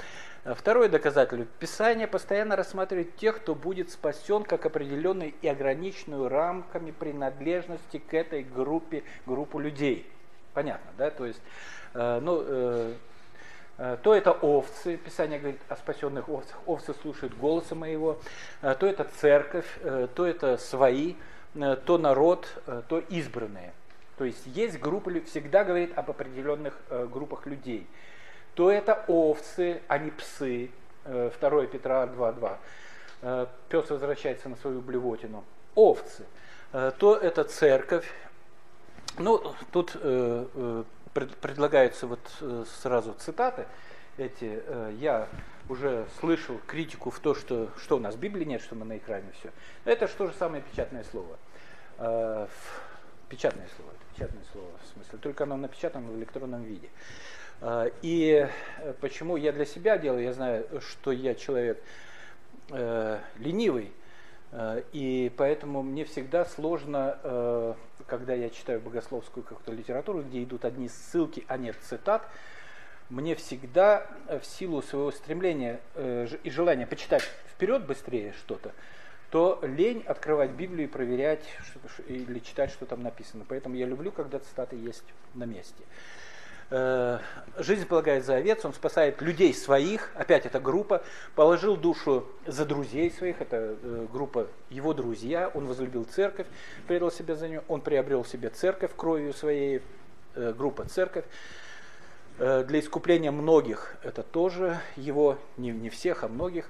Второе 0.44 0.89
доказательство. 0.89 1.48
Писание 1.60 2.06
постоянно 2.06 2.58
рассматривает 2.58 3.15
тех, 3.15 3.38
кто 3.38 3.56
будет 3.56 3.91
спасен 3.91 4.44
как 4.44 4.65
определенный 4.65 5.34
и 5.41 5.48
ограниченную 5.48 6.28
рамками 6.28 6.91
принадлежности 6.91 8.00
к 8.00 8.13
этой 8.13 8.44
группе, 8.44 9.06
группу 9.26 9.60
людей. 9.60 10.06
Понятно, 10.54 10.91
да? 10.98 11.10
То 11.10 11.26
есть, 11.26 11.41
ну, 11.94 12.98
то 13.78 14.16
это 14.16 14.32
овцы, 14.32 14.96
Писание 14.96 15.38
говорит 15.38 15.60
о 15.68 15.76
спасенных 15.76 16.30
овцах, 16.30 16.58
овцы 16.66 16.94
слушают 17.02 17.38
голоса 17.38 17.76
моего, 17.76 18.18
э, 18.62 18.74
то 18.80 18.88
это 18.88 19.04
церковь, 19.04 19.68
э, 19.82 20.08
то 20.16 20.26
это 20.26 20.58
свои, 20.58 21.16
то 21.86 21.98
народ, 21.98 22.50
то 22.90 23.00
избранные. 23.00 23.72
То 24.18 24.26
есть 24.26 24.46
есть 24.46 24.78
группы, 24.78 25.22
всегда 25.22 25.64
говорит 25.64 25.98
об 25.98 26.10
определенных 26.10 26.78
группах 26.90 27.46
людей. 27.46 27.88
То 28.56 28.70
это 28.70 29.06
овцы, 29.08 29.82
а 29.88 29.98
не 29.98 30.12
псы, 30.12 30.70
2 31.06 31.30
Петра 31.68 32.08
2.2. 32.08 33.48
Пес 33.70 33.90
возвращается 33.90 34.50
на 34.50 34.58
свою 34.58 34.82
блевотину. 34.82 35.46
Овцы. 35.76 36.26
То 36.74 37.16
это 37.16 37.46
церковь. 37.46 38.12
Ну, 39.18 39.42
тут 39.72 39.96
предлагаются 41.15 42.08
вот 42.08 42.19
сразу 42.82 43.13
цитаты 43.13 43.65
эти, 44.17 44.62
э, 44.65 44.93
я 44.99 45.28
уже 45.67 46.06
слышал 46.19 46.60
критику 46.67 47.10
в 47.10 47.19
то, 47.19 47.36
что, 47.36 47.69
что 47.78 47.97
у 47.97 47.99
нас 47.99 48.15
Библии 48.15 48.45
нет, 48.45 48.62
что 48.62 48.75
мы 48.75 48.86
на 48.86 48.97
экране 48.97 49.32
все. 49.39 49.51
Это 49.84 50.08
же 50.08 50.13
то 50.13 50.28
же 50.28 50.34
самое 50.34 50.63
печатное 50.63 51.04
слово. 51.04 51.38
Э, 51.97 52.47
печатное 53.30 53.67
слово, 53.75 53.91
это 53.91 54.15
печатное 54.15 54.43
слово 54.51 54.69
в 54.84 54.93
смысле, 54.93 55.19
только 55.19 55.43
оно 55.43 55.58
напечатано 55.58 56.10
в 56.10 56.17
электронном 56.17 56.63
виде. 56.63 56.89
Э, 57.62 57.89
и 58.01 58.47
почему 59.01 59.38
я 59.38 59.51
для 59.51 59.65
себя 59.65 59.97
делаю, 59.97 60.23
я 60.23 60.34
знаю, 60.34 60.67
что 60.82 61.12
я 61.12 61.36
человек 61.36 61.82
ленивый, 63.38 63.93
и 64.93 65.31
поэтому 65.38 65.84
мне 65.84 66.05
всегда 66.05 66.45
сложно, 66.45 67.75
когда 68.08 68.34
я 68.34 68.49
читаю 68.49 68.79
богословскую 68.79 69.43
какую-то 69.43 69.71
литературу, 69.71 70.21
где 70.21 70.43
идут 70.43 70.65
одни 70.65 70.88
ссылки, 70.88 71.43
а 71.47 71.58
нет 71.58 71.75
цитат, 71.81 72.27
мне 73.10 73.36
всегда 73.36 74.08
э, 74.27 74.39
в 74.39 74.45
силу 74.45 74.81
своего 74.81 75.12
стремления 75.12 75.79
э, 75.93 76.27
и 76.43 76.49
желания 76.49 76.88
почитать 76.88 77.23
вперед 77.53 77.86
быстрее 77.86 78.34
что-то, 78.34 78.73
то 79.29 79.60
лень 79.62 80.03
открывать 80.08 80.51
Библию 80.51 80.88
и 80.88 80.91
проверять 80.91 81.43
или 82.08 82.39
читать, 82.39 82.71
что 82.71 82.86
там 82.86 83.03
написано. 83.03 83.45
Поэтому 83.47 83.75
я 83.75 83.86
люблю, 83.86 84.12
когда 84.12 84.39
цитаты 84.39 84.75
есть 84.75 85.03
на 85.34 85.43
месте. 85.43 85.84
Э, 86.69 87.19
Жизнь 87.58 87.86
полагает 87.86 88.25
за 88.25 88.36
овец, 88.36 88.65
он 88.65 88.73
спасает 88.73 89.21
людей 89.21 89.54
своих, 89.54 90.12
опять 90.15 90.45
это 90.45 90.60
группа, 90.60 91.04
положил 91.36 91.78
душу 91.78 92.25
за 92.45 92.65
друзей 92.65 93.10
своих, 93.12 93.39
это 93.39 93.78
группа 94.12 94.47
его 94.69 94.93
друзья, 94.93 95.49
он 95.54 95.67
возлюбил 95.67 96.04
церковь, 96.04 96.47
предал 96.86 97.12
себя 97.12 97.36
за 97.36 97.47
нее, 97.47 97.63
он 97.69 97.80
приобрел 97.80 98.25
себе 98.25 98.49
церковь 98.49 98.91
кровью 98.93 99.34
своей, 99.34 99.82
группа 100.36 100.84
церковь. 100.84 101.23
Э, 102.38 102.65
для 102.65 102.80
искупления 102.80 103.32
многих, 103.32 103.95
это 104.04 104.21
тоже 104.21 104.80
его, 104.97 105.38
не, 105.56 105.89
всех, 105.89 106.23
а 106.23 106.28
многих. 106.28 106.69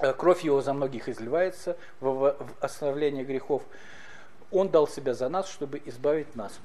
Э, 0.00 0.14
кровь 0.14 0.42
его 0.42 0.62
за 0.62 0.72
многих 0.72 1.08
изливается 1.08 1.76
в, 2.00 2.34
в 2.38 3.24
грехов. 3.24 3.62
Он 4.50 4.70
дал 4.70 4.88
себя 4.88 5.12
за 5.12 5.28
нас, 5.28 5.50
чтобы 5.50 5.82
избавить 5.84 6.34
нас. 6.34 6.58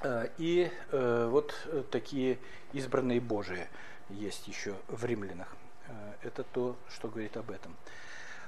Э, 0.00 0.28
и 0.38 0.70
вот 0.90 1.54
такие 1.90 2.38
избранные 2.72 3.20
Божии 3.20 3.68
есть 4.08 4.48
еще 4.48 4.74
в 4.88 5.04
римлянах. 5.04 5.54
Это 6.22 6.42
то, 6.42 6.76
что 6.88 7.08
говорит 7.08 7.36
об 7.36 7.50
этом. 7.50 7.76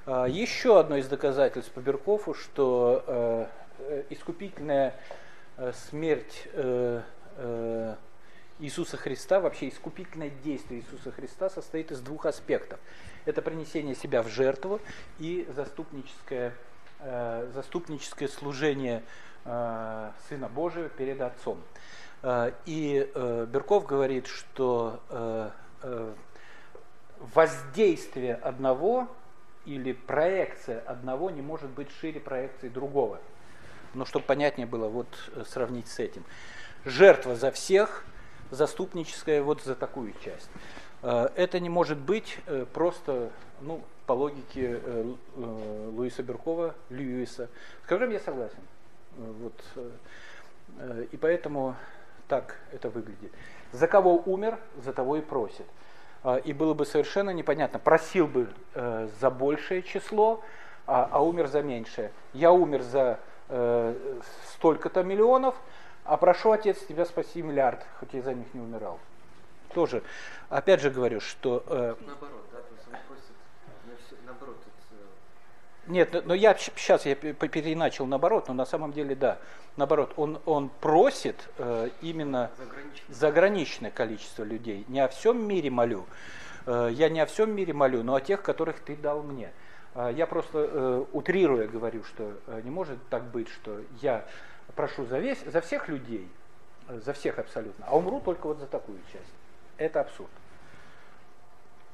Еще 0.07 0.79
одно 0.79 0.97
из 0.97 1.09
доказательств 1.09 1.73
по 1.73 1.81
Беркову, 1.81 2.35
что 2.35 3.49
искупительная 4.11 4.95
смерть 5.89 6.49
Иисуса 8.61 8.97
Христа, 8.97 9.41
вообще 9.41 9.69
искупительное 9.69 10.31
действие 10.31 10.81
Иисуса 10.81 11.11
Христа 11.11 11.51
состоит 11.51 11.91
из 11.91 12.01
двух 12.01 12.25
аспектов. 12.27 12.79
Это 13.25 13.43
принесение 13.43 13.97
себя 13.97 14.23
в 14.23 14.29
жертву 14.29 14.81
и 15.19 15.47
заступническое, 15.55 16.55
э, 17.01 17.51
заступническое 17.53 18.29
служение 18.29 18.99
э, 18.99 19.03
Сына 19.45 20.49
Божия 20.49 20.89
перед 20.89 21.21
Отцом. 21.21 21.61
Э, 22.23 22.53
и 22.67 23.11
э, 23.15 23.47
Берков 23.51 23.87
говорит, 23.87 24.27
что 24.27 25.01
э, 25.11 25.51
э, 25.83 26.15
воздействие 27.35 28.35
одного 28.35 29.09
или 29.67 29.93
проекция 29.93 30.81
одного 30.81 31.31
не 31.31 31.43
может 31.43 31.71
быть 31.71 31.91
шире 32.01 32.21
проекции 32.21 32.69
другого. 32.69 33.19
Но 33.95 34.05
чтобы 34.05 34.25
понятнее 34.25 34.67
было, 34.67 34.89
вот 34.89 35.09
э, 35.35 35.45
сравнить 35.47 35.89
с 35.89 35.99
этим. 35.99 36.25
Жертва 36.85 37.37
за 37.37 37.51
всех– 37.51 38.05
заступническое 38.51 39.43
вот 39.43 39.63
за 39.63 39.75
такую 39.75 40.13
часть. 40.25 40.49
Э, 41.03 41.29
это 41.37 41.61
не 41.61 41.69
может 41.69 41.99
быть 41.99 42.39
э, 42.47 42.67
просто, 42.73 43.31
ну, 43.61 43.85
по 44.07 44.13
логике 44.13 44.81
э, 44.83 45.15
Луиса 45.37 46.23
Беркова, 46.23 46.75
Льюиса, 46.91 47.49
с 47.85 47.89
которым 47.89 48.11
я 48.11 48.21
согласен. 48.21 48.59
Вот. 49.17 49.65
И 51.13 51.17
поэтому 51.17 51.77
так 52.29 52.59
это 52.73 52.89
выглядит. 52.89 53.33
За 53.73 53.87
кого 53.87 54.23
умер, 54.27 54.59
за 54.83 54.93
того 54.93 55.17
и 55.17 55.21
просит. 55.21 55.67
И 56.45 56.53
было 56.53 56.75
бы 56.75 56.87
совершенно 56.87 57.31
непонятно, 57.31 57.79
просил 57.79 58.27
бы 58.27 58.49
за 58.75 59.31
большее 59.31 59.83
число, 59.83 60.43
а, 60.87 61.09
а 61.11 61.23
умер 61.23 61.49
за 61.49 61.63
меньшее. 61.63 62.13
Я 62.33 62.51
умер 62.53 62.83
за 62.83 63.19
столько-то 64.55 65.03
миллионов, 65.03 65.55
а 66.05 66.17
прошу, 66.17 66.53
Отец, 66.53 66.85
тебя 66.87 67.05
спаси 67.05 67.43
миллиард, 67.43 67.87
хоть 67.99 68.13
я 68.13 68.23
за 68.23 68.35
них 68.35 68.53
не 68.55 68.61
умирал. 68.61 68.99
Тоже, 69.73 70.03
опять 70.51 70.81
же 70.81 70.91
говорю, 70.91 71.21
что... 71.21 71.65
Э, 71.67 71.95
наоборот, 72.07 72.45
да, 72.53 72.59
то 72.59 72.75
есть 72.75 72.87
он 72.87 72.95
просит, 73.09 73.33
наоборот. 74.25 74.57
Это... 74.57 74.97
Нет, 75.87 76.25
но 76.25 76.35
я 76.35 76.55
сейчас 76.57 77.05
я 77.05 77.15
переначал 77.15 78.07
наоборот, 78.07 78.49
но 78.49 78.55
на 78.55 78.65
самом 78.65 78.93
деле 78.93 79.15
да, 79.15 79.39
наоборот, 79.77 80.15
он, 80.17 80.41
он 80.47 80.71
просит 80.81 81.37
э, 81.59 81.91
именно 82.01 82.51
заграничное. 82.57 83.15
заграничное 83.15 83.91
количество 83.91 84.45
людей. 84.45 84.85
Не 84.89 85.01
о 85.01 85.09
всем 85.09 85.47
мире 85.47 85.71
молю, 85.71 86.07
э, 86.67 86.89
я 86.93 87.09
не 87.11 87.21
о 87.21 87.27
всем 87.27 87.55
мире 87.55 87.75
молю, 87.75 88.03
но 88.03 88.15
о 88.15 88.21
тех, 88.21 88.43
которых 88.43 88.81
ты 88.81 88.97
дал 88.97 89.23
мне. 89.23 89.53
Э, 89.95 90.11
я 90.15 90.27
просто 90.27 90.59
э, 90.59 91.05
утрируя 91.13 91.67
говорю, 91.69 92.05
что 92.05 92.35
э, 92.47 92.61
не 92.65 92.71
может 92.71 92.99
так 93.09 93.25
быть, 93.25 93.49
что 93.49 93.81
я 94.01 94.25
прошу 94.75 95.05
за, 95.07 95.19
весь, 95.19 95.41
за 95.41 95.61
всех 95.61 95.89
людей, 95.89 96.29
за 96.89 97.13
всех 97.13 97.39
абсолютно, 97.39 97.87
а 97.87 97.97
умру 97.97 98.21
только 98.21 98.47
вот 98.47 98.59
за 98.59 98.67
такую 98.67 98.99
часть. 99.13 99.33
Это 99.77 100.01
абсурд. 100.01 100.31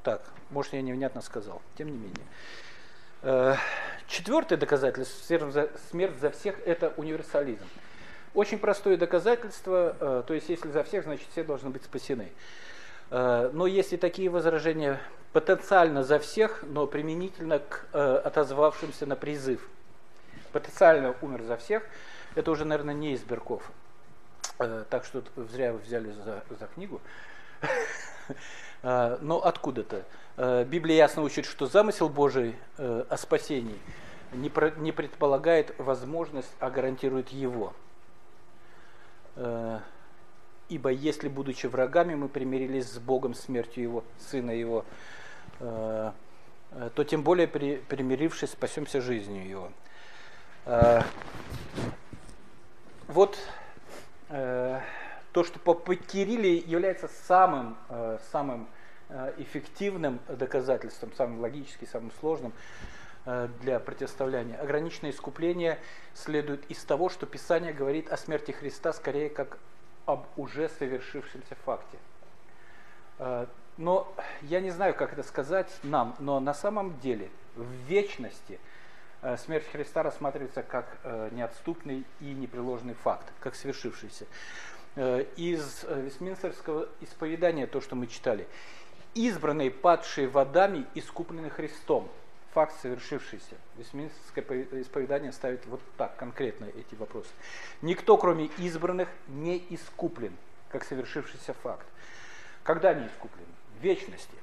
Так, 0.03 0.21
может, 0.49 0.73
я 0.73 0.81
невнятно 0.81 1.21
сказал, 1.21 1.61
тем 1.77 1.87
не 1.91 1.97
менее. 1.97 2.25
Э, 3.23 3.55
четвертое 4.07 4.57
доказательство, 4.57 5.69
смерть 5.91 6.17
за 6.19 6.31
всех, 6.31 6.55
это 6.65 6.91
универсализм. 6.97 7.65
Очень 8.33 8.57
простое 8.57 8.97
доказательство, 8.97 9.95
э, 9.99 10.23
то 10.25 10.33
есть 10.33 10.49
если 10.49 10.71
за 10.71 10.83
всех, 10.83 11.03
значит 11.03 11.27
все 11.31 11.43
должны 11.43 11.69
быть 11.69 11.83
спасены. 11.83 12.31
Э, 13.11 13.51
но 13.53 13.67
если 13.67 13.97
такие 13.97 14.29
возражения 14.29 14.99
потенциально 15.33 16.03
за 16.03 16.17
всех, 16.17 16.63
но 16.63 16.87
применительно 16.87 17.59
к 17.59 17.85
отозвавшимся 17.93 19.05
на 19.05 19.15
призыв, 19.15 19.65
потенциально 20.51 21.15
умер 21.21 21.43
за 21.43 21.57
всех, 21.57 21.83
это 22.35 22.51
уже, 22.51 22.65
наверное, 22.65 22.93
не 22.93 23.13
из 23.13 23.21
Берков. 23.21 23.71
Так 24.57 25.05
что 25.05 25.23
зря 25.37 25.71
вы 25.71 25.79
взяли 25.79 26.11
за, 26.11 26.43
за 26.49 26.67
книгу. 26.67 26.99
Э, 28.83 29.17
но 29.21 29.43
откуда-то. 29.43 30.05
Э, 30.37 30.63
Библия 30.63 30.97
ясно 30.97 31.21
учит, 31.21 31.45
что 31.45 31.67
замысел 31.67 32.09
Божий 32.09 32.55
о 32.77 33.17
спасении 33.17 33.77
не, 34.33 34.49
предполагает 34.91 35.75
возможность, 35.77 36.51
а 36.59 36.69
гарантирует 36.69 37.29
его. 37.29 37.73
Ибо 40.69 40.89
если, 40.89 41.27
будучи 41.27 41.67
врагами, 41.67 42.15
мы 42.15 42.29
примирились 42.29 42.89
с 42.89 42.97
Богом 42.97 43.33
смертью 43.33 43.83
Его, 43.83 44.03
Сына 44.19 44.51
Его, 44.51 44.85
то 45.59 46.13
тем 47.05 47.23
более, 47.23 47.47
примирившись, 47.47 48.51
спасемся 48.51 49.01
жизнью 49.01 49.47
Его 49.47 49.71
вот 53.11 53.37
э, 54.29 54.79
то, 55.31 55.43
что 55.43 55.59
по, 55.59 55.73
Кирилле 55.95 56.57
является 56.57 57.07
самым, 57.07 57.77
э, 57.89 58.17
самым 58.31 58.67
э, 59.09 59.33
эффективным 59.37 60.19
доказательством, 60.27 61.13
самым 61.13 61.39
логическим, 61.39 61.87
самым 61.87 62.11
сложным 62.19 62.53
э, 63.25 63.47
для 63.61 63.79
противостояния. 63.79 64.57
Ограниченное 64.57 65.11
искупление 65.11 65.79
следует 66.13 66.69
из 66.69 66.83
того, 66.83 67.09
что 67.09 67.25
Писание 67.25 67.73
говорит 67.73 68.11
о 68.11 68.17
смерти 68.17 68.51
Христа 68.51 68.91
скорее 68.93 69.29
как 69.29 69.57
об 70.05 70.25
уже 70.35 70.67
совершившемся 70.67 71.55
факте. 71.63 71.97
Но 73.77 74.11
я 74.41 74.59
не 74.59 74.71
знаю, 74.71 74.95
как 74.95 75.13
это 75.13 75.21
сказать 75.21 75.71
нам, 75.83 76.15
но 76.17 76.39
на 76.39 76.55
самом 76.55 76.99
деле 76.99 77.29
в 77.55 77.69
вечности– 77.87 78.59
смерть 79.37 79.65
Христа 79.71 80.01
рассматривается 80.01 80.63
как 80.63 80.97
неотступный 81.31 82.03
и 82.19 82.33
непреложный 82.33 82.95
факт, 82.95 83.31
как 83.39 83.53
свершившийся. 83.53 84.25
Э, 84.95 85.25
из 85.37 85.85
Вестминстерского 85.87 86.89
исповедания, 86.99 87.65
то, 87.65 87.79
что 87.79 87.95
мы 87.95 88.07
читали, 88.07 88.45
избранные, 89.13 89.71
падшие 89.71 90.27
водами, 90.27 90.85
искуплены 90.95 91.49
Христом. 91.49 92.09
Факт 92.53 92.75
совершившийся. 92.81 93.55
Вестминстерское 93.77 94.67
исповедание 94.81 95.31
ставит 95.31 95.65
вот 95.67 95.79
так 95.95 96.17
конкретно 96.17 96.65
эти 96.65 96.95
вопросы. 96.95 97.29
Никто, 97.81 98.17
кроме 98.17 98.47
избранных, 98.57 99.07
не 99.29 99.65
искуплен, 99.69 100.35
как 100.67 100.83
совершившийся 100.83 101.53
факт. 101.53 101.87
Когда 102.63 102.93
не 102.93 103.07
искуплен? 103.07 103.45
В 103.79 103.83
вечности. 103.83 104.35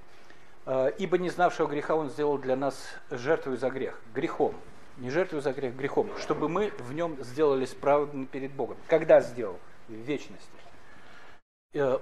Ибо 0.96 1.18
не 1.18 1.28
знавшего 1.28 1.66
греха 1.66 1.96
он 1.96 2.08
сделал 2.08 2.38
для 2.38 2.56
нас 2.56 2.94
жертву 3.10 3.56
за 3.56 3.68
грех. 3.68 4.00
Грехом 4.14 4.54
не 4.98 5.10
жертву 5.10 5.40
за 5.40 5.52
грех, 5.52 5.74
грехом, 5.76 6.10
чтобы 6.18 6.48
мы 6.48 6.72
в 6.78 6.92
нем 6.92 7.16
сделались 7.22 7.70
праведными 7.70 8.24
перед 8.24 8.52
Богом. 8.52 8.76
Когда 8.88 9.20
сделал? 9.20 9.58
В 9.88 9.92
вечности. 9.92 10.48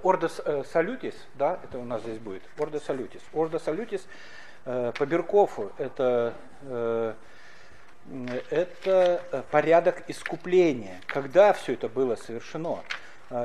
Ордо 0.03 0.29
салютис, 0.65 1.15
да, 1.35 1.59
это 1.65 1.79
у 1.79 1.85
нас 1.85 2.03
здесь 2.03 2.19
будет, 2.19 2.43
ордо 2.59 2.81
салютис. 2.81 3.23
Ордо 3.33 3.59
салютис 3.59 4.07
по 4.65 5.07
Беркову 5.07 5.73
это 5.79 6.35
это 8.51 9.45
порядок 9.51 10.05
искупления, 10.09 11.01
когда 11.07 11.53
все 11.53 11.75
это 11.75 11.89
было 11.89 12.15
совершено. 12.15 12.83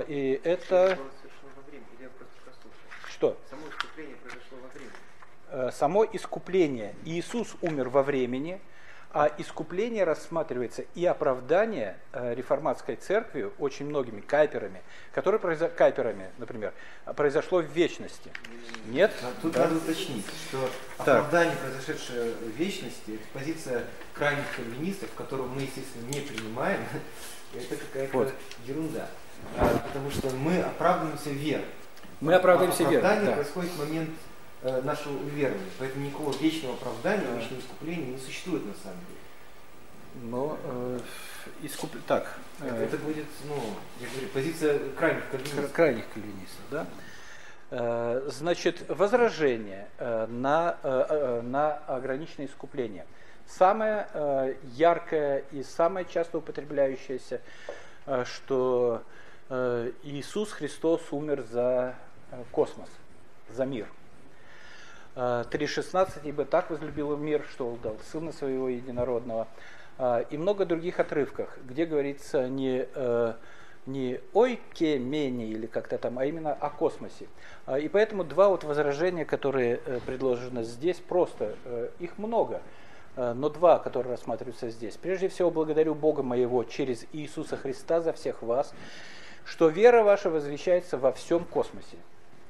И 0.07 0.39
это... 0.43 0.97
Что? 3.09 3.37
Само 3.49 3.67
искупление 3.69 4.15
произошло 4.17 4.57
во 4.61 4.67
времени. 4.69 4.95
Э, 5.49 5.69
само 5.71 6.05
искупление. 6.05 6.95
Иисус 7.05 7.55
умер 7.61 7.89
во 7.89 8.01
времени, 8.03 8.59
а 9.13 9.29
искупление 9.37 10.05
рассматривается 10.05 10.83
и 10.95 11.05
оправдание 11.05 11.97
э, 12.13 12.33
реформатской 12.33 12.95
церкви 12.95 13.51
очень 13.59 13.85
многими 13.85 14.21
кайперами, 14.21 14.81
которые 15.13 15.39
произо... 15.39 15.67
кайперами, 15.67 16.29
например, 16.37 16.73
произошло 17.15 17.61
в 17.61 17.65
вечности. 17.65 18.31
Нет? 18.85 19.11
Тут 19.41 19.53
да? 19.53 19.63
надо 19.63 19.75
уточнить, 19.75 20.25
что 20.47 20.69
оправдание, 20.97 21.55
произошедшее 21.57 22.33
в 22.33 22.49
вечности, 22.57 23.11
это 23.11 23.23
позиция 23.33 23.83
крайних 24.13 24.45
кальвинистов, 24.55 25.09
которую 25.15 25.49
мы, 25.49 25.61
естественно, 25.61 26.07
не 26.07 26.21
принимаем. 26.21 26.79
Это 27.53 27.75
какая-то 27.75 28.17
вот. 28.17 28.33
ерунда. 28.65 29.07
А, 29.57 29.77
потому 29.85 30.09
что 30.09 30.29
мы 30.29 30.61
оправдываемся 30.61 31.31
верой. 31.31 31.65
Мы 32.21 32.33
оправдываемся 32.33 32.83
верой. 32.83 32.99
Оправдание 32.99 33.29
да. 33.29 33.35
происходит 33.35 33.71
в 33.71 33.79
момент 33.79 34.09
Э, 34.63 34.79
нашего 34.83 35.17
уверования. 35.17 35.71
Поэтому 35.79 36.05
никакого 36.05 36.37
вечного 36.37 36.75
оправдания, 36.75 37.25
да. 37.25 37.39
вечного 37.39 37.61
искупления 37.61 38.11
не 38.11 38.17
существует 38.19 38.63
на 38.63 38.73
самом 38.75 38.99
деле. 39.07 40.29
Но 40.29 40.59
э, 40.63 40.99
искуп... 41.63 41.89
так. 42.05 42.37
Это, 42.63 42.75
э, 42.75 42.83
это 42.83 42.97
будет, 42.97 43.25
ну, 43.47 43.55
я 43.99 44.07
говорю, 44.07 44.27
позиция 44.31 44.79
крайних 44.99 45.27
кальвинистов. 45.31 45.71
Крайних 45.71 46.03
кальвинистов, 46.13 46.63
да. 46.69 46.85
Э, 47.71 48.29
значит, 48.31 48.85
возражение 48.87 49.87
э, 49.97 50.27
на, 50.27 50.77
э, 50.83 51.41
на 51.43 51.77
ограниченное 51.87 52.45
искупление. 52.45 53.07
Самое 53.47 54.05
э, 54.13 54.53
яркое 54.73 55.43
и 55.51 55.63
самое 55.63 56.05
часто 56.05 56.37
употребляющееся, 56.37 57.41
э, 58.05 58.25
что 58.25 59.01
э, 59.49 59.91
Иисус 60.03 60.51
Христос 60.51 61.01
умер 61.09 61.45
за 61.49 61.95
э, 62.29 62.43
космос, 62.51 62.89
за 63.49 63.65
мир– 63.65 63.87
3.16, 65.15 66.09
э, 66.23 66.29
ибо 66.29 66.45
так 66.45 66.69
возлюбил 66.69 67.15
мир, 67.17 67.45
что 67.51 67.67
он 67.67 67.79
дал 67.79 67.97
Сына 68.11 68.31
Своего 68.31 68.69
Единородного. 68.69 69.47
Э, 69.97 70.23
и 70.29 70.37
много 70.37 70.65
других 70.65 70.99
отрывках, 70.99 71.57
где 71.65 71.85
говорится 71.85 72.47
не, 72.47 72.87
э, 72.93 73.33
не 73.85 74.21
ой 74.33 74.59
мене 74.79 75.47
или 75.47 75.65
как-то 75.65 75.97
там, 75.97 76.19
а 76.19 76.25
именно 76.25 76.53
о 76.53 76.69
космосе. 76.69 77.27
И 77.79 77.89
поэтому 77.89 78.23
два 78.23 78.49
вот 78.49 78.63
возражения, 78.63 79.25
которые 79.25 79.77
предложены 80.05 80.63
здесь, 80.63 80.97
просто 80.97 81.55
их 81.99 82.17
много, 82.17 82.61
но 83.15 83.49
два, 83.49 83.79
которые 83.79 84.11
рассматриваются 84.11 84.69
здесь. 84.69 84.97
Прежде 84.97 85.29
всего, 85.29 85.49
благодарю 85.51 85.95
Бога 85.95 86.21
моего 86.21 86.63
через 86.63 87.05
Иисуса 87.11 87.57
Христа 87.57 88.01
за 88.01 88.13
всех 88.13 88.43
вас, 88.43 88.73
что 89.45 89.67
вера 89.67 90.03
ваша 90.03 90.29
возвещается 90.29 90.97
во 90.97 91.11
всем 91.11 91.43
космосе, 91.43 91.97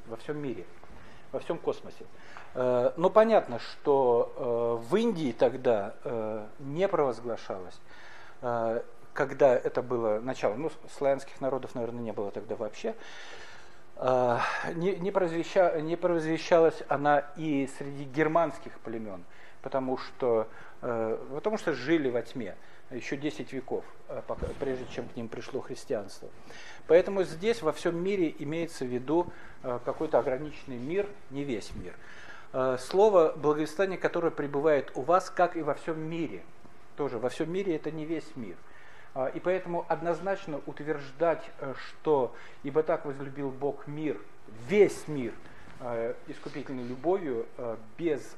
во 0.07 0.17
всем 0.17 0.37
мире, 0.37 0.65
во 1.31 1.39
всем 1.39 1.57
космосе. 1.57 2.05
Э, 2.53 2.91
ну, 2.97 3.09
понятно, 3.09 3.59
что 3.59 4.81
э, 4.83 4.89
в 4.89 4.95
Индии 4.95 5.31
тогда 5.31 5.93
э, 6.03 6.45
не 6.59 6.87
провозглашалось, 6.87 7.79
когда 9.13 9.55
это 9.55 9.83
было 9.83 10.19
начало, 10.19 10.55
ну, 10.55 10.71
славянских 10.97 11.39
народов, 11.41 11.75
наверное, 11.75 12.01
не 12.01 12.11
было 12.11 12.31
тогда 12.31 12.55
вообще, 12.55 12.95
не, 14.73 14.95
не, 14.95 15.11
провозвещалась 15.11 16.81
она 16.87 17.19
и 17.35 17.69
среди 17.77 18.05
германских 18.05 18.79
племен, 18.79 19.23
потому 19.61 19.99
что, 19.99 20.47
потому 20.79 21.59
что 21.59 21.73
жили 21.73 22.09
во 22.09 22.23
тьме 22.23 22.55
еще 22.89 23.15
10 23.15 23.53
веков, 23.53 23.85
прежде 24.59 24.87
чем 24.91 25.07
к 25.07 25.15
ним 25.15 25.27
пришло 25.27 25.61
христианство. 25.61 26.29
Поэтому 26.87 27.21
здесь 27.21 27.61
во 27.61 27.73
всем 27.73 28.03
мире 28.03 28.33
имеется 28.39 28.85
в 28.85 28.87
виду 28.87 29.27
какой-то 29.61 30.17
ограниченный 30.17 30.79
мир, 30.79 31.07
не 31.29 31.43
весь 31.43 31.75
мир– 31.75 31.93
слово 32.79 33.33
благовестание, 33.35 33.97
которое 33.97 34.31
пребывает 34.31 34.91
у 34.95 35.01
вас, 35.01 35.29
как 35.29 35.55
и 35.55 35.61
во 35.61 35.73
всем 35.73 35.99
мире. 35.99 36.43
Тоже 36.97 37.17
во 37.17 37.29
всем 37.29 37.51
мире 37.51 37.75
это 37.75 37.91
не 37.91 38.05
весь 38.05 38.35
мир. 38.35 38.55
А, 39.13 39.27
и 39.27 39.39
поэтому 39.39 39.85
однозначно 39.89 40.61
утверждать, 40.65 41.49
э, 41.59 41.73
что 41.77 42.33
«ибо 42.63 42.83
так 42.83 43.05
возлюбил 43.05 43.49
Бог 43.49 43.87
мир», 43.87 44.19
весь 44.67 45.07
мир, 45.07 45.33
э, 45.79 46.13
искупительной 46.27 46.83
любовью, 46.83 47.45
без, 47.97 48.35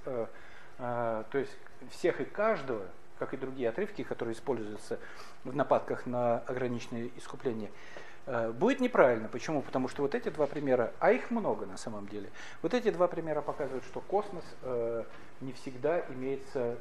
то 0.78 1.28
есть 1.34 1.56
всех 1.92 2.22
и 2.22 2.26
каждого, 2.26 2.86
как 3.20 3.34
и 3.34 3.38
другие 3.38 3.70
отрывки, 3.70 4.04
которые 4.04 4.34
используются 4.34 5.00
в 5.44 5.56
нападках 5.56 6.06
на 6.06 6.40
ограниченное 6.40 7.10
искупление, 7.16 7.70
Э, 7.70 8.13
будет 8.26 8.80
неправильно. 8.80 9.28
Почему? 9.28 9.62
Потому 9.62 9.88
что 9.90 10.02
вот 10.02 10.16
эти 10.16 10.30
два 10.30 10.48
примера, 10.48 10.94
а 11.00 11.12
их 11.12 11.30
много 11.30 11.66
на 11.66 11.78
самом 11.78 12.08
деле, 12.08 12.30
вот 12.62 12.74
эти 12.74 12.90
два 12.90 13.08
примера 13.08 13.42
показывают, 13.42 13.84
что 13.86 14.00
космос 14.00 14.44
э, 14.62 15.04
не 15.42 15.52
всегда 15.54 16.00
имеется, 16.10 16.78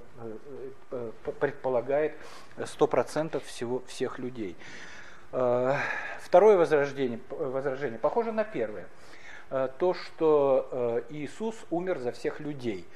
э, 0.90 1.10
предполагает 1.40 2.14
100% 2.56 3.40
всего, 3.44 3.82
всех 3.86 4.18
людей. 4.18 4.56
Второе 6.20 6.58
возражение, 6.58 7.18
возражение 7.30 7.98
похоже 7.98 8.32
на 8.32 8.44
первое. 8.44 8.86
То, 9.78 9.94
что 9.94 11.02
Иисус 11.08 11.56
умер 11.70 12.00
за 12.00 12.12
всех 12.12 12.38
людей. 12.38 12.86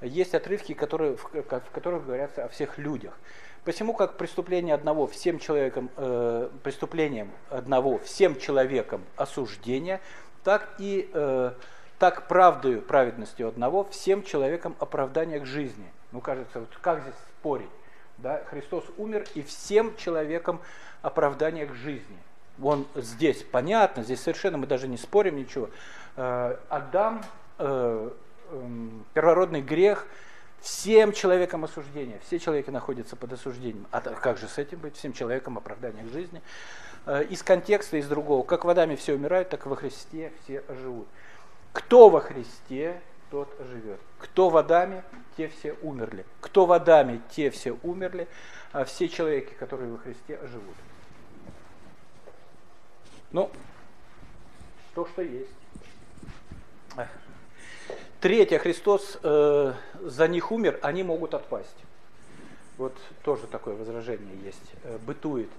Есть 0.00 0.34
отрывки, 0.34 0.74
которые, 0.74 1.16
в 1.16 1.70
которых 1.72 2.04
говорятся 2.04 2.44
о 2.44 2.48
всех 2.48 2.78
людях. 2.78 3.16
Посему 3.66 3.94
как 3.94 4.16
преступление 4.16 4.76
одного 4.76 5.08
всем 5.08 5.40
человеком, 5.40 5.90
э, 5.96 6.48
преступлением 6.62 7.32
одного 7.50 7.98
всем 7.98 8.38
человеком 8.38 9.02
осуждения, 9.16 10.00
так 10.44 10.76
и 10.78 11.10
э, 11.12 11.50
так 11.98 12.28
правдою, 12.28 12.80
праведностью 12.80 13.48
одного 13.48 13.82
всем 13.82 14.22
человеком 14.22 14.76
оправдание 14.78 15.40
к 15.40 15.46
жизни. 15.46 15.90
Ну, 16.12 16.20
кажется, 16.20 16.60
вот 16.60 16.68
как 16.80 17.02
здесь 17.02 17.14
спорить? 17.40 17.68
Да? 18.18 18.40
Христос 18.44 18.84
умер 18.98 19.24
и 19.34 19.42
всем 19.42 19.96
человеком 19.96 20.60
оправдание 21.02 21.66
к 21.66 21.74
жизни. 21.74 22.18
Он 22.62 22.86
здесь 22.94 23.42
понятно, 23.42 24.04
здесь 24.04 24.20
совершенно 24.20 24.58
мы 24.58 24.68
даже 24.68 24.86
не 24.86 24.96
спорим 24.96 25.34
ничего. 25.34 25.70
Э, 26.14 26.56
Адам, 26.68 27.24
э, 27.58 28.10
э, 28.52 28.88
первородный 29.12 29.60
грех– 29.60 30.06
всем 30.66 31.12
человекам 31.12 31.64
осуждение. 31.64 32.18
Все 32.26 32.40
человеки 32.40 32.70
находятся 32.70 33.14
под 33.14 33.32
осуждением. 33.32 33.86
А 33.92 34.00
как 34.00 34.36
же 34.36 34.48
с 34.48 34.58
этим 34.58 34.80
быть? 34.80 34.96
Всем 34.96 35.12
человекам 35.12 35.56
оправдание 35.56 36.02
к 36.02 36.08
жизни. 36.08 36.42
Э, 37.06 37.22
из 37.22 37.44
контекста, 37.44 37.98
из 37.98 38.08
другого. 38.08 38.44
Как 38.44 38.64
в 38.64 38.68
Адаме 38.68 38.96
все 38.96 39.14
умирают, 39.14 39.48
так 39.48 39.64
и 39.64 39.68
во 39.68 39.76
Христе 39.76 40.32
все 40.42 40.64
живут. 40.68 41.06
Кто 41.72 42.08
во 42.08 42.20
Христе, 42.20 43.00
тот 43.30 43.48
живет. 43.60 44.00
Кто 44.18 44.50
в 44.50 44.56
Адаме, 44.56 45.04
те 45.36 45.46
все 45.46 45.74
умерли. 45.82 46.26
Кто 46.40 46.66
в 46.66 46.72
Адаме, 46.72 47.20
те 47.30 47.50
все 47.50 47.78
умерли. 47.84 48.26
А 48.72 48.84
все 48.84 49.08
человеки, 49.08 49.54
которые 49.54 49.92
во 49.92 49.98
Христе, 49.98 50.40
живут. 50.48 50.74
Ну, 53.30 53.52
то, 54.96 55.06
что 55.06 55.22
есть. 55.22 55.50
Третье, 58.20 58.58
Христос 58.58 59.18
э, 59.22 59.74
за 60.00 60.28
них 60.28 60.50
умер, 60.50 60.78
они 60.80 61.02
могут 61.02 61.34
отпасть. 61.34 61.76
Вот 62.78 62.96
тоже 63.22 63.46
такое 63.46 63.74
возражение 63.76 64.34
есть, 64.42 64.72
э, 64.84 64.96
бытует. 65.04 65.50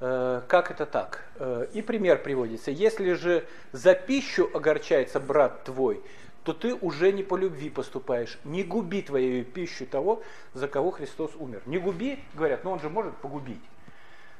Э, 0.00 0.40
как 0.48 0.70
это 0.70 0.86
так? 0.86 1.22
Э, 1.36 1.66
и 1.74 1.82
пример 1.82 2.22
приводится. 2.22 2.70
Если 2.70 3.12
же 3.12 3.46
за 3.72 3.94
пищу 3.94 4.50
огорчается 4.54 5.20
брат 5.20 5.64
твой, 5.64 6.02
то 6.44 6.54
ты 6.54 6.74
уже 6.74 7.12
не 7.12 7.22
по 7.22 7.36
любви 7.36 7.68
поступаешь. 7.68 8.38
Не 8.44 8.64
губи 8.64 9.02
твою 9.02 9.44
пищу 9.44 9.84
того, 9.86 10.22
за 10.54 10.68
кого 10.68 10.92
Христос 10.92 11.32
умер. 11.38 11.60
Не 11.66 11.78
губи, 11.78 12.24
говорят, 12.32 12.64
но 12.64 12.72
он 12.72 12.80
же 12.80 12.88
может 12.88 13.14
погубить. 13.16 13.62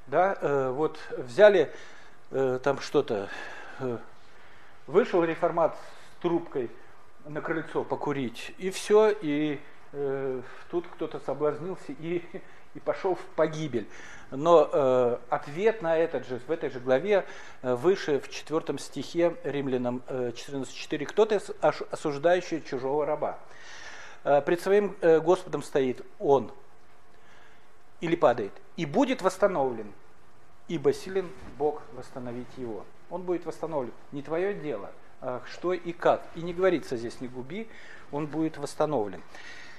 Да, 0.07 0.39
э, 0.41 0.71
вот 0.71 0.99
взяли 1.19 1.71
э, 2.31 2.61
там 2.63 2.81
что-то, 2.81 3.29
э, 3.79 3.99
вышел 4.87 5.23
реформат 5.23 5.77
с 6.19 6.23
трубкой– 6.23 6.71
на 7.27 7.41
крыльцо 7.41 7.85
покурить, 7.85 8.55
и 8.59 8.71
все, 8.71 9.11
и 9.11 9.61
э, 9.93 10.43
тут 10.71 10.87
кто-то 10.89 11.21
соблазнился 11.21 11.93
и, 11.93 12.23
и 12.75 12.81
пошел 12.81 13.15
в 13.15 13.25
погибель. 13.37 13.87
Но 14.31 14.69
э, 14.73 15.19
ответ 15.29 15.83
на 15.83 15.97
этот 15.97 16.27
же, 16.27 16.41
в 16.47 16.51
этой 16.51 16.71
же 16.71 16.81
главе, 16.81 17.27
э, 17.63 17.75
выше 17.75 18.19
в 18.19 18.31
четвертом 18.31 18.79
стихе 18.79 19.37
Римлянам 19.45 20.03
э, 20.09 20.31
14.4, 20.31 21.05
кто-то 21.07 21.41
осуждающий 21.91 22.63
чужого 22.63 23.05
раба. 23.05 23.39
Э, 24.25 24.41
пред 24.41 24.61
своим 24.61 24.97
э, 25.01 25.21
Господом 25.21 25.63
стоит 25.63 26.05
он 26.19 26.51
или 28.01 28.17
падает, 28.17 28.53
и 28.77 28.87
будет 28.87 29.23
восстановлен, 29.23 29.93
ибо 30.69 30.93
силен 30.93 31.31
Бог 31.59 31.83
восстановить 31.93 32.49
его. 32.57 32.85
он 33.11 33.23
будет 33.23 33.45
восстановлен. 33.45 33.93
Не 34.13 34.23
твое 34.23 34.55
дело, 34.55 34.91
что 35.53 35.73
и 35.73 35.93
как. 35.93 36.23
И 36.35 36.43
не 36.43 36.53
говорится 36.53 36.97
здесь 36.97 37.21
«не 37.21 37.29
губи», 37.29 37.69
он 38.11 38.27
будет 38.27 38.59
восстановлен. 38.59 39.23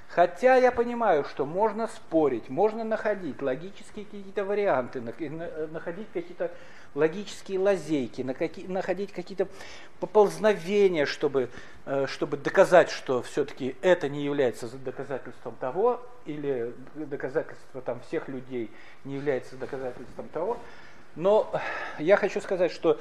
Хотя 0.10 0.58
я 0.58 0.72
понимаю, 0.72 1.24
что 1.24 1.44
можно 1.44 1.88
спорить, 1.88 2.48
можно 2.48 2.84
находить 2.84 3.41
логические 3.41 4.06
какие-то 4.06 4.46
варианты, 4.46 5.02
находить 5.02 6.08
какие-то 6.14 6.52
логические 6.94 7.58
лазейки, 7.58 8.22
находить 8.22 9.12
какие-то 9.12 9.48
поползновения, 10.00 11.08
чтобы, 11.08 11.50
э, 11.88 12.06
чтобы 12.08 12.38
доказать, 12.38 12.91
что 12.91 13.24
все-таки 13.24 13.76
это 13.82 14.08
не 14.08 14.24
является 14.24 14.68
доказательством 14.78 15.56
того, 15.56 16.00
или 16.26 16.76
доказательство 16.94 17.82
там, 17.82 18.00
всех 18.02 18.28
людей 18.28 18.70
не 19.06 19.16
является 19.16 19.56
доказательством 19.56 20.28
того. 20.30 20.60
Но 21.16 21.52
я 21.98 22.18
хочу 22.18 22.39
сказать, 22.39 22.72
что 22.72 22.91
э, 22.91 22.98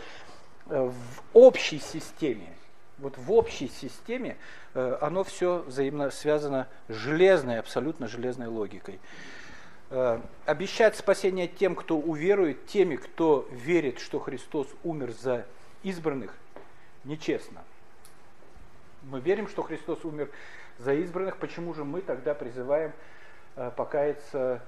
в 0.67 0.95
общей 1.33 1.79
системе, 1.79 2.49
вот 2.99 3.19
в 3.19 3.33
общей 3.33 3.69
системе 3.69 4.37
э, 4.75 4.99
оно 5.01 5.25
все 5.25 5.59
взаимно 5.67 6.11
связано 6.11 6.69
железной, 6.89 7.59
абсолютно 7.59 8.07
железной 8.07 8.47
логикой. 8.47 9.01
Э, 9.91 10.21
обещать 10.47 10.97
спасение 10.97 11.49
тем, 11.49 11.75
кто 11.75 11.99
уверует, 11.99 12.67
теми, 12.67 12.97
кто 12.97 13.49
верит, 13.51 13.99
что 13.99 14.19
Христос 14.21 14.69
умер 14.85 15.13
за 15.13 15.47
избранных, 15.83 16.35
нечестно. 17.05 17.63
Мы 19.03 19.21
верим, 19.21 19.49
что 19.49 19.63
Христос 19.63 20.05
умер 20.05 20.31
за 20.79 20.95
избранных, 20.95 21.39
почему 21.39 21.75
же 21.75 21.85
мы 21.85 22.03
тогда 22.03 22.35
призываем 22.35 22.93
покаяться 23.77 24.63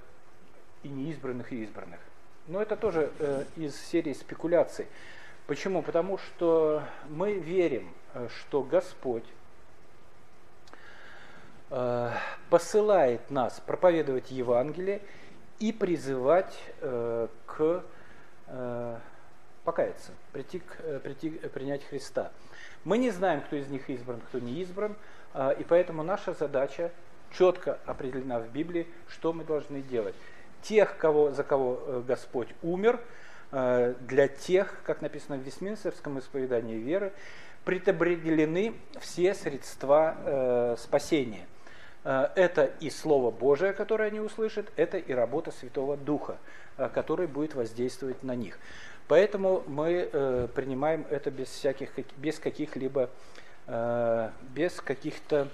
и 0.83 0.89
неизбранных, 0.89 1.53
и 1.53 1.63
избранных? 1.63 2.01
Но 2.47 2.61
это 2.61 2.77
тоже 2.77 3.11
э, 3.19 3.45
из 3.57 3.75
серии 3.77 4.13
спекуляций. 4.13 4.87
Почему? 5.47 5.83
Потому 5.83 6.17
что 6.17 6.83
мы 7.11 7.35
верим, 7.35 7.93
э, 8.15 8.29
что 8.31 8.63
Господь 8.63 9.27
э, 11.69 12.11
посылает 12.49 13.31
нас 13.31 13.61
проповедовать 13.61 14.31
Евангелие 14.31 15.03
и 15.59 15.71
призывать 15.71 16.59
э, 16.81 17.29
к 17.47 17.85
покаяться, 19.65 20.13
прийти, 20.33 20.61
прийти, 21.03 21.31
принять 21.31 21.83
Христа. 21.85 22.31
Мы 22.85 22.99
не 22.99 23.11
знаем, 23.11 23.41
кто 23.41 23.57
из 23.57 23.69
них 23.69 23.89
избран, 23.89 24.21
кто 24.21 24.39
не 24.39 24.61
избран, 24.61 24.97
и 25.35 25.65
поэтому 25.67 26.03
наша 26.03 26.35
задача 26.35 26.93
четко 27.33 27.79
определена 27.87 28.41
в 28.41 28.51
Библии, 28.51 28.87
что 29.09 29.33
мы 29.33 29.45
должны 29.45 29.81
делать 29.81 30.15
тех, 30.61 30.99
кого, 30.99 31.31
за 31.31 31.43
кого 31.43 32.03
Господь 32.07 32.49
умер, 32.63 33.01
для 33.55 34.27
тех, 34.27 34.83
как 34.85 35.01
написано 35.01 35.37
в 35.37 35.43
Вестминстерском 35.43 36.19
исповедании 36.19 36.77
веры, 36.77 37.13
предопределены 37.65 38.75
все 39.01 39.33
средства 39.33 40.17
э, 40.19 40.77
спасения. 40.79 41.47
Это 42.03 42.71
и 42.81 42.91
Слово 42.91 43.31
Божие, 43.31 43.73
которое 43.73 44.09
они 44.09 44.21
услышат, 44.21 44.71
это 44.77 44.99
и 44.99 45.13
работа 45.15 45.53
Святого 45.53 45.97
Духа, 45.97 46.37
который 46.93 47.27
будет 47.27 47.55
воздействовать 47.55 48.23
на 48.23 48.35
них. 48.35 48.59
Поэтому 49.09 49.63
мы 49.67 50.51
принимаем 50.55 51.07
это 51.09 51.31
без, 51.31 51.49
всяких, 51.49 51.89
без 52.19 52.39
каких-либо, 52.39 53.09
без 54.55 54.81
каких-то 54.83 55.49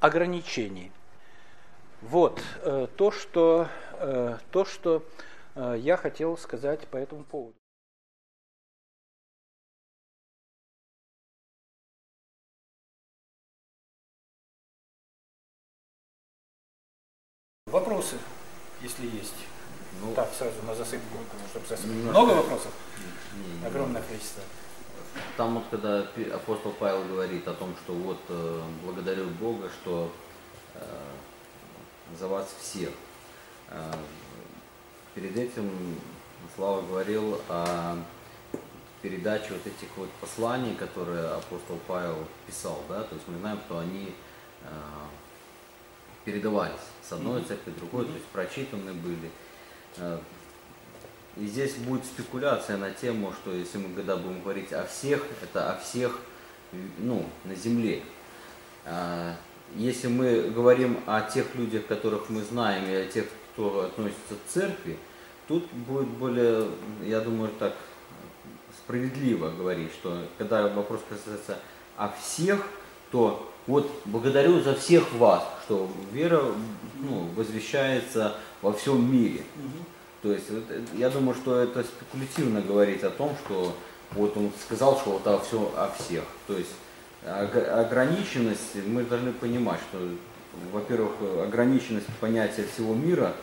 ограничений. 0.00 0.92
Вот 2.02 2.42
э, 2.62 2.86
то, 2.96 3.10
что, 3.10 3.68
э, 3.94 4.36
то, 4.50 4.64
что 4.64 4.96
э, 4.96 5.00
я 5.56 5.96
хотел 5.96 6.36
сказать 6.36 6.86
по 6.88 6.96
этому 6.96 7.24
поводу. 7.24 7.56
Вопросы, 17.66 18.16
если 18.80 19.06
есть. 19.06 19.34
Ну, 20.00 20.14
так, 20.14 20.32
сразу 20.32 20.62
на 20.62 20.74
засыпку, 20.74 21.18
чтобы 21.50 21.66
засыпать. 21.66 21.96
Много 21.96 22.30
вопросов? 22.30 22.72
Не, 23.34 23.66
Огромное 23.66 24.02
количество. 24.02 24.42
Там 25.36 25.54
вот 25.54 25.64
когда 25.70 26.06
апостол 26.34 26.72
Павел 26.78 27.04
говорит 27.04 27.48
о 27.48 27.54
том, 27.54 27.74
что 27.82 27.92
вот 27.92 28.20
э, 28.28 28.62
благодарю 28.84 29.26
Бога, 29.30 29.68
что 29.70 30.12
э, 30.74 30.80
за 32.18 32.28
вас 32.28 32.54
всех. 32.60 32.90
А, 33.68 33.98
перед 35.16 35.36
этим 35.36 35.70
Слава 36.54 36.82
говорил 36.82 37.40
о 37.48 37.96
передаче 39.02 39.48
вот 39.50 39.66
этих 39.66 39.88
вот 39.96 40.08
посланий, 40.20 40.74
которые 40.74 41.26
апостол 41.28 41.78
Павел 41.86 42.16
писал, 42.46 42.82
да, 42.88 43.02
то 43.02 43.14
есть 43.14 43.26
мы 43.26 43.38
знаем, 43.38 43.58
что 43.66 43.78
они 43.78 44.14
а, 44.62 45.08
передавались 46.24 46.74
с 47.06 47.12
одной 47.12 47.42
церкви, 47.42 47.72
другой, 47.78 48.04
то 48.04 48.12
есть 48.12 48.24
прочитаны 48.26 48.92
были. 48.92 49.30
А, 49.98 50.20
и 51.36 51.46
здесь 51.46 51.74
будет 51.74 52.04
спекуляция 52.04 52.76
на 52.76 52.90
тему, 52.90 53.32
что 53.32 53.52
если 53.52 53.78
мы 53.78 53.94
когда 53.94 54.16
будем 54.16 54.40
говорить 54.42 54.72
о 54.72 54.84
всех, 54.86 55.22
это 55.42 55.72
о 55.72 55.78
всех 55.78 56.18
ну, 56.98 57.26
на 57.44 57.54
земле. 57.54 58.02
Если 59.74 60.08
мы 60.08 60.50
говорим 60.50 61.00
о 61.06 61.20
тех 61.22 61.54
людях, 61.54 61.86
которых 61.86 62.30
мы 62.30 62.42
знаем, 62.42 62.88
и 62.88 62.94
о 62.94 63.04
тех, 63.06 63.26
кто 63.56 63.86
относится 63.86 64.34
к 64.34 64.52
церкви, 64.52 64.98
тут 65.48 65.64
будет 65.72 66.08
более, 66.08 66.68
я 67.02 67.20
думаю, 67.20 67.50
так 67.58 67.72
справедливо 68.76 69.48
говорить, 69.48 69.90
что 69.92 70.24
когда 70.36 70.68
вопрос 70.68 71.00
касается 71.08 71.58
о 71.96 72.10
всех, 72.10 72.66
то 73.10 73.50
вот 73.66 73.90
благодарю 74.04 74.60
за 74.60 74.74
всех 74.74 75.10
вас, 75.14 75.42
что 75.64 75.88
вера 76.12 76.42
ну, 77.00 77.28
возвещается 77.34 78.36
во 78.60 78.74
всем 78.74 79.10
мире. 79.10 79.40
Угу. 79.56 79.84
То 80.22 80.32
есть 80.32 80.46
я 80.94 81.08
думаю, 81.08 81.34
что 81.34 81.58
это 81.58 81.82
спекулятивно 81.82 82.60
говорить 82.60 83.02
о 83.04 83.10
том, 83.10 83.34
что 83.44 83.74
вот 84.12 84.36
он 84.36 84.50
сказал, 84.62 84.98
что 84.98 85.12
вот 85.12 85.26
о, 85.26 85.38
все, 85.38 85.72
о 85.76 85.90
всех. 85.98 86.24
То 86.46 86.58
есть 86.58 86.70
ограниченность, 87.24 88.76
мы 88.86 89.02
должны 89.04 89.32
понимать, 89.32 89.80
что, 89.88 89.98
во-первых, 90.72 91.12
ограниченность 91.42 92.06
понятия 92.20 92.66
всего 92.72 92.94
мира 92.94 93.34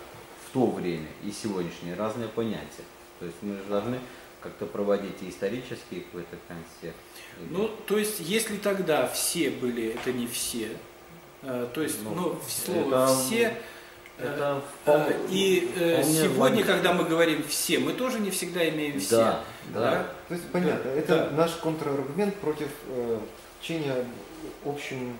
в 0.47 0.53
то 0.53 0.67
время 0.67 1.07
и 1.23 1.31
сегодняшнее 1.31 1.95
разные 1.95 2.27
понятия. 2.27 2.83
То 3.19 3.25
есть 3.25 3.37
мы 3.41 3.57
должны 3.69 3.99
как-то 4.43 4.65
проводить 4.65 5.21
и 5.21 5.29
исторический 5.29 6.01
какой-то 6.01 6.35
контекст. 6.47 6.99
Ну, 7.49 7.69
то 7.87 7.97
есть, 7.97 8.19
если 8.19 8.57
тогда 8.57 9.07
все 9.07 9.49
были, 9.49 9.95
это 9.95 10.11
не 10.11 10.27
все, 10.27 10.69
э, 11.41 11.67
то 11.73 11.81
есть, 11.81 12.03
ну, 12.03 12.13
ну 12.13 12.39
слово 12.47 12.87
это, 12.87 13.07
все, 13.07 13.57
это 14.17 14.61
э, 14.61 14.61
вполне, 14.81 15.15
и 15.29 15.71
э, 15.75 16.01
вполне 16.01 16.13
сегодня, 16.13 16.41
логично. 16.41 16.73
когда 16.73 16.93
мы 16.93 17.05
говорим 17.05 17.43
все, 17.47 17.79
мы 17.79 17.93
тоже 17.93 18.19
не 18.19 18.31
всегда 18.31 18.67
имеем 18.67 18.99
все. 18.99 19.15
Да, 19.15 19.43
да. 19.73 19.79
да? 19.79 20.07
То 20.27 20.33
есть, 20.35 20.47
понятно, 20.51 20.89
это 20.89 21.29
да. 21.31 21.37
наш 21.37 21.51
контраргумент 21.51 22.35
против 22.35 22.67
учение 23.61 23.93
об 24.65 24.73
общем 24.73 25.17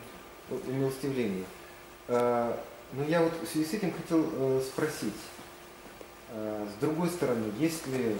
умилостивлении. 0.67 1.45
А, 2.07 2.59
но 2.93 3.03
я 3.05 3.21
вот 3.21 3.33
в 3.41 3.47
связи 3.47 3.65
с 3.65 3.73
этим 3.73 3.93
хотел 3.93 4.27
э, 4.31 4.61
спросить, 4.61 5.13
а, 6.31 6.67
с 6.67 6.81
другой 6.81 7.09
стороны, 7.09 7.51
есть 7.59 7.87
ли 7.87 8.15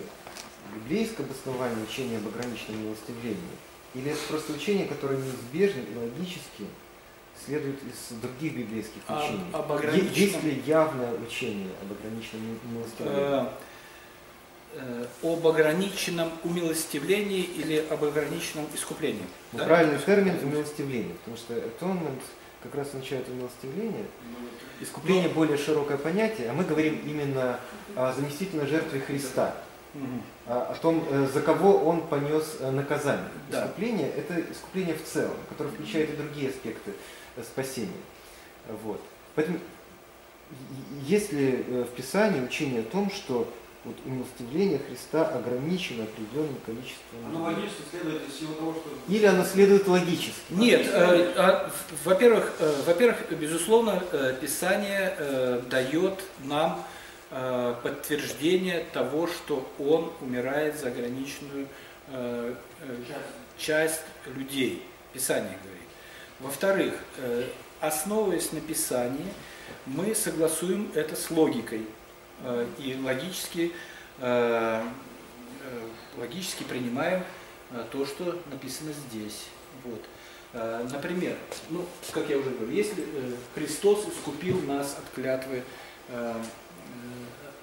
библейское 0.75 1.25
обоснование 1.25 1.83
учения 1.83 2.17
об 2.17 2.27
ограниченном 2.27 2.83
милостивлении? 2.83 3.37
Или 3.93 4.11
это 4.11 4.21
просто 4.27 4.53
учение, 4.53 4.87
которое 4.87 5.19
неизбежно 5.19 5.81
и 5.81 5.95
логически 5.95 6.65
следует 7.45 7.77
из 7.83 8.17
других 8.17 8.55
библейских 8.55 9.01
учений? 9.07 9.43
Об, 9.51 9.71
об 9.71 9.71
ограниченном... 9.73 10.13
Есть 10.13 10.43
ли 10.43 10.63
явное 10.65 11.13
учение 11.13 11.69
об 11.81 11.91
ограниченном 11.91 12.59
милостивлении? 12.71 13.43
Э, 13.43 13.47
Э, 14.75 15.05
об 15.21 15.45
ограниченном 15.45 16.31
умилостивлении 16.43 17.41
или 17.43 17.85
об 17.91 18.03
ограниченном 18.03 18.65
искуплении. 18.73 19.21
Ну, 19.51 19.59
да? 19.59 19.65
Правильный 19.65 19.99
термин 19.99 20.35
умилостивление, 20.41 21.13
потому 21.13 21.37
что 21.37 21.53
atonement 21.53 22.19
как 22.63 22.75
раз 22.75 22.87
означает 22.87 23.27
умилостивление. 23.27 24.05
Искупление 24.79 25.27
ну, 25.27 25.35
более 25.35 25.57
широкое 25.57 25.97
понятие, 25.97 26.49
а 26.49 26.53
мы 26.53 26.63
говорим 26.63 26.99
именно 27.05 27.59
о 27.95 28.13
заместительной 28.13 28.65
жертве 28.65 29.01
Христа. 29.01 29.55
Угу. 29.93 30.03
О, 30.47 30.75
том, 30.81 31.05
э, 31.09 31.27
за 31.31 31.41
кого 31.41 31.77
он 31.77 32.07
понес 32.07 32.57
э, 32.59 32.71
наказание. 32.71 33.29
Да. 33.51 33.65
Искупление– 33.65 34.09
это 34.17 34.39
искупление 34.51 34.95
в 34.95 35.03
целом, 35.03 35.35
которое 35.49 35.69
включает 35.69 36.09
и 36.09 36.15
другие 36.15 36.49
аспекты 36.49 36.93
спасения. 37.43 37.91
Вот. 38.83 39.01
Поэтому 39.35 39.59
есть 41.03 41.31
ли 41.33 41.51
в 41.83 41.95
Писании 41.95 42.41
учение 42.41 42.81
о 42.81 42.85
том, 42.85 43.11
что 43.11 43.51
вот 43.85 43.95
умилостивление 44.05 44.79
Христа 44.79 45.27
ограничено 45.27 46.03
определенным 46.03 46.55
количеством. 46.65 47.19
Оно 47.27 47.43
логически 47.43 47.81
следует 47.91 48.27
из 48.27 48.33
всего 48.35 48.53
того, 48.53 48.73
что... 48.73 49.13
Или 49.13 49.25
оно 49.25 49.43
следует 49.43 49.87
логически? 49.87 50.33
Нет, 50.51 50.87
э, 50.87 51.33
а, 51.35 51.71
во-первых, 52.05 52.53
э, 52.59 52.81
во-первых, 52.85 53.31
безусловно, 53.31 54.01
э, 54.11 54.35
Писание 54.39 55.15
э, 55.17 55.61
дает 55.69 56.23
нам 56.45 56.83
э, 57.31 57.75
подтверждение 57.83 58.85
того, 58.93 59.27
что 59.27 59.69
Он 59.79 60.11
умирает 60.21 60.79
за 60.79 60.87
ограниченную 60.87 61.67
э, 62.07 62.55
э, 62.81 62.95
часть 63.57 64.03
людей. 64.27 64.81
Писание 65.11 65.57
говорит. 65.61 65.83
Во-вторых, 66.39 66.93
э, 67.17 67.43
основываясь 67.81 68.51
на 68.53 68.61
Писании, 68.61 69.33
мы 69.85 70.15
согласуем 70.15 70.89
это 70.95 71.15
с 71.15 71.29
логикой 71.29 71.85
и 72.79 72.99
логически, 73.03 73.71
э, 74.19 74.83
э, 75.61 75.87
логически 76.17 76.63
принимаем 76.63 77.23
э, 77.71 77.83
то, 77.91 78.05
что 78.05 78.41
написано 78.51 78.91
здесь. 79.09 79.45
Вот. 79.83 80.01
Э, 80.53 80.87
например, 80.91 81.35
ну, 81.69 81.85
как 82.11 82.29
я 82.29 82.37
уже 82.37 82.49
говорил, 82.51 82.75
если 82.75 83.03
э, 83.03 83.35
Христос 83.55 84.07
искупил 84.07 84.61
нас 84.61 84.97
от 84.97 85.13
клятвы, 85.15 85.63
э, 86.09 86.35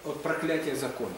э, 0.04 0.08
от 0.08 0.22
проклятия 0.22 0.74
закона, 0.74 1.14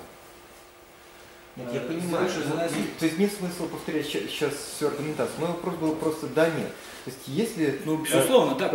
Нет, 1.56 1.72
я 1.72 1.80
Э, 1.82 1.86
понимаю, 1.86 2.28
что, 2.28 2.42
заноси. 2.42 2.74
то 2.98 3.04
есть 3.06 3.18
нет 3.18 3.32
смысла 3.32 3.66
повторять 3.66 4.06
сейчас 4.06 4.54
всю 4.54 4.88
аргументацию. 4.88 5.38
Мой 5.40 5.48
вопрос 5.48 5.74
был 5.76 5.94
просто 5.96 6.26
да, 6.28 6.48
нет. 6.50 6.68
То 7.04 7.10
есть 7.10 7.20
если... 7.26 7.80
Ну, 7.84 7.96
безусловно, 7.98 8.54
да. 8.56 8.72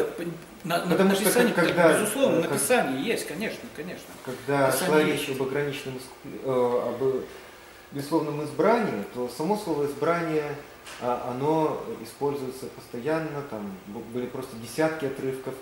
На, 0.63 0.79
Потому 0.79 1.11
что 1.11 1.23
написание, 1.23 1.53
когда- 1.53 1.93
безусловно, 1.99 2.41
как- 2.41 2.51
написание 2.51 3.03
есть, 3.03 3.27
конечно, 3.27 3.59
конечно. 3.75 4.05
Когда 4.25 4.71
речь 5.03 5.29
об 5.29 5.43
ограниченном 5.43 5.99
э, 6.43 6.81
об 6.89 7.23
безусловном 7.91 8.43
избрании, 8.43 9.03
то 9.13 9.29
само 9.35 9.57
слово 9.57 9.85
избрание, 9.85 10.55
а, 11.01 11.31
оно 11.31 11.81
используется 12.03 12.65
постоянно, 12.67 13.41
там 13.49 13.71
были 14.13 14.25
просто 14.25 14.55
десятки 14.57 15.05
отрывков, 15.05 15.53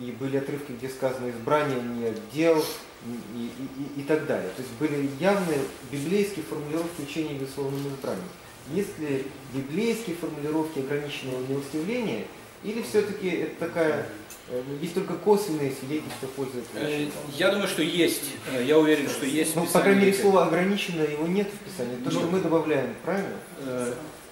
и 0.00 0.12
были 0.12 0.38
отрывки, 0.38 0.72
где 0.72 0.88
сказано 0.88 1.30
избрание 1.30 1.80
не 1.80 2.12
дел 2.32 2.58
и, 3.04 3.10
и- 3.36 3.98
и- 3.98 4.00
и 4.00 4.04
так 4.04 4.26
далее. 4.26 4.48
То 4.56 4.62
есть 4.62 4.72
были 4.78 5.08
явные 5.20 5.60
библейские 5.90 6.44
формулировки 6.44 7.02
учения 7.02 7.30
о 7.36 7.40
безусловном 7.40 7.80
избрании. 7.88 8.22
Есть 8.72 8.98
ли 8.98 9.26
библейские 9.52 10.16
формулировки 10.16 10.80
ограниченного 10.80 11.40
милостивления, 11.48 12.26
или 12.64 12.82
все-таки 12.82 13.28
это 13.28 13.66
такая, 13.66 14.06
э, 14.50 14.62
есть 14.80 14.94
только 14.94 15.14
косвенные 15.14 15.72
свидетельства 15.72 16.26
этого? 16.26 16.62
Э, 16.74 17.06
Я 17.36 17.50
думаю, 17.50 17.68
что 17.68 17.82
есть. 17.82 18.22
Э, 18.52 18.62
Я 18.64 18.78
уверен, 18.78 19.08
что 19.08 19.26
есть. 19.26 19.54
Ну, 19.56 19.66
по 19.66 19.80
крайней 19.80 20.00
мере, 20.06 20.14
слово 20.14 20.46
ограниченное 20.46 21.06
его 21.08 21.26
нет 21.26 21.48
в 21.48 21.58
Писании. 21.70 21.96
То, 22.04 22.10
что 22.10 22.20
Ну, 22.20 22.30
мы 22.30 22.40
добавляем, 22.40 22.94
правильно? 23.04 23.36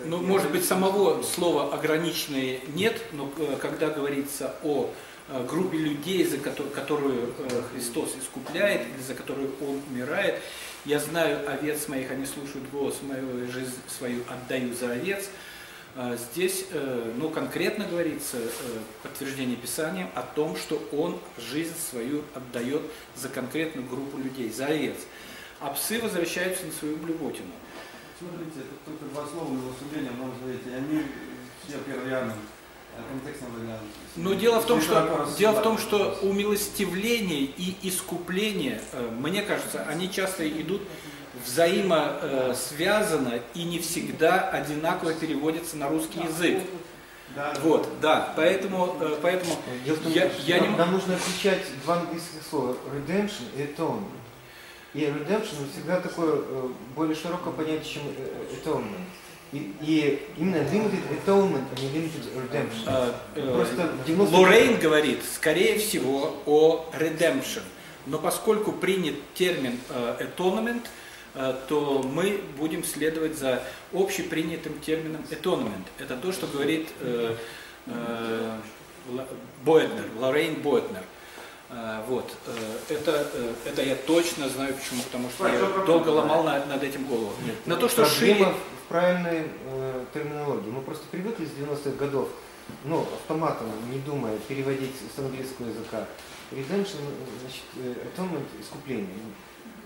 Ну, 0.04 0.18
может 0.18 0.50
быть, 0.50 0.64
самого 0.64 1.22
слова 1.22 1.72
ограниченные 1.72 2.60
нет, 2.74 3.00
но 3.12 3.30
когда 3.60 3.88
говорится 3.88 4.54
о 4.62 4.90
группе 5.48 5.78
людей, 5.78 6.22
за 6.24 6.36
кото- 6.36 6.68
которую 6.68 7.32
Христос 7.72 8.14
искупляет, 8.20 8.82
или 8.82 9.02
за 9.02 9.14
которую 9.14 9.50
Он 9.60 9.80
умирает, 9.90 10.36
я 10.84 11.00
знаю 11.00 11.40
овец 11.50 11.88
моих, 11.88 12.10
они 12.12 12.26
слушают 12.26 12.68
голос 12.70 12.96
мою, 13.02 13.42
и 13.44 13.50
жизнь 13.50 13.72
свою 13.88 14.22
отдаю 14.28 14.72
за 14.74 14.92
овец. 14.92 15.30
Э, 15.96 16.16
Здесь, 16.32 16.66
э, 16.70 17.12
ну, 17.16 17.30
конкретно 17.30 17.86
говорится 17.86 18.36
э, 18.36 18.48
подтверждение 19.02 19.56
Писанием 19.56 20.08
о 20.14 20.22
том, 20.22 20.56
что 20.56 20.82
Он 20.92 21.18
жизнь 21.38 21.74
свою 21.90 22.22
отдает 22.34 22.82
за 23.14 23.30
конкретную 23.30 23.88
группу 23.88 24.18
людей, 24.18 24.50
за 24.50 24.66
овец. 24.66 24.96
А 25.58 25.70
псы 25.70 25.98
возвращаются 26.00 26.66
на 26.66 26.72
свою 26.72 26.96
блювотину. 26.96 27.52
Смотрите, 28.18 28.60
это 28.60 28.74
только 28.84 29.04
два 29.06 29.26
слова 29.26 29.52
его 29.52 29.72
суждения, 29.78 30.10
но 30.18 30.26
говорите, 30.40 30.76
они 30.76 31.02
все 31.66 31.78
выглядят. 31.78 32.34
Но 34.16 34.32
дело 34.34 34.60
в 34.60 34.66
том, 34.66 34.80
что, 34.80 35.28
дело 35.38 35.52
в 35.52 35.62
том, 35.62 35.76
что 35.76 36.18
умилостивление 36.22 37.42
и 37.42 37.76
искупление, 37.82 38.80
мне 39.18 39.42
кажется, 39.42 39.84
они 39.86 40.10
часто 40.10 40.48
идут 40.48 40.80
взаимосвязано 41.44 43.40
и 43.54 43.62
не 43.64 43.78
всегда 43.78 44.48
одинаково 44.50 45.12
переводятся 45.14 45.76
на 45.76 45.88
русский 45.88 46.20
язык. 46.20 46.58
Да, 47.34 47.52
Вот, 47.62 47.88
да, 48.00 48.32
поэтому, 48.36 48.96
э, 49.00 49.16
поэтому 49.20 49.56
Дело 49.84 49.98
том, 49.98 50.12
Я- 50.12 50.30
я 50.46 50.58
нам, 50.60 50.70
не- 50.70 50.76
нам 50.78 50.92
нужно 50.92 51.16
отличать 51.16 51.60
два 51.84 51.98
английских 52.00 52.38
слова 52.48 52.76
redemption 52.94 53.42
и 53.56 53.62
atonement. 53.62 54.08
И 54.94 55.00
redemption 55.00 55.70
всегда 55.72 56.00
такое 56.00 56.36
э, 56.36 56.68
более 56.94 57.14
широкое 57.14 57.52
понятие, 57.52 57.84
чем 57.84 58.02
э, 58.16 58.54
atonement. 58.54 59.00
И, 59.52 59.74
и 59.82 60.26
именно 60.38 60.56
limited 60.62 61.02
atonement, 61.26 61.64
а 61.76 61.80
не 61.80 61.88
limited 61.88 62.24
redemption. 62.34 63.12
э, 63.34 63.52
Просто 63.54 63.92
90 64.06 64.34
Лоррейн 64.36 64.78
говорит, 64.78 65.18
скорее 65.34 65.78
всего, 65.78 66.36
о 66.46 66.86
redemption. 66.98 67.62
Но 68.06 68.18
поскольку 68.18 68.72
принят 68.72 69.16
термин 69.34 69.78
atonement, 70.20 70.86
то 71.68 72.02
мы 72.02 72.40
будем 72.56 72.82
следовать 72.84 73.36
за 73.38 73.62
общепринятым 73.92 74.78
термином 74.80 75.22
atonement. 75.30 75.84
Это 75.98 76.16
то, 76.16 76.32
что 76.32 76.46
говорит 76.46 76.88
э, 77.00 77.36
э, 77.86 78.58
Бойтнер, 79.64 80.04
Лоррейн 80.18 80.54
Бойтнер. 80.62 81.02
Э, 81.70 82.02
Вот. 82.08 82.30
э, 82.46 82.94
Это, 82.94 83.28
э, 83.34 83.52
это 83.66 83.82
я 83.82 83.96
точно 83.96 84.48
знаю 84.48 84.74
почему, 84.74 85.02
потому 85.02 85.28
что 85.30 85.48
я 85.48 85.58
долго 85.84 86.08
ломал 86.10 86.42
на- 86.44 86.64
над 86.66 86.82
этим 86.82 87.04
голову. 87.04 87.32
На 87.66 87.76
то, 87.76 87.88
что 87.88 88.04
шире... 88.06 88.44
в 88.44 88.88
правильной 88.88 89.46
э, 89.72 90.04
терминологии. 90.14 90.70
Мы 90.70 90.80
просто 90.82 91.04
привыкли 91.10 91.44
с 91.44 91.50
90-х 91.50 91.90
годов, 91.98 92.28
ну, 92.84 93.00
автоматом, 93.02 93.66
не 93.92 93.98
думая, 93.98 94.36
переводить 94.48 94.94
с 95.14 95.18
английского 95.18 95.66
языка. 95.68 96.06
Redemption, 96.52 97.00
значит, 97.42 97.64
э, 97.76 97.94
atonement, 98.06 98.46
искупление. 98.60 99.08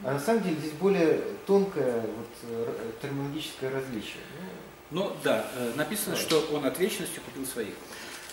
А 0.04 0.12
на 0.14 0.20
самом 0.20 0.44
деле 0.44 0.56
здесь 0.60 0.72
более 0.74 1.22
тонкое 1.48 1.94
вот, 2.02 2.28
э, 2.50 2.64
р- 2.68 2.94
терминологическое 3.02 3.72
различие. 3.72 4.22
Ну, 4.92 5.04
Ну 5.04 5.16
да, 5.24 5.46
э, 5.58 5.74
написано, 5.76 6.16
что 6.16 6.40
он 6.54 6.66
от 6.66 6.78
вечности 6.80 7.20
купил 7.26 7.46
своих. 7.46 7.74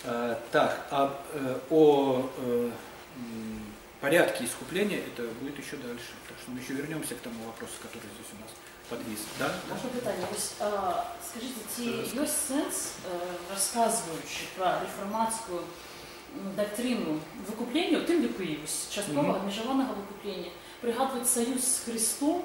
Э, 0.05 0.35
Так, 0.51 0.87
а 0.91 1.19
э, 1.33 1.55
о 1.69 2.29
э, 2.45 2.69
м, 3.17 3.61
порядке 4.01 4.45
искупления 4.45 4.97
это 4.99 5.23
будет 5.41 5.57
еще 5.59 5.77
дальше. 5.77 6.11
Так 6.27 6.37
что 6.41 6.51
мы 6.51 6.59
еще 6.59 6.73
вернемся 6.73 7.15
к 7.15 7.19
тому 7.19 7.45
вопросу, 7.45 7.73
который 7.81 8.07
здесь 8.15 8.31
у 8.37 8.41
нас 8.43 8.51
подвис. 8.89 9.19
Да? 9.39 9.49
Можна 9.69 9.89
питання? 9.89 10.27
Ось 10.35 10.53
а, 10.59 11.03
скажіть, 11.29 11.55
ці 11.75 11.83
є 12.21 12.27
сенс, 12.27 12.91
е, 13.13 13.17
розказуючи 13.53 14.41
про 14.57 14.65
реформатську 14.65 15.53
м, 15.53 16.55
доктрину 16.57 17.19
викуплення, 17.49 17.99
тим 17.99 18.21
лікує 18.21 18.57
ось 18.63 18.89
часткового 18.89 19.37
Мгм. 19.37 19.45
межованого 19.45 19.93
викуплення, 19.93 20.51
пригадують 20.81 21.29
союз 21.29 21.75
з 21.75 21.79
Христом 21.79 22.41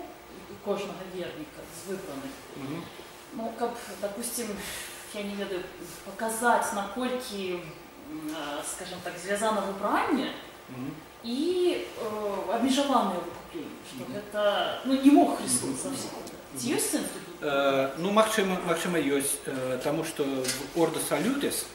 у 0.50 0.68
кожного 0.70 0.98
вірника, 1.16 1.60
з 1.84 1.88
вибраних. 1.90 2.32
Мгм. 2.56 2.82
Ну, 3.34 3.52
как, 3.58 3.70
допустим, 4.00 4.46
я 5.14 5.22
не 5.24 5.34
ведаю, 5.34 5.60
показать, 6.04 6.74
наколькі, 6.74 7.50
м, 7.52 7.60
а, 8.34 8.62
скажем 8.76 8.98
так, 9.02 9.12
зв'язано 9.24 9.62
вибрання 9.66 10.30
Мгм. 10.70 10.90
і 11.24 11.70
е, 11.76 12.08
обмежоване 12.54 13.10
викуплення, 13.14 13.76
що 13.96 14.20
це 14.32 14.78
ну, 14.84 15.00
не 15.04 15.12
мог 15.12 15.36
Христос 15.38 15.70
зовсім. 15.82 16.10
Ці 16.56 16.68
є 16.68 16.78
сенс 16.80 17.04
тут? 17.14 17.48
Э, 17.48 17.88
Ну, 17.98 18.10
Максима, 18.10 18.56
Максима 18.66 18.98
есть, 18.98 19.38
э, 19.48 19.78
тому 19.84 20.04
что 20.04 20.24
в 20.24 20.80
Ордо 20.80 21.00
Салютес 21.08 21.66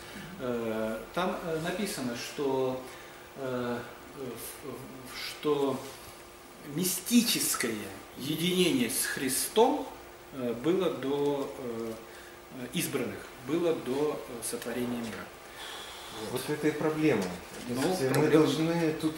э, 0.44 0.96
там 1.14 1.30
э, 1.30 1.64
написано, 1.64 2.14
что, 2.16 2.76
э, 3.46 3.78
в- 4.18 4.68
в- 4.68 5.18
что 5.30 5.76
мистическое 6.75 7.75
единение 8.19 8.91
с 8.91 9.05
Христом 9.07 9.87
э, 10.35 10.53
было 10.65 10.91
до 10.91 11.53
э, 11.59 11.93
избранных, 12.75 13.19
было 13.47 13.75
до 13.75 14.21
э, 14.29 14.33
сотворения 14.49 14.99
мира. 14.99 15.25
Вот 16.33 16.41
это 16.49 16.67
и 16.69 16.71
проблема. 16.73 17.23
Ну, 17.69 17.81
мы 17.81 17.97
проблема. 18.11 18.29
должны 18.31 18.93
тут, 19.01 19.15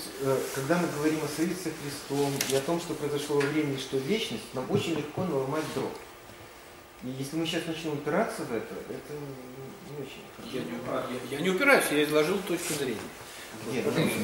когда 0.54 0.76
мы 0.76 0.86
говорим 0.88 1.20
о 1.24 1.28
союзе 1.28 1.54
со 1.54 1.70
Христом 1.70 2.30
и 2.50 2.54
о 2.54 2.60
том, 2.60 2.78
что 2.78 2.92
произошло 2.92 3.36
во 3.36 3.46
времени, 3.46 3.78
что 3.78 3.96
вечность, 3.96 4.42
нам 4.52 4.70
очень 4.70 4.96
легко 4.96 5.24
наломать 5.24 5.64
дров. 5.74 5.90
И 7.04 7.08
если 7.08 7.36
мы 7.36 7.46
сейчас 7.46 7.64
начнем 7.66 7.92
упираться 7.94 8.42
в 8.42 8.52
это, 8.54 8.74
это 8.90 9.14
не 9.88 10.02
очень 10.02 10.20
хорошо. 10.36 10.52
Я 10.52 10.60
не, 10.62 11.30
я- 11.32 11.38
я 11.38 11.40
не 11.42 11.48
упираюсь, 11.48 11.84
я 11.90 12.04
изложил 12.04 12.36
точку 12.46 12.74
зрения. 12.74 13.00
Нет, 13.72 13.84
потому 13.84 14.08
что 14.08 14.16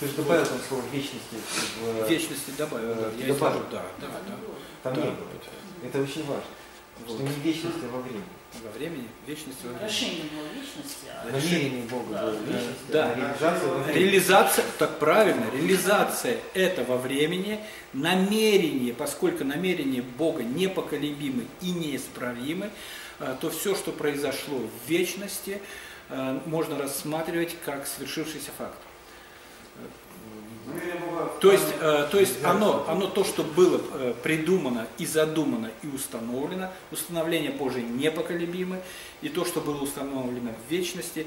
ты 0.00 0.06
же 0.08 0.12
добавил 0.14 0.46
там 0.46 0.58
слово 0.68 0.82
вечности. 0.92 1.36
в- 1.80 2.10
Вечности 2.10 2.50
добавил, 2.58 2.94
да, 2.94 3.10
я 3.18 3.32
Добавил. 3.32 3.34
изложил, 3.60 3.62
да, 3.70 3.82
да, 4.00 4.06
да. 4.08 4.34
Там 4.82 4.94
Да. 4.94 5.00
не 5.02 5.10
было. 5.10 5.28
Это 5.84 6.00
очень 6.02 6.24
важно. 6.26 6.44
Вот. 7.06 7.14
Что 7.16 7.22
не 7.22 7.34
вечность, 7.42 7.76
а 7.82 7.88
во 7.96 8.00
времени. 8.02 8.24
Во 8.62 8.70
времени, 8.78 9.08
вечности 9.26 9.62
во 9.64 9.70
времени. 9.72 9.88
Решение 9.88 10.24
было 10.24 10.46
вечности, 10.54 11.06
а 11.08 11.24
Намерение 11.32 11.82
Бога 11.84 12.04
было 12.08 12.30
вечность, 12.32 12.86
Да. 12.90 13.10
а 13.12 13.16
реализация 13.16 13.68
во 13.68 13.78
времени. 13.78 13.98
Реализация, 14.04 14.64
так 14.78 14.98
правильно, 14.98 15.46
реализация 15.52 16.38
этого 16.54 16.98
времени, 16.98 17.60
намерение, 17.94 18.92
поскольку 18.92 19.44
намерение 19.44 20.02
Бога 20.02 20.42
непоколебимы 20.42 21.46
и 21.62 21.70
неисправимы, 21.70 22.70
э, 23.20 23.36
то 23.40 23.50
все, 23.50 23.74
что 23.74 23.90
произошло 23.92 24.58
в 24.58 24.88
вечности, 24.90 25.52
э, 25.52 25.60
можно 26.46 26.78
рассматривать 26.78 27.56
как 27.64 27.86
свершившийся 27.86 28.50
факт. 28.56 28.78
То 31.40 31.52
есть, 31.52 31.74
э, 31.80 32.08
то 32.10 32.18
есть 32.18 32.44
оно, 32.44 32.86
оно 32.88 33.08
то, 33.08 33.24
что 33.24 33.42
было 33.42 33.80
э, 33.94 34.14
придумано 34.22 34.86
и 34.96 35.06
задумано 35.06 35.70
и 35.82 35.88
установлено, 35.88 36.70
установление 36.90 37.50
Божие 37.50 37.84
непоколебимы, 37.84 38.80
и 39.22 39.28
то, 39.28 39.44
что 39.44 39.60
было 39.60 39.82
установлено 39.82 40.52
в 40.66 40.70
вечности, 40.70 41.26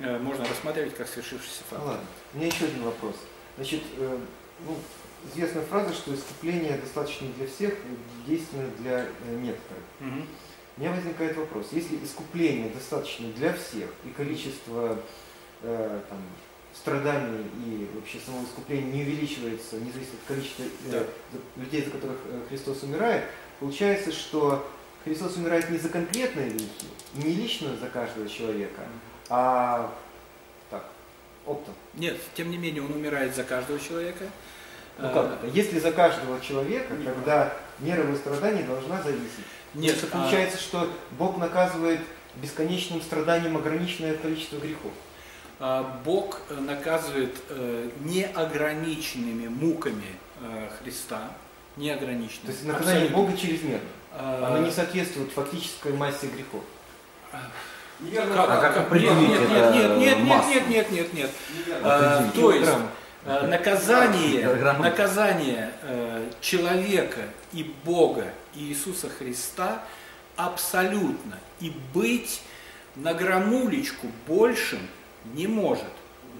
э, 0.00 0.18
можно 0.18 0.46
рассматривать 0.46 0.94
как 0.94 1.08
свершившийся 1.08 1.62
факт. 1.70 1.82
Ну, 1.82 1.88
ладно, 1.88 2.06
у 2.34 2.36
меня 2.36 2.46
еще 2.48 2.66
один 2.66 2.82
вопрос. 2.82 3.14
Значит, 3.56 3.82
э, 3.96 4.18
ну, 4.66 4.76
известная 5.32 5.64
фраза, 5.64 5.94
что 5.94 6.14
искупление 6.14 6.76
достаточно 6.76 7.26
для 7.38 7.46
всех, 7.46 7.74
действенно 8.26 8.68
для 8.78 9.00
э, 9.00 9.34
некоторых. 9.36 9.84
Мгм. 10.00 10.26
У 10.76 10.80
меня 10.80 10.92
возникает 10.92 11.36
вопрос, 11.36 11.68
если 11.70 11.96
искупление 12.02 12.68
достаточно 12.70 13.28
для 13.32 13.52
всех, 13.52 13.88
и 14.04 14.08
количество 14.10 14.98
э, 15.62 16.00
там, 16.08 16.18
страданий 16.74 17.46
и 17.64 17.88
вообще 17.94 18.18
самого 18.18 18.44
искупления 18.44 18.92
не 18.92 19.02
увеличивается, 19.02 19.76
не 19.76 19.92
зависит 19.92 20.14
от 20.14 20.34
количества 20.34 20.64
э, 20.64 20.90
Да. 20.90 21.62
людей, 21.62 21.84
за 21.84 21.90
которых 21.92 22.16
э, 22.26 22.40
Христос 22.48 22.82
умирает, 22.82 23.24
получается, 23.60 24.10
что 24.10 24.68
Христос 25.04 25.36
умирает 25.36 25.70
не 25.70 25.78
за 25.78 25.88
конкретные 25.90 26.50
грехи, 26.50 26.88
не 27.14 27.30
лично 27.34 27.76
за 27.76 27.86
каждого 27.86 28.28
человека, 28.28 28.82
а 29.28 29.94
так, 30.70 30.84
оптом. 31.46 31.74
Нет, 31.94 32.16
тем 32.34 32.50
не 32.50 32.58
менее, 32.58 32.82
он 32.82 32.92
умирает 32.92 33.36
за 33.36 33.44
каждого 33.44 33.78
человека. 33.78 34.24
Ну 34.98 35.12
как 35.12 35.32
это? 35.34 35.46
Если 35.48 35.78
за 35.78 35.92
каждого 35.92 36.40
человека, 36.40 36.94
тогда 37.04 37.56
мера 37.78 38.02
его 38.02 38.16
страданий 38.16 38.62
должна 38.64 39.00
зависеть. 39.02 39.44
Нет, 39.74 39.96
Это 39.96 40.06
а- 40.06 40.10
получается, 40.20 40.58
что 40.58 40.88
Бог 41.18 41.36
наказывает 41.38 42.00
бесконечным 42.36 43.00
страданием 43.02 43.56
ограниченное 43.56 44.14
количество 44.16 44.56
грехов. 44.58 44.92
А, 45.60 46.00
Бог 46.04 46.40
э, 46.50 46.54
наказывает 46.54 47.34
э, 47.48 47.90
неограниченными 48.00 49.46
муками 49.48 50.04
э, 50.40 50.68
Христа, 50.82 51.30
То 51.76 51.80
неограниченными. 51.80 52.50
есть 52.52 52.64
наказание 52.66 53.04
абсолютно. 53.04 53.16
Бога 53.16 53.36
чрезмерно. 53.36 53.88
А, 54.12 54.48
Оно 54.48 54.66
не 54.66 54.72
соответствует 54.72 55.30
фактической 55.32 55.92
массе 55.92 56.26
грехов. 56.26 56.62
Неверно. 58.00 58.34
Как, 58.34 58.50
А 58.50 58.56
как 58.60 58.76
определить 58.78 59.28
нет, 59.28 59.40
нет, 59.40 59.50
это 59.50 59.72
нет, 59.72 59.96
нет, 59.98 59.98
нет, 59.98 60.18
массу? 60.26 60.48
нет, 60.50 60.68
нет, 60.68 60.90
нет, 60.92 61.14
нет. 61.14 61.30
А, 61.82 62.28
то 62.34 62.52
есть 62.52 62.72
наказание, 63.42 64.54
наказание 64.78 65.70
человека 66.40 67.20
и 67.52 67.72
Бога 67.84 68.26
Иисуса 68.54 69.08
Христа 69.08 69.82
абсолютно 70.36 71.38
и 71.60 71.72
быть 71.92 72.42
на 72.96 73.14
грамулечку 73.14 74.06
большим 74.26 74.80
не 75.34 75.46
может. 75.46 75.84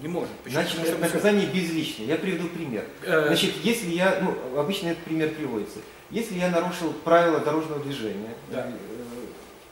Не 0.01 0.07
может. 0.09 0.31
Почему? 0.43 0.61
Значит, 0.61 0.79
Потому 0.81 0.99
наказание 0.99 1.47
безличное. 1.47 2.05
Я 2.07 2.17
приведу 2.17 2.47
пример. 2.49 2.85
Э, 3.03 3.27
Значит, 3.27 3.53
если 3.63 3.89
я, 3.91 4.19
ну, 4.21 4.59
обычно 4.59 4.89
этот 4.89 5.03
пример 5.05 5.29
приводится. 5.29 5.79
Если 6.11 6.35
я 6.37 6.49
нарушил 6.49 6.91
правила 6.93 7.39
дорожного 7.39 7.81
движения, 7.81 8.35
Да. 8.51 8.67
э, 8.67 8.71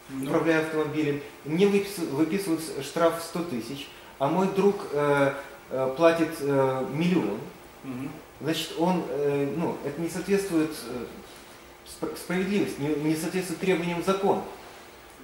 ну, 0.09 0.25
управляя 0.25 0.61
автомобилем, 0.61 1.21
мне 1.45 1.65
выпис- 1.65 2.09
выписывают 2.09 2.61
штраф 2.83 3.21
100 3.21 3.43
тысяч, 3.43 3.87
а 4.19 4.27
мой 4.29 4.47
друг 4.47 4.87
э, 4.93 5.33
э, 5.71 5.93
платит 5.97 6.29
э, 6.39 6.85
миллион, 6.93 7.39
мгм. 7.83 8.09
значит, 8.41 8.71
он, 8.77 9.03
э, 9.09 9.53
ну, 9.57 9.77
это 9.85 9.99
не 9.99 10.09
соответствует 10.09 10.71
э, 12.03 12.05
спр- 12.05 12.17
справедливости, 12.17 12.79
не, 12.79 12.89
не 12.89 13.15
соответствует 13.15 13.59
требованиям 13.59 14.03
закона. 14.03 14.43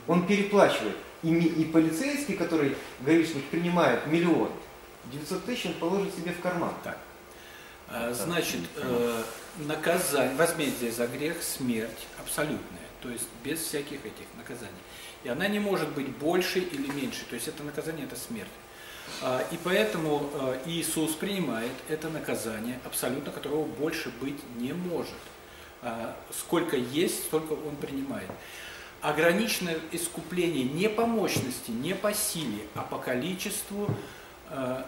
Он 0.08 0.26
переплачивает. 0.26 0.96
И, 1.22 1.34
и 1.34 1.66
полицейский, 1.66 2.36
который 2.36 2.76
гаишник 3.02 3.44
принимает 3.46 4.08
миллион, 4.08 4.50
900 5.12 5.46
тысяч 5.46 5.66
он 5.66 5.74
положит 5.74 6.16
себе 6.16 6.32
в 6.32 6.40
карман. 6.40 6.74
А, 7.90 8.14
Значит, 8.14 8.62
э, 8.78 9.24
наказание, 9.58 10.36
возмездие 10.36 10.92
за 10.92 11.08
грех, 11.08 11.42
смерть 11.44 12.08
абсолютная, 12.20 12.88
то 13.02 13.10
есть 13.10 13.28
без 13.44 13.60
всяких 13.60 14.06
этих 14.06 14.28
наказаний. 14.38 14.72
И 15.24 15.30
она 15.30 15.48
не 15.48 15.60
может 15.60 15.90
быть 15.90 16.08
больше 16.08 16.60
или 16.60 16.90
меньше, 16.92 17.26
то 17.30 17.36
есть 17.36 17.48
это 17.48 17.64
наказание, 17.64 18.06
это 18.06 18.16
смерть. 18.16 18.48
А, 19.22 19.44
И 19.52 19.58
поэтому 19.64 20.30
э, 20.34 20.60
Иисус 20.68 21.14
принимает 21.14 21.74
это 21.90 22.10
наказание, 22.10 22.80
абсолютно 22.86 23.32
которого 23.32 23.66
больше 23.66 24.10
быть 24.22 24.40
не 24.58 24.72
может. 24.74 25.18
А, 25.82 26.16
Сколько 26.32 26.76
есть, 26.76 27.24
столько 27.26 27.54
он 27.54 27.76
принимает. 27.76 28.30
Ограниченное 29.02 29.80
искупление 29.94 30.66
не 30.66 30.90
по 30.90 31.06
мощности, 31.06 31.72
не 31.72 31.96
по 31.96 32.14
силе, 32.14 32.64
а 32.76 32.82
по 32.82 32.98
количеству 32.98 33.88
э, 34.50 34.84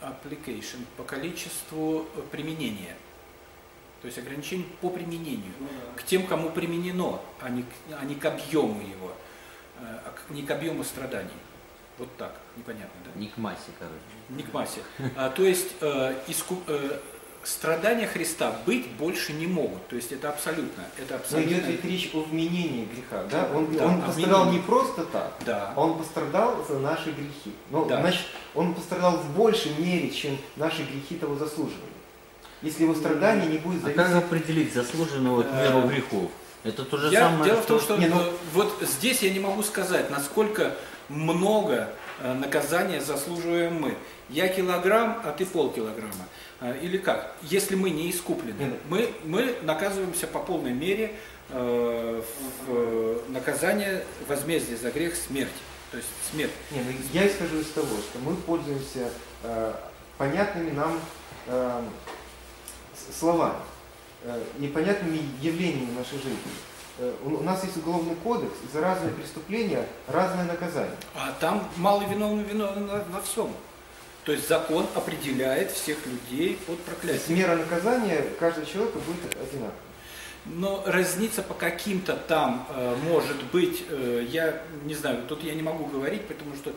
application, 0.00 0.84
по 0.96 1.02
количеству 1.02 2.06
э, 2.14 2.22
применения. 2.30 2.94
То 4.02 4.06
есть 4.06 4.18
ограничение 4.18 4.66
по 4.80 4.88
применению. 4.90 5.52
Ну 5.58 5.66
да. 5.68 6.00
К 6.00 6.04
тем, 6.04 6.26
кому 6.28 6.50
применено, 6.50 7.20
а 7.40 7.48
не, 7.48 7.62
к- 7.62 7.98
а 8.00 8.04
не 8.04 8.14
к 8.14 8.24
объему 8.24 8.80
его, 8.82 9.12
э, 9.80 9.82
а 9.82 10.10
к- 10.14 10.30
не 10.30 10.42
к 10.44 10.50
объему 10.52 10.84
страданий. 10.84 11.30
Вот 11.98 12.14
так, 12.18 12.36
непонятно, 12.56 13.00
да? 13.04 13.18
Не 13.18 13.26
к 13.28 13.36
массе, 13.36 13.70
короче. 13.80 13.98
Не 14.28 14.44
к 14.44 14.52
массе. 14.52 14.80
А, 15.16 15.28
то 15.30 15.42
есть 15.42 15.72
э, 15.80 16.14
иску- 16.28 16.62
э, 16.68 17.00
страдания 17.46 18.06
Христа 18.06 18.56
быть 18.66 18.88
больше 18.92 19.32
не 19.32 19.46
могут. 19.46 19.86
То 19.88 19.96
есть 19.96 20.10
это 20.12 20.28
абсолютно. 20.30 20.84
Это 20.98 21.14
Но 21.14 21.16
абсолютно. 21.16 21.52
идет 21.52 21.66
ведь 21.66 21.84
речь 21.84 22.10
о 22.14 22.22
вменении 22.22 22.86
греха, 22.86 23.24
да? 23.30 23.48
Он, 23.54 23.74
Да, 23.74 23.86
он 23.86 24.02
пострадал 24.02 24.42
вменении. 24.44 24.60
не 24.60 24.66
просто 24.66 25.04
так, 25.04 25.32
Да. 25.44 25.72
а 25.76 25.80
он 25.80 25.98
пострадал 25.98 26.64
за 26.68 26.78
наши 26.78 27.10
грехи. 27.10 27.52
Ну, 27.70 27.84
Да. 27.84 28.00
значит, 28.00 28.26
он 28.54 28.74
пострадал 28.74 29.16
в 29.18 29.30
большей 29.36 29.72
мере, 29.78 30.10
чем 30.10 30.36
наши 30.56 30.82
грехи 30.82 31.16
того 31.16 31.36
заслуживали. 31.36 31.92
Если 32.62 32.82
его 32.84 32.94
страдание 32.94 33.46
не 33.48 33.58
будет 33.58 33.82
А 33.82 33.86
зависеть... 33.86 33.96
как 34.12 34.16
определить 34.24 34.74
заслуженную 34.74 35.36
вот 35.36 35.52
меру 35.52 35.78
Э, 35.80 35.88
грехов? 35.88 36.30
Это 36.64 36.84
то 36.84 36.96
же 36.96 37.12
Я- 37.12 37.20
самое, 37.28 37.44
дело 37.44 37.62
в 37.62 37.66
том, 37.66 37.80
что 37.80 37.96
Не, 37.96 38.06
ну- 38.08 38.20
э, 38.20 38.32
вот 38.54 38.74
здесь 38.80 39.22
я 39.22 39.30
не 39.30 39.38
могу 39.38 39.62
сказать, 39.62 40.10
насколько 40.10 40.74
много 41.08 41.90
э, 42.20 42.32
наказания 42.34 43.00
заслуживаем 43.00 43.80
мы. 43.80 43.94
Я 44.28 44.48
килограмм, 44.48 45.20
а 45.24 45.32
ты 45.32 45.46
полкилограмма. 45.46 46.26
Э, 46.60 46.78
Или 46.80 46.98
как? 46.98 47.34
Если 47.42 47.74
мы 47.74 47.90
не 47.90 48.10
искуплены, 48.10 48.74
мы, 48.88 49.12
мы 49.24 49.56
наказываемся 49.62 50.26
по 50.26 50.40
полной 50.40 50.72
мере 50.72 51.14
э, 51.50 52.22
э, 52.68 53.20
наказание, 53.28 54.04
возмездие 54.28 54.76
за 54.76 54.90
грех 54.90 55.14
смерть. 55.16 55.52
То 55.90 55.98
есть 55.98 56.08
смерть. 56.30 56.52
Не, 56.72 56.80
ну, 56.80 56.90
я 57.12 57.26
исхожу 57.28 57.60
из 57.60 57.70
того, 57.70 57.96
что 57.98 58.18
мы 58.18 58.34
пользуемся 58.34 59.10
э, 59.42 59.74
понятными 60.18 60.70
нам 60.70 61.00
э, 61.46 61.82
словами, 63.18 63.60
э, 64.22 64.42
непонятными 64.58 65.20
явлениями 65.40 65.96
нашей 65.96 66.18
жизни. 66.18 66.36
Э, 66.98 67.12
у, 67.24 67.42
нас 67.42 67.62
есть 67.64 67.76
уголовный 67.76 68.14
кодекс, 68.16 68.54
и 68.64 68.72
за 68.72 68.80
разные 68.80 69.12
преступления 69.12 69.86
разное 70.06 70.44
наказание. 70.44 70.96
А 71.14 71.34
там 71.40 71.68
малый 71.76 72.06
виновный 72.08 72.44
виновен 72.44 72.86
во- 72.86 73.04
во 73.10 73.20
всем. 73.20 73.52
То 74.24 74.32
есть 74.32 74.48
закон 74.48 74.86
определяет 74.94 75.70
всех 75.72 75.98
людей 76.06 76.58
под 76.66 76.82
То 76.84 76.92
есть 76.92 77.00
проклятием. 77.26 77.38
мера 77.38 77.56
наказания 77.56 78.22
каждого 78.40 78.66
человека 78.66 78.98
будет 78.98 79.24
одинаковой. 79.36 79.72
Но 80.46 80.82
разница 80.86 81.42
по 81.42 81.54
каким-то 81.54 82.14
там 82.16 82.66
э, 82.70 82.96
может 83.08 83.42
быть, 83.52 83.84
э, 83.90 84.26
я 84.30 84.62
не 84.84 84.94
знаю, 84.94 85.22
тут 85.28 85.42
я 85.44 85.54
не 85.54 85.62
могу 85.62 85.86
говорить, 85.86 86.26
потому 86.26 86.54
что 86.54 86.72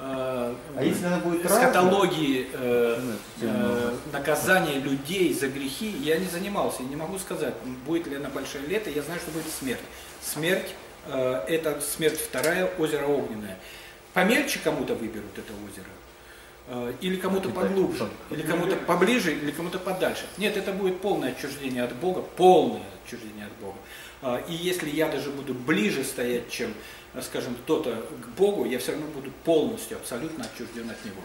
А 0.00 0.54
если 0.80 1.06
она 1.06 1.18
будет 1.18 1.44
эскатологии 1.44 2.46
э, 2.52 3.00
э, 3.40 3.94
наказания 4.12 4.78
людей 4.78 5.34
за 5.34 5.48
грехи 5.48 5.88
я 5.88 6.18
не 6.18 6.26
занимался, 6.26 6.84
не 6.84 6.94
могу 6.94 7.18
сказать, 7.18 7.54
будет 7.84 8.06
ли 8.06 8.14
она 8.14 8.28
большое 8.28 8.64
лето, 8.66 8.90
я 8.90 9.02
знаю, 9.02 9.18
что 9.18 9.32
будет 9.32 9.48
смерть. 9.52 9.80
Смерть 10.22 10.74
э, 11.08 11.42
это 11.48 11.80
смерть 11.80 12.20
вторая, 12.20 12.70
озеро 12.78 13.06
огненное. 13.06 13.58
Помельче 14.14 14.60
кому-то 14.62 14.94
выберут 14.94 15.36
это 15.36 15.52
озеро, 15.52 15.90
э, 16.68 16.92
или 17.00 17.16
кому-то 17.16 17.48
поглубже, 17.48 18.08
или 18.30 18.42
кому-то 18.42 18.76
поближе, 18.76 19.32
или 19.32 19.50
кому-то 19.50 19.80
подальше. 19.80 20.26
Нет, 20.36 20.56
это 20.56 20.70
будет 20.70 21.00
полное 21.00 21.32
отчуждение 21.32 21.82
от 21.82 21.94
Бога, 21.96 22.22
полное 22.36 22.82
отчуждение 23.04 23.46
от 23.46 23.52
Бога. 23.60 23.78
И 24.48 24.52
если 24.52 24.90
я 24.90 25.08
даже 25.08 25.30
буду 25.30 25.54
ближе 25.54 26.02
стоять, 26.02 26.50
чем, 26.50 26.70
э, 26.70 26.74
скажем, 27.22 27.54
кто-то 27.54 27.96
к 28.22 28.28
Богу, 28.38 28.64
я 28.64 28.78
все 28.78 28.92
равно 28.92 29.06
буду 29.08 29.30
полностью, 29.44 29.96
абсолютно 29.96 30.44
отчужден 30.44 30.90
от 30.90 31.04
Него. 31.04 31.22